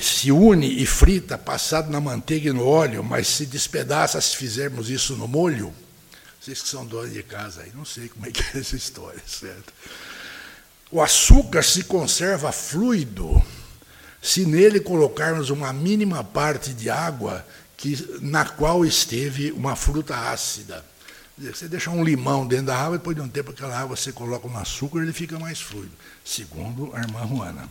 se 0.02 0.32
une 0.32 0.82
e 0.82 0.84
frita, 0.84 1.38
passado 1.38 1.90
na 1.90 2.00
manteiga 2.00 2.50
e 2.50 2.52
no 2.52 2.66
óleo, 2.66 3.04
mas 3.04 3.28
se 3.28 3.46
despedaça 3.46 4.20
se 4.20 4.36
fizermos 4.36 4.90
isso 4.90 5.16
no 5.16 5.28
molho? 5.28 5.72
Vocês 6.40 6.62
que 6.62 6.68
são 6.68 6.84
donos 6.84 7.12
de 7.12 7.22
casa 7.22 7.62
aí, 7.62 7.72
não 7.74 7.84
sei 7.84 8.08
como 8.08 8.26
é 8.26 8.30
que 8.30 8.42
é 8.42 8.60
essa 8.60 8.76
história, 8.76 9.22
certo? 9.26 9.72
O 10.90 11.00
açúcar 11.00 11.62
se 11.62 11.84
conserva 11.84 12.50
fluido 12.50 13.42
se 14.20 14.44
nele 14.44 14.80
colocarmos 14.80 15.50
uma 15.50 15.72
mínima 15.72 16.24
parte 16.24 16.72
de 16.72 16.90
água 16.90 17.46
que, 17.76 18.18
na 18.20 18.44
qual 18.44 18.84
esteve 18.84 19.52
uma 19.52 19.76
fruta 19.76 20.16
ácida. 20.16 20.84
Você 21.38 21.68
deixa 21.68 21.90
um 21.90 22.02
limão 22.02 22.46
dentro 22.46 22.66
da 22.66 22.76
água, 22.76 22.98
depois 22.98 23.14
de 23.14 23.22
um 23.22 23.28
tempo 23.28 23.52
aquela 23.52 23.78
água 23.78 23.96
você 23.96 24.10
coloca 24.10 24.48
um 24.48 24.56
açúcar, 24.56 25.02
ele 25.02 25.12
fica 25.12 25.38
mais 25.38 25.60
fluido, 25.60 25.92
segundo 26.24 26.90
a 26.94 27.00
irmã 27.00 27.26
Juana. 27.28 27.68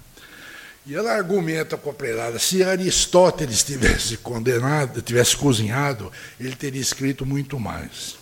E 0.87 0.95
ela 0.95 1.11
argumenta 1.11 1.75
com 1.75 1.89
a 1.89 1.93
prelada, 1.93 2.39
se 2.39 2.63
Aristóteles 2.63 3.61
tivesse 3.61 4.15
condenado, 4.15 5.01
tivesse 5.01 5.35
cozinhado, 5.35 6.09
ele 6.39 6.55
teria 6.55 6.79
escrito 6.79 7.25
muito 7.25 7.59
mais. 7.59 8.15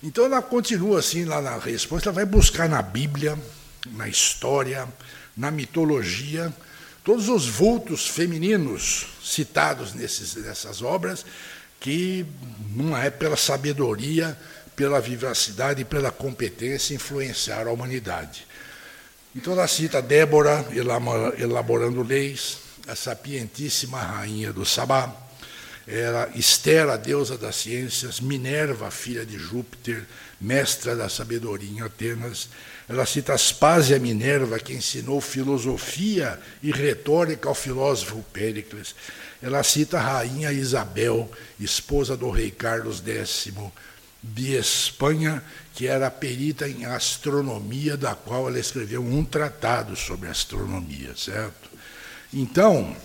Então 0.00 0.24
ela 0.24 0.40
continua 0.40 1.00
assim 1.00 1.24
lá 1.24 1.42
na 1.42 1.58
resposta, 1.58 2.08
ela 2.08 2.14
vai 2.14 2.24
buscar 2.24 2.68
na 2.68 2.80
Bíblia, 2.80 3.36
na 3.90 4.06
história, 4.06 4.86
na 5.36 5.50
mitologia, 5.50 6.54
todos 7.02 7.28
os 7.28 7.48
vultos 7.48 8.06
femininos 8.06 9.08
citados 9.20 9.92
nesses, 9.92 10.36
nessas 10.36 10.82
obras, 10.82 11.26
que 11.80 12.24
não 12.72 12.96
é 12.96 13.10
pela 13.10 13.36
sabedoria, 13.36 14.38
pela 14.76 15.00
vivacidade 15.00 15.82
e 15.82 15.84
pela 15.84 16.12
competência 16.12 16.94
influenciaram 16.94 17.72
a 17.72 17.74
humanidade. 17.74 18.45
Então 19.36 19.52
ela 19.52 19.68
cita 19.68 20.00
Débora 20.00 20.66
elaborando 21.38 22.02
leis, 22.02 22.56
a 22.88 22.96
sapientíssima 22.96 24.00
rainha 24.00 24.50
do 24.50 24.64
Sabá, 24.64 25.14
era 25.86 26.30
Esther, 26.34 26.88
a 26.88 26.96
deusa 26.96 27.36
das 27.36 27.56
ciências, 27.56 28.18
Minerva, 28.18 28.90
filha 28.90 29.26
de 29.26 29.38
Júpiter, 29.38 30.04
mestra 30.40 30.96
da 30.96 31.10
sabedoria 31.10 31.70
em 31.70 31.82
Atenas. 31.82 32.48
Ela 32.88 33.04
cita 33.04 33.34
Aspásia 33.34 33.98
Minerva, 33.98 34.58
que 34.58 34.72
ensinou 34.72 35.20
filosofia 35.20 36.40
e 36.62 36.72
retórica 36.72 37.48
ao 37.48 37.54
filósofo 37.54 38.24
Péricles. 38.32 38.94
Ela 39.42 39.62
cita 39.62 39.98
a 39.98 40.00
rainha 40.00 40.50
Isabel, 40.50 41.30
esposa 41.60 42.16
do 42.16 42.30
rei 42.30 42.50
Carlos 42.50 43.02
X, 43.06 43.48
de 44.22 44.54
Espanha, 44.54 45.42
que 45.74 45.86
era 45.86 46.10
perita 46.10 46.68
em 46.68 46.84
astronomia, 46.84 47.96
da 47.96 48.14
qual 48.14 48.48
ela 48.48 48.58
escreveu 48.58 49.02
um 49.02 49.24
tratado 49.24 49.94
sobre 49.94 50.28
astronomia, 50.28 51.14
certo? 51.16 51.70
Então, 52.32 52.96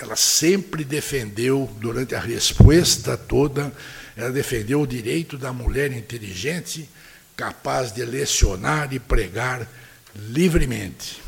ela 0.00 0.16
sempre 0.16 0.84
defendeu, 0.84 1.68
durante 1.80 2.14
a 2.14 2.20
resposta 2.20 3.16
toda, 3.16 3.72
ela 4.16 4.30
defendeu 4.30 4.80
o 4.80 4.86
direito 4.86 5.36
da 5.36 5.52
mulher 5.52 5.92
inteligente, 5.92 6.88
capaz 7.36 7.92
de 7.92 8.04
lecionar 8.04 8.92
e 8.92 8.98
pregar 8.98 9.68
livremente. 10.14 11.20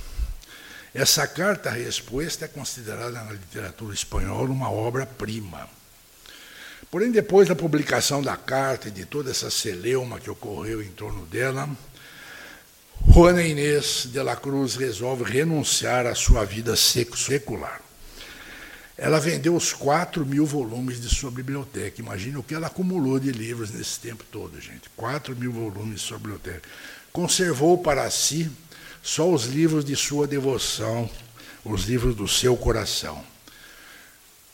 Essa 0.92 1.26
carta-resposta 1.26 2.46
é 2.46 2.48
considerada 2.48 3.22
na 3.22 3.32
literatura 3.32 3.94
espanhola 3.94 4.50
uma 4.50 4.70
obra-prima. 4.70 5.68
Porém, 6.90 7.12
depois 7.12 7.46
da 7.48 7.54
publicação 7.54 8.20
da 8.20 8.36
carta 8.36 8.88
e 8.88 8.90
de 8.90 9.04
toda 9.04 9.30
essa 9.30 9.48
celeuma 9.48 10.18
que 10.18 10.28
ocorreu 10.28 10.82
em 10.82 10.88
torno 10.88 11.24
dela, 11.26 11.68
Juana 13.08 13.42
Inês 13.42 14.08
de 14.10 14.20
la 14.20 14.34
Cruz 14.34 14.74
resolve 14.74 15.22
renunciar 15.22 16.04
à 16.04 16.16
sua 16.16 16.44
vida 16.44 16.74
secular. 16.74 17.80
Ela 18.98 19.20
vendeu 19.20 19.54
os 19.54 19.72
4 19.72 20.26
mil 20.26 20.44
volumes 20.44 21.00
de 21.00 21.08
sua 21.08 21.30
biblioteca. 21.30 22.00
Imagina 22.00 22.40
o 22.40 22.42
que 22.42 22.54
ela 22.54 22.66
acumulou 22.66 23.20
de 23.20 23.30
livros 23.30 23.70
nesse 23.70 24.00
tempo 24.00 24.24
todo, 24.30 24.60
gente. 24.60 24.90
4 24.96 25.34
mil 25.36 25.52
volumes 25.52 26.00
de 26.00 26.06
sua 26.06 26.18
biblioteca. 26.18 26.68
conservou 27.12 27.78
para 27.78 28.10
si 28.10 28.50
só 29.00 29.30
os 29.30 29.46
livros 29.46 29.84
de 29.84 29.94
sua 29.94 30.26
devoção, 30.26 31.08
os 31.64 31.84
livros 31.84 32.16
do 32.16 32.26
seu 32.26 32.56
coração. 32.56 33.24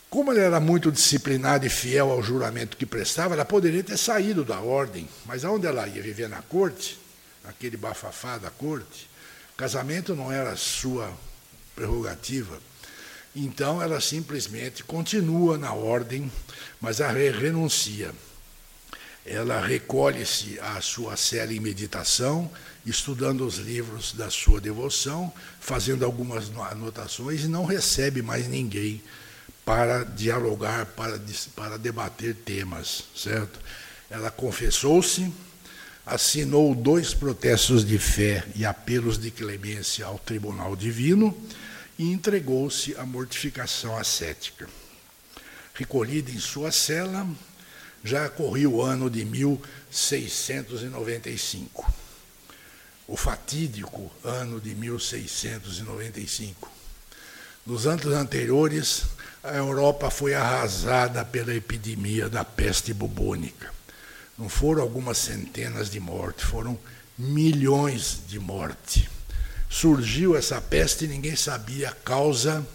Como 0.08 0.30
ela 0.30 0.40
era 0.40 0.60
muito 0.60 0.92
disciplinada 0.92 1.66
e 1.66 1.68
fiel 1.68 2.10
ao 2.10 2.22
juramento 2.22 2.76
que 2.76 2.86
prestava, 2.86 3.34
ela 3.34 3.44
poderia 3.44 3.82
ter 3.82 3.96
saído 3.96 4.44
da 4.44 4.60
ordem, 4.60 5.08
mas 5.24 5.44
aonde 5.44 5.66
ela 5.66 5.86
ia 5.88 6.00
viver 6.00 6.28
na 6.28 6.42
corte, 6.42 6.98
naquele 7.44 7.76
bafafá 7.76 8.38
da 8.38 8.50
corte, 8.50 9.10
casamento 9.56 10.14
não 10.14 10.30
era 10.30 10.54
sua 10.56 11.12
prerrogativa. 11.74 12.58
Então 13.34 13.82
ela 13.82 14.00
simplesmente 14.00 14.84
continua 14.84 15.58
na 15.58 15.72
ordem, 15.72 16.30
mas 16.80 17.00
a 17.00 17.10
renuncia. 17.10 18.12
Ela 19.24 19.60
recolhe-se 19.60 20.58
à 20.60 20.80
sua 20.80 21.16
cela 21.16 21.52
em 21.52 21.58
meditação, 21.58 22.48
estudando 22.86 23.44
os 23.44 23.56
livros 23.56 24.12
da 24.12 24.30
sua 24.30 24.60
devoção, 24.60 25.32
fazendo 25.60 26.04
algumas 26.04 26.48
anotações 26.70 27.42
e 27.42 27.48
não 27.48 27.64
recebe 27.64 28.22
mais 28.22 28.46
ninguém 28.46 29.02
para 29.66 30.02
dialogar, 30.04 30.86
para, 30.86 31.20
para 31.56 31.76
debater 31.76 32.36
temas, 32.36 33.02
certo? 33.16 33.58
Ela 34.08 34.30
confessou-se, 34.30 35.34
assinou 36.06 36.72
dois 36.72 37.12
protestos 37.12 37.84
de 37.84 37.98
fé 37.98 38.46
e 38.54 38.64
apelos 38.64 39.18
de 39.18 39.32
clemência 39.32 40.06
ao 40.06 40.20
tribunal 40.20 40.76
divino 40.76 41.36
e 41.98 42.12
entregou-se 42.12 42.94
à 42.94 43.04
mortificação 43.04 43.98
ascética. 43.98 44.68
Recolhida 45.74 46.30
em 46.30 46.38
sua 46.38 46.70
cela, 46.70 47.28
já 48.04 48.28
corria 48.28 48.70
o 48.70 48.80
ano 48.80 49.10
de 49.10 49.24
1695, 49.24 51.92
o 53.08 53.16
fatídico 53.16 54.12
ano 54.22 54.60
de 54.60 54.76
1695. 54.76 56.70
Nos 57.66 57.84
anos 57.84 58.06
anteriores, 58.06 59.02
a 59.46 59.56
Europa 59.56 60.10
foi 60.10 60.34
arrasada 60.34 61.24
pela 61.24 61.54
epidemia 61.54 62.28
da 62.28 62.44
peste 62.44 62.92
bubônica. 62.92 63.72
Não 64.36 64.48
foram 64.48 64.82
algumas 64.82 65.18
centenas 65.18 65.88
de 65.88 66.00
mortes, 66.00 66.44
foram 66.44 66.78
milhões 67.16 68.20
de 68.26 68.38
mortes. 68.38 69.08
Surgiu 69.70 70.36
essa 70.36 70.60
peste 70.60 71.04
e 71.04 71.08
ninguém 71.08 71.36
sabia 71.36 71.90
a 71.90 71.92
causa. 71.92 72.66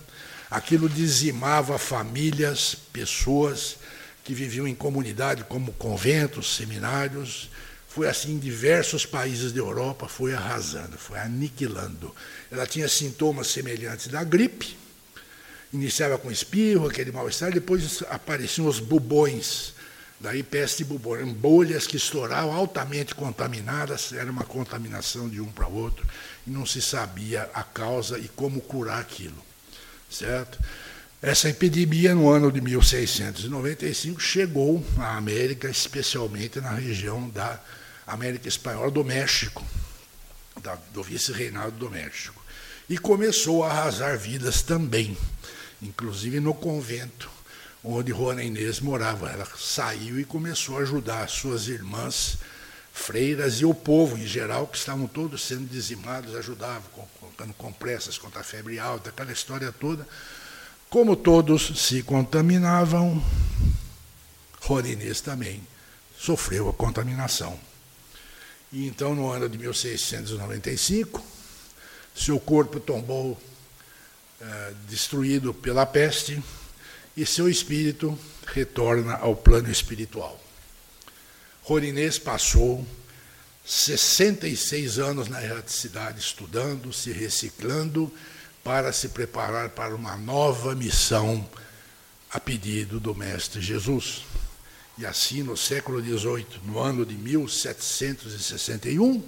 Aquilo 0.49 0.87
dizimava 0.87 1.77
famílias, 1.77 2.75
pessoas 2.93 3.77
que 4.23 4.33
viviam 4.33 4.67
em 4.67 4.75
comunidade, 4.75 5.43
como 5.43 5.73
conventos, 5.73 6.55
seminários. 6.55 7.49
Foi 7.87 8.07
assim 8.07 8.33
em 8.35 8.39
diversos 8.39 9.05
países 9.05 9.51
da 9.51 9.59
Europa, 9.59 10.07
foi 10.07 10.33
arrasando, 10.33 10.97
foi 10.97 11.19
aniquilando. 11.19 12.15
Ela 12.49 12.65
tinha 12.65 12.87
sintomas 12.87 13.47
semelhantes 13.47 14.07
da 14.07 14.23
gripe, 14.23 14.77
iniciava 15.73 16.17
com 16.17 16.31
espirro, 16.31 16.87
aquele 16.87 17.11
mal-estar, 17.11 17.51
depois 17.51 18.03
apareciam 18.09 18.67
os 18.67 18.79
bubões, 18.79 19.73
daí 20.19 20.43
peste 20.43 20.83
bubônica, 20.83 21.31
bolhas 21.33 21.87
que 21.87 21.97
estouravam, 21.97 22.53
altamente 22.53 23.15
contaminadas, 23.15 24.11
era 24.13 24.29
uma 24.29 24.43
contaminação 24.43 25.29
de 25.29 25.39
um 25.39 25.51
para 25.51 25.67
o 25.67 25.73
outro, 25.73 26.05
e 26.45 26.49
não 26.49 26.65
se 26.65 26.81
sabia 26.81 27.49
a 27.53 27.63
causa 27.63 28.19
e 28.19 28.27
como 28.27 28.59
curar 28.61 28.99
aquilo, 28.99 29.41
certo? 30.09 30.59
Essa 31.21 31.49
epidemia, 31.49 32.15
no 32.15 32.29
ano 32.29 32.51
de 32.51 32.59
1695, 32.59 34.19
chegou 34.19 34.83
à 34.97 35.17
América, 35.17 35.69
especialmente 35.69 36.59
na 36.59 36.71
região 36.71 37.29
da 37.29 37.59
América 38.07 38.47
Espanhola, 38.47 38.89
do 38.89 39.03
México, 39.03 39.63
do 40.91 41.03
vice-reinado 41.03 41.73
do 41.73 41.91
México. 41.91 42.43
E 42.89 42.97
começou 42.97 43.63
a 43.63 43.69
arrasar 43.69 44.17
vidas 44.17 44.63
também 44.63 45.15
inclusive 45.81 46.39
no 46.39 46.53
convento 46.53 47.29
onde 47.83 48.11
Juana 48.11 48.43
Inês 48.43 48.79
morava. 48.79 49.29
Ela 49.29 49.47
saiu 49.57 50.19
e 50.19 50.25
começou 50.25 50.77
a 50.77 50.81
ajudar 50.81 51.23
as 51.23 51.31
suas 51.31 51.67
irmãs 51.67 52.37
freiras 52.93 53.61
e 53.61 53.65
o 53.65 53.73
povo 53.73 54.17
em 54.17 54.27
geral, 54.27 54.67
que 54.67 54.77
estavam 54.77 55.07
todos 55.07 55.41
sendo 55.41 55.67
dizimados, 55.67 56.35
ajudavam, 56.35 56.83
colocando 57.19 57.53
compressas 57.53 58.17
contra 58.17 58.41
a 58.41 58.43
febre 58.43 58.79
alta, 58.79 59.09
aquela 59.09 59.31
história 59.31 59.71
toda. 59.71 60.07
Como 60.89 61.15
todos 61.15 61.87
se 61.87 62.03
contaminavam, 62.03 63.23
Juana 64.65 64.89
Inês 64.89 65.21
também 65.21 65.65
sofreu 66.17 66.69
a 66.69 66.73
contaminação. 66.73 67.57
E 68.71 68.87
então, 68.87 69.15
no 69.15 69.29
ano 69.29 69.49
de 69.49 69.57
1695, 69.57 71.23
seu 72.13 72.39
corpo 72.39 72.79
tombou 72.79 73.39
é, 74.41 74.73
destruído 74.89 75.53
pela 75.53 75.85
peste 75.85 76.43
e 77.15 77.25
seu 77.25 77.47
espírito 77.47 78.19
retorna 78.47 79.15
ao 79.15 79.33
plano 79.35 79.71
espiritual. 79.71 80.41
Rorinês 81.61 82.17
passou 82.17 82.83
66 83.63 84.97
anos 84.97 85.27
na 85.27 85.43
erraticidade 85.43 86.19
estudando, 86.19 86.91
se 86.91 87.11
reciclando 87.11 88.11
para 88.63 88.91
se 88.91 89.09
preparar 89.09 89.69
para 89.69 89.95
uma 89.95 90.17
nova 90.17 90.73
missão 90.73 91.47
a 92.31 92.39
pedido 92.39 92.99
do 92.99 93.13
Mestre 93.13 93.61
Jesus. 93.61 94.23
E 94.97 95.05
assim, 95.05 95.43
no 95.43 95.55
século 95.55 96.01
XVIII, 96.01 96.47
no 96.65 96.79
ano 96.79 97.05
de 97.05 97.13
1761, 97.13 99.23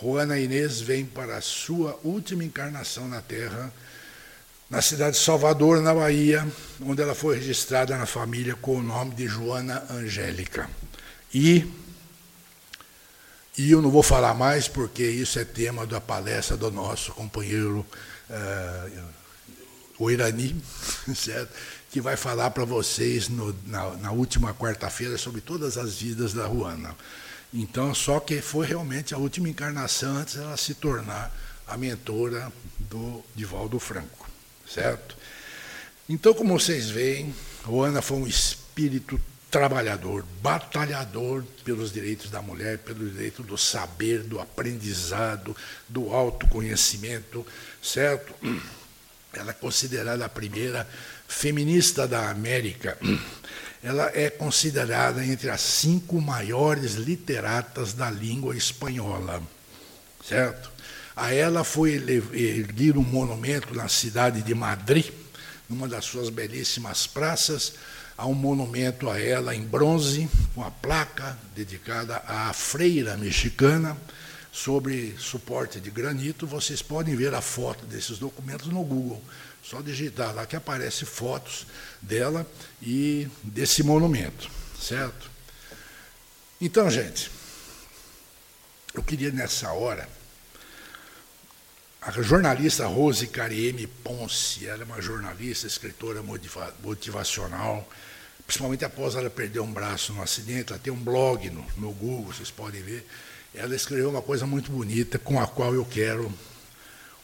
Juana 0.00 0.38
Inês 0.38 0.80
vem 0.80 1.04
para 1.04 1.36
a 1.36 1.42
sua 1.42 2.00
última 2.02 2.42
encarnação 2.42 3.06
na 3.06 3.20
Terra 3.20 3.70
na 4.70 4.80
cidade 4.80 5.16
de 5.16 5.22
Salvador, 5.24 5.82
na 5.82 5.92
Bahia, 5.92 6.46
onde 6.80 7.02
ela 7.02 7.14
foi 7.14 7.36
registrada 7.36 7.98
na 7.98 8.06
família 8.06 8.54
com 8.54 8.76
o 8.76 8.82
nome 8.82 9.16
de 9.16 9.26
Joana 9.26 9.84
Angélica. 9.90 10.70
E, 11.34 11.66
e 13.58 13.72
eu 13.72 13.82
não 13.82 13.90
vou 13.90 14.04
falar 14.04 14.32
mais, 14.32 14.68
porque 14.68 15.02
isso 15.02 15.40
é 15.40 15.44
tema 15.44 15.84
da 15.84 16.00
palestra 16.00 16.56
do 16.56 16.70
nosso 16.70 17.12
companheiro 17.12 17.84
uh, 18.30 19.02
o 19.98 20.08
Irani, 20.08 20.62
certo? 21.16 21.52
que 21.90 22.00
vai 22.00 22.16
falar 22.16 22.52
para 22.52 22.64
vocês 22.64 23.28
no, 23.28 23.52
na, 23.66 23.90
na 23.96 24.12
última 24.12 24.54
quarta-feira 24.54 25.18
sobre 25.18 25.40
todas 25.40 25.76
as 25.76 25.96
vidas 25.96 26.32
da 26.32 26.46
Juana. 26.46 26.96
Então, 27.52 27.92
só 27.92 28.20
que 28.20 28.40
foi 28.40 28.68
realmente 28.68 29.12
a 29.12 29.18
última 29.18 29.48
encarnação 29.48 30.18
antes 30.18 30.36
dela 30.36 30.56
se 30.56 30.74
tornar 30.74 31.34
a 31.66 31.76
mentora 31.76 32.52
do 32.78 33.24
Divaldo 33.34 33.80
Franco 33.80 34.29
certo? 34.72 35.16
Então, 36.08 36.34
como 36.34 36.58
vocês 36.58 36.90
veem, 36.90 37.34
Ana 37.66 38.02
foi 38.02 38.16
um 38.18 38.26
espírito 38.26 39.20
trabalhador, 39.50 40.24
batalhador 40.40 41.44
pelos 41.64 41.92
direitos 41.92 42.30
da 42.30 42.40
mulher, 42.40 42.78
pelo 42.78 43.08
direito 43.10 43.42
do 43.42 43.58
saber, 43.58 44.22
do 44.22 44.40
aprendizado, 44.40 45.56
do 45.88 46.14
autoconhecimento, 46.14 47.44
certo? 47.82 48.34
Ela 49.32 49.50
é 49.50 49.54
considerada 49.54 50.24
a 50.24 50.28
primeira 50.28 50.88
feminista 51.26 52.06
da 52.06 52.30
América. 52.30 52.96
Ela 53.82 54.10
é 54.14 54.28
considerada 54.28 55.24
entre 55.24 55.48
as 55.48 55.60
cinco 55.60 56.20
maiores 56.20 56.94
literatas 56.94 57.92
da 57.92 58.10
língua 58.10 58.56
espanhola, 58.56 59.42
certo? 60.26 60.70
A 61.20 61.34
ela 61.34 61.64
foi 61.64 61.96
erguido 62.32 62.98
um 62.98 63.04
monumento 63.04 63.74
na 63.74 63.88
cidade 63.88 64.40
de 64.40 64.54
Madrid, 64.54 65.12
numa 65.68 65.86
das 65.86 66.06
suas 66.06 66.30
belíssimas 66.30 67.06
praças, 67.06 67.74
há 68.16 68.26
um 68.26 68.32
monumento 68.32 69.10
a 69.10 69.20
ela 69.20 69.54
em 69.54 69.60
bronze, 69.60 70.30
com 70.54 70.64
a 70.64 70.70
placa 70.70 71.38
dedicada 71.54 72.22
à 72.26 72.50
freira 72.54 73.18
mexicana, 73.18 73.98
sobre 74.50 75.14
suporte 75.18 75.78
de 75.78 75.90
granito. 75.90 76.46
Vocês 76.46 76.80
podem 76.80 77.14
ver 77.14 77.34
a 77.34 77.42
foto 77.42 77.84
desses 77.84 78.18
documentos 78.18 78.68
no 78.68 78.82
Google. 78.82 79.22
Só 79.62 79.82
digitar 79.82 80.34
lá 80.34 80.46
que 80.46 80.56
aparece 80.56 81.04
fotos 81.04 81.66
dela 82.00 82.50
e 82.80 83.28
desse 83.42 83.82
monumento, 83.82 84.50
certo? 84.80 85.30
Então, 86.58 86.90
gente, 86.90 87.30
eu 88.94 89.02
queria 89.02 89.30
nessa 89.30 89.70
hora 89.74 90.08
a 92.02 92.10
jornalista 92.22 92.86
Rose 92.86 93.26
Carieme 93.26 93.86
Ponce, 93.86 94.66
ela 94.66 94.82
é 94.82 94.84
uma 94.86 95.02
jornalista, 95.02 95.66
escritora 95.66 96.22
motivacional, 96.82 97.86
principalmente 98.46 98.86
após 98.86 99.14
ela 99.14 99.28
perder 99.28 99.60
um 99.60 99.70
braço 99.70 100.14
no 100.14 100.22
acidente, 100.22 100.72
ela 100.72 100.80
tem 100.80 100.90
um 100.90 100.98
blog 100.98 101.50
no, 101.50 101.64
no 101.76 101.92
Google, 101.92 102.32
vocês 102.32 102.50
podem 102.50 102.82
ver. 102.82 103.06
Ela 103.54 103.76
escreveu 103.76 104.08
uma 104.08 104.22
coisa 104.22 104.46
muito 104.46 104.70
bonita 104.70 105.18
com 105.18 105.38
a 105.38 105.46
qual 105.46 105.74
eu 105.74 105.84
quero 105.84 106.32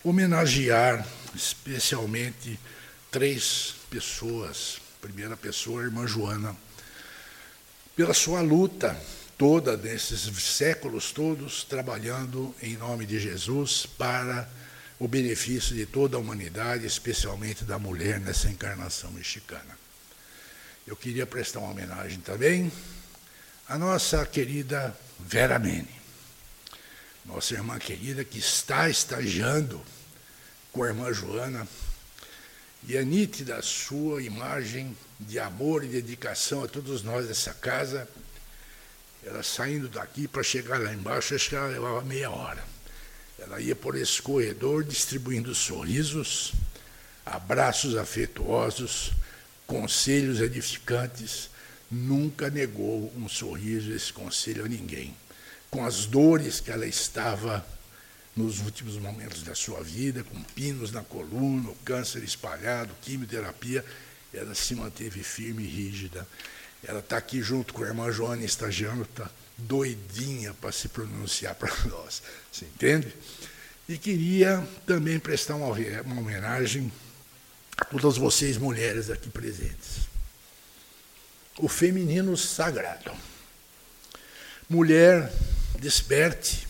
homenagear 0.05 1.07
especialmente 1.35 2.61
três 3.11 3.77
pessoas. 3.89 4.79
Primeira 5.01 5.37
pessoa, 5.37 5.81
a 5.81 5.85
irmã 5.85 6.07
Joana, 6.07 6.55
pela 7.95 8.13
sua 8.13 8.43
luta 8.43 8.95
toda 9.39 9.77
nesses 9.77 10.21
séculos 10.43 11.13
todos 11.13 11.65
trabalhando 11.65 12.55
em 12.63 12.77
nome 12.77 13.07
de 13.07 13.19
Jesus 13.19 13.87
para 13.87 14.49
o 14.99 15.07
benefício 15.07 15.75
de 15.75 15.85
toda 15.85 16.17
a 16.17 16.21
humanidade, 16.21 16.87
especialmente 16.87 17.65
da 17.65 17.79
mulher 17.79 18.19
nessa 18.19 18.49
encarnação 18.49 19.11
mexicana. 19.11 19.79
Eu 20.87 20.97
queria 20.97 21.27
prestar 21.27 21.61
uma 21.61 21.71
homenagem 21.71 22.21
também 22.21 22.73
à 23.69 23.77
nossa 23.77 24.25
querida 24.25 24.97
Vera 25.19 25.59
Mene, 25.59 25.89
nossa 27.25 27.55
irmã 27.55 27.79
querida 27.79 28.25
que 28.25 28.39
está 28.39 28.89
estagiando 28.89 29.83
com 30.73 30.83
a 30.83 30.89
irmã 30.89 31.13
Joana, 31.13 31.67
e 32.85 32.97
é 32.97 33.05
nítida 33.05 33.57
a 33.57 33.63
sua 33.63 34.23
imagem 34.23 34.97
de 35.19 35.39
amor 35.41 35.83
e 35.83 35.89
dedicação 35.89 36.63
a 36.63 36.69
todos 36.69 37.03
nós 37.03 37.27
dessa 37.27 37.53
casa. 37.53 38.09
Ela 39.25 39.43
saindo 39.43 39.89
daqui 39.89 40.29
para 40.29 40.43
chegar 40.43 40.79
lá 40.79 40.93
embaixo, 40.93 41.35
acho 41.35 41.49
que 41.49 41.57
ela 41.57 41.67
levava 41.67 42.03
meia 42.03 42.31
hora. 42.31 42.76
Ela 43.39 43.61
ia 43.61 43.77
por 43.77 43.95
esse 43.97 44.21
corredor 44.23 44.83
distribuindo 44.83 45.55
sorrisos, 45.55 46.53
abraços 47.25 47.97
afetuosos, 47.97 49.13
conselhos 49.67 50.41
edificantes. 50.41 51.51
Nunca 51.91 52.51
negou 52.51 53.13
um 53.17 53.29
sorriso, 53.29 53.93
esse 53.93 54.13
conselho 54.13 54.65
a 54.65 54.69
ninguém. 54.69 55.15
Com 55.71 55.85
as 55.85 56.07
dores 56.07 56.61
que 56.61 56.71
ela 56.71 56.87
estava 56.87 57.65
nos 58.35 58.61
últimos 58.61 58.97
momentos 58.97 59.43
da 59.43 59.55
sua 59.55 59.83
vida, 59.83 60.25
com 60.25 60.43
pinos 60.43 60.91
na 60.93 61.03
coluna, 61.03 61.73
câncer 61.85 62.23
espalhado, 62.23 62.93
quimioterapia, 63.03 63.85
ela 64.33 64.55
se 64.55 64.75
manteve 64.75 65.23
firme 65.23 65.63
e 65.63 65.67
rígida. 65.67 66.27
Ela 66.85 67.01
está 67.01 67.17
aqui 67.17 67.43
junto 67.43 67.73
com 67.73 67.83
a 67.83 67.87
irmã 67.87 68.13
Joana, 68.13 68.45
estagiando, 68.45 69.03
está 69.03 69.31
doidinha 69.57 70.53
para 70.55 70.73
se 70.73 70.89
pronunciar 70.89 71.55
para 71.55 71.75
nós. 71.87 72.23
Você 72.53 72.65
entende? 72.65 73.13
E 73.89 73.97
queria 73.97 74.67
também 74.87 75.19
prestar 75.19 75.55
uma, 75.55 75.73
uma 76.05 76.21
homenagem 76.21 76.91
a 77.77 77.85
todas 77.85 78.17
vocês, 78.17 78.57
mulheres 78.57 79.11
aqui 79.11 79.29
presentes. 79.29 80.07
O 81.59 81.69
feminino 81.69 82.37
sagrado. 82.37 83.13
Mulher, 84.69 85.33
desperte. 85.79 86.67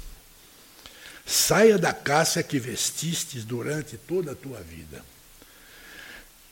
Saia 1.24 1.78
da 1.78 1.92
caça 1.92 2.42
que 2.42 2.58
vestistes 2.58 3.44
durante 3.44 3.96
toda 3.96 4.32
a 4.32 4.36
tua 4.36 4.60
vida. 4.60 5.04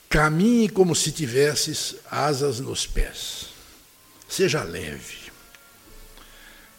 Caminhe 0.09 0.69
como 0.69 0.95
se 0.95 1.13
tivesses 1.13 1.97
asas 2.11 2.59
nos 2.59 2.87
pés. 2.87 3.49
Seja 4.29 4.63
leve. 4.63 5.24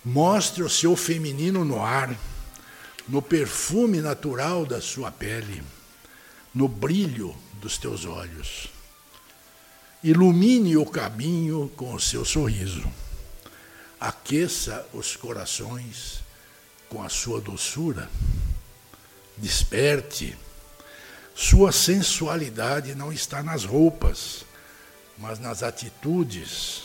Mostre 0.05 0.61
o 0.61 0.69
seu 0.69 0.95
feminino 0.95 1.65
no 1.65 1.81
ar, 1.81 2.15
no 3.09 3.23
perfume 3.23 4.01
natural 4.01 4.63
da 4.63 4.79
sua 4.79 5.11
pele, 5.11 5.63
no 6.53 6.67
brilho 6.67 7.35
dos 7.59 7.79
teus 7.79 8.05
olhos. 8.05 8.67
Ilumine 10.03 10.77
o 10.77 10.85
caminho 10.85 11.71
com 11.75 11.91
o 11.91 11.99
seu 11.99 12.23
sorriso. 12.23 12.83
Aqueça 13.99 14.85
os 14.93 15.15
corações 15.15 16.19
com 16.87 17.01
a 17.01 17.09
sua 17.09 17.41
doçura. 17.41 18.07
Desperte. 19.35 20.37
Sua 21.33 21.71
sensualidade 21.71 22.93
não 22.93 23.11
está 23.11 23.41
nas 23.41 23.65
roupas, 23.65 24.45
mas 25.17 25.39
nas 25.39 25.63
atitudes 25.63 26.84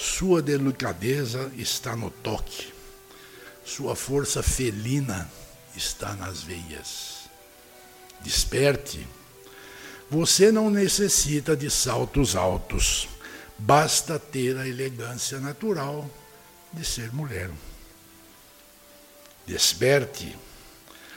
sua 0.00 0.40
delicadeza 0.40 1.52
está 1.58 1.94
no 1.94 2.10
toque, 2.10 2.72
sua 3.62 3.94
força 3.94 4.42
felina 4.42 5.30
está 5.76 6.14
nas 6.14 6.42
veias. 6.42 7.28
Desperte. 8.22 9.06
Você 10.10 10.50
não 10.50 10.70
necessita 10.70 11.54
de 11.54 11.70
saltos 11.70 12.34
altos, 12.34 13.10
basta 13.58 14.18
ter 14.18 14.56
a 14.56 14.66
elegância 14.66 15.38
natural 15.38 16.10
de 16.72 16.82
ser 16.82 17.12
mulher. 17.12 17.50
Desperte. 19.46 20.34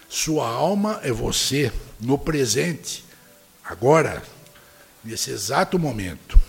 Sua 0.10 0.46
alma 0.46 1.00
é 1.04 1.12
você 1.12 1.72
no 2.02 2.18
presente, 2.18 3.06
agora, 3.64 4.22
nesse 5.06 5.32
exato 5.32 5.80
momento. 5.80 6.43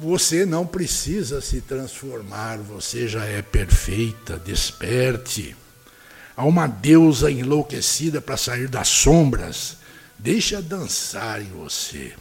Você 0.00 0.46
não 0.46 0.66
precisa 0.66 1.42
se 1.42 1.60
transformar, 1.60 2.56
você 2.56 3.06
já 3.06 3.26
é 3.26 3.42
perfeita, 3.42 4.38
desperte. 4.38 5.54
Há 6.34 6.46
uma 6.46 6.66
deusa 6.66 7.30
enlouquecida 7.30 8.18
para 8.18 8.38
sair 8.38 8.66
das 8.66 8.88
sombras, 8.88 9.76
deixa 10.18 10.62
dançar 10.62 11.42
em 11.42 11.50
você. 11.50 12.14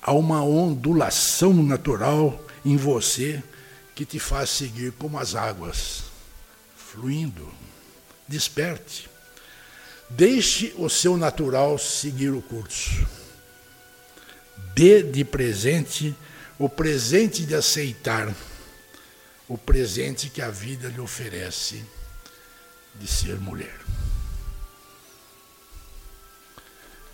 Há 0.00 0.14
uma 0.14 0.42
ondulação 0.42 1.52
natural 1.52 2.42
em 2.64 2.78
você 2.78 3.42
que 3.94 4.06
te 4.06 4.18
faz 4.18 4.48
seguir 4.48 4.92
como 4.92 5.18
as 5.18 5.34
águas, 5.34 6.04
fluindo. 6.74 7.52
Desperte. 8.26 9.10
Deixe 10.08 10.72
o 10.78 10.88
seu 10.88 11.18
natural 11.18 11.76
seguir 11.76 12.30
o 12.30 12.40
curso. 12.40 13.06
Dê 14.74 15.02
de 15.02 15.22
presente 15.22 16.16
o 16.58 16.68
presente 16.68 17.44
de 17.44 17.54
aceitar 17.54 18.34
o 19.48 19.56
presente 19.56 20.30
que 20.30 20.42
a 20.42 20.50
vida 20.50 20.88
lhe 20.88 21.00
oferece 21.00 21.84
de 22.94 23.06
ser 23.06 23.38
mulher. 23.38 23.78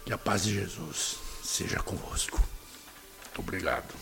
Que 0.05 0.13
a 0.13 0.19
paz 0.19 0.45
de 0.45 0.55
Jesus 0.55 1.17
seja 1.45 1.79
convosco. 1.81 2.43
Obrigado. 3.37 3.93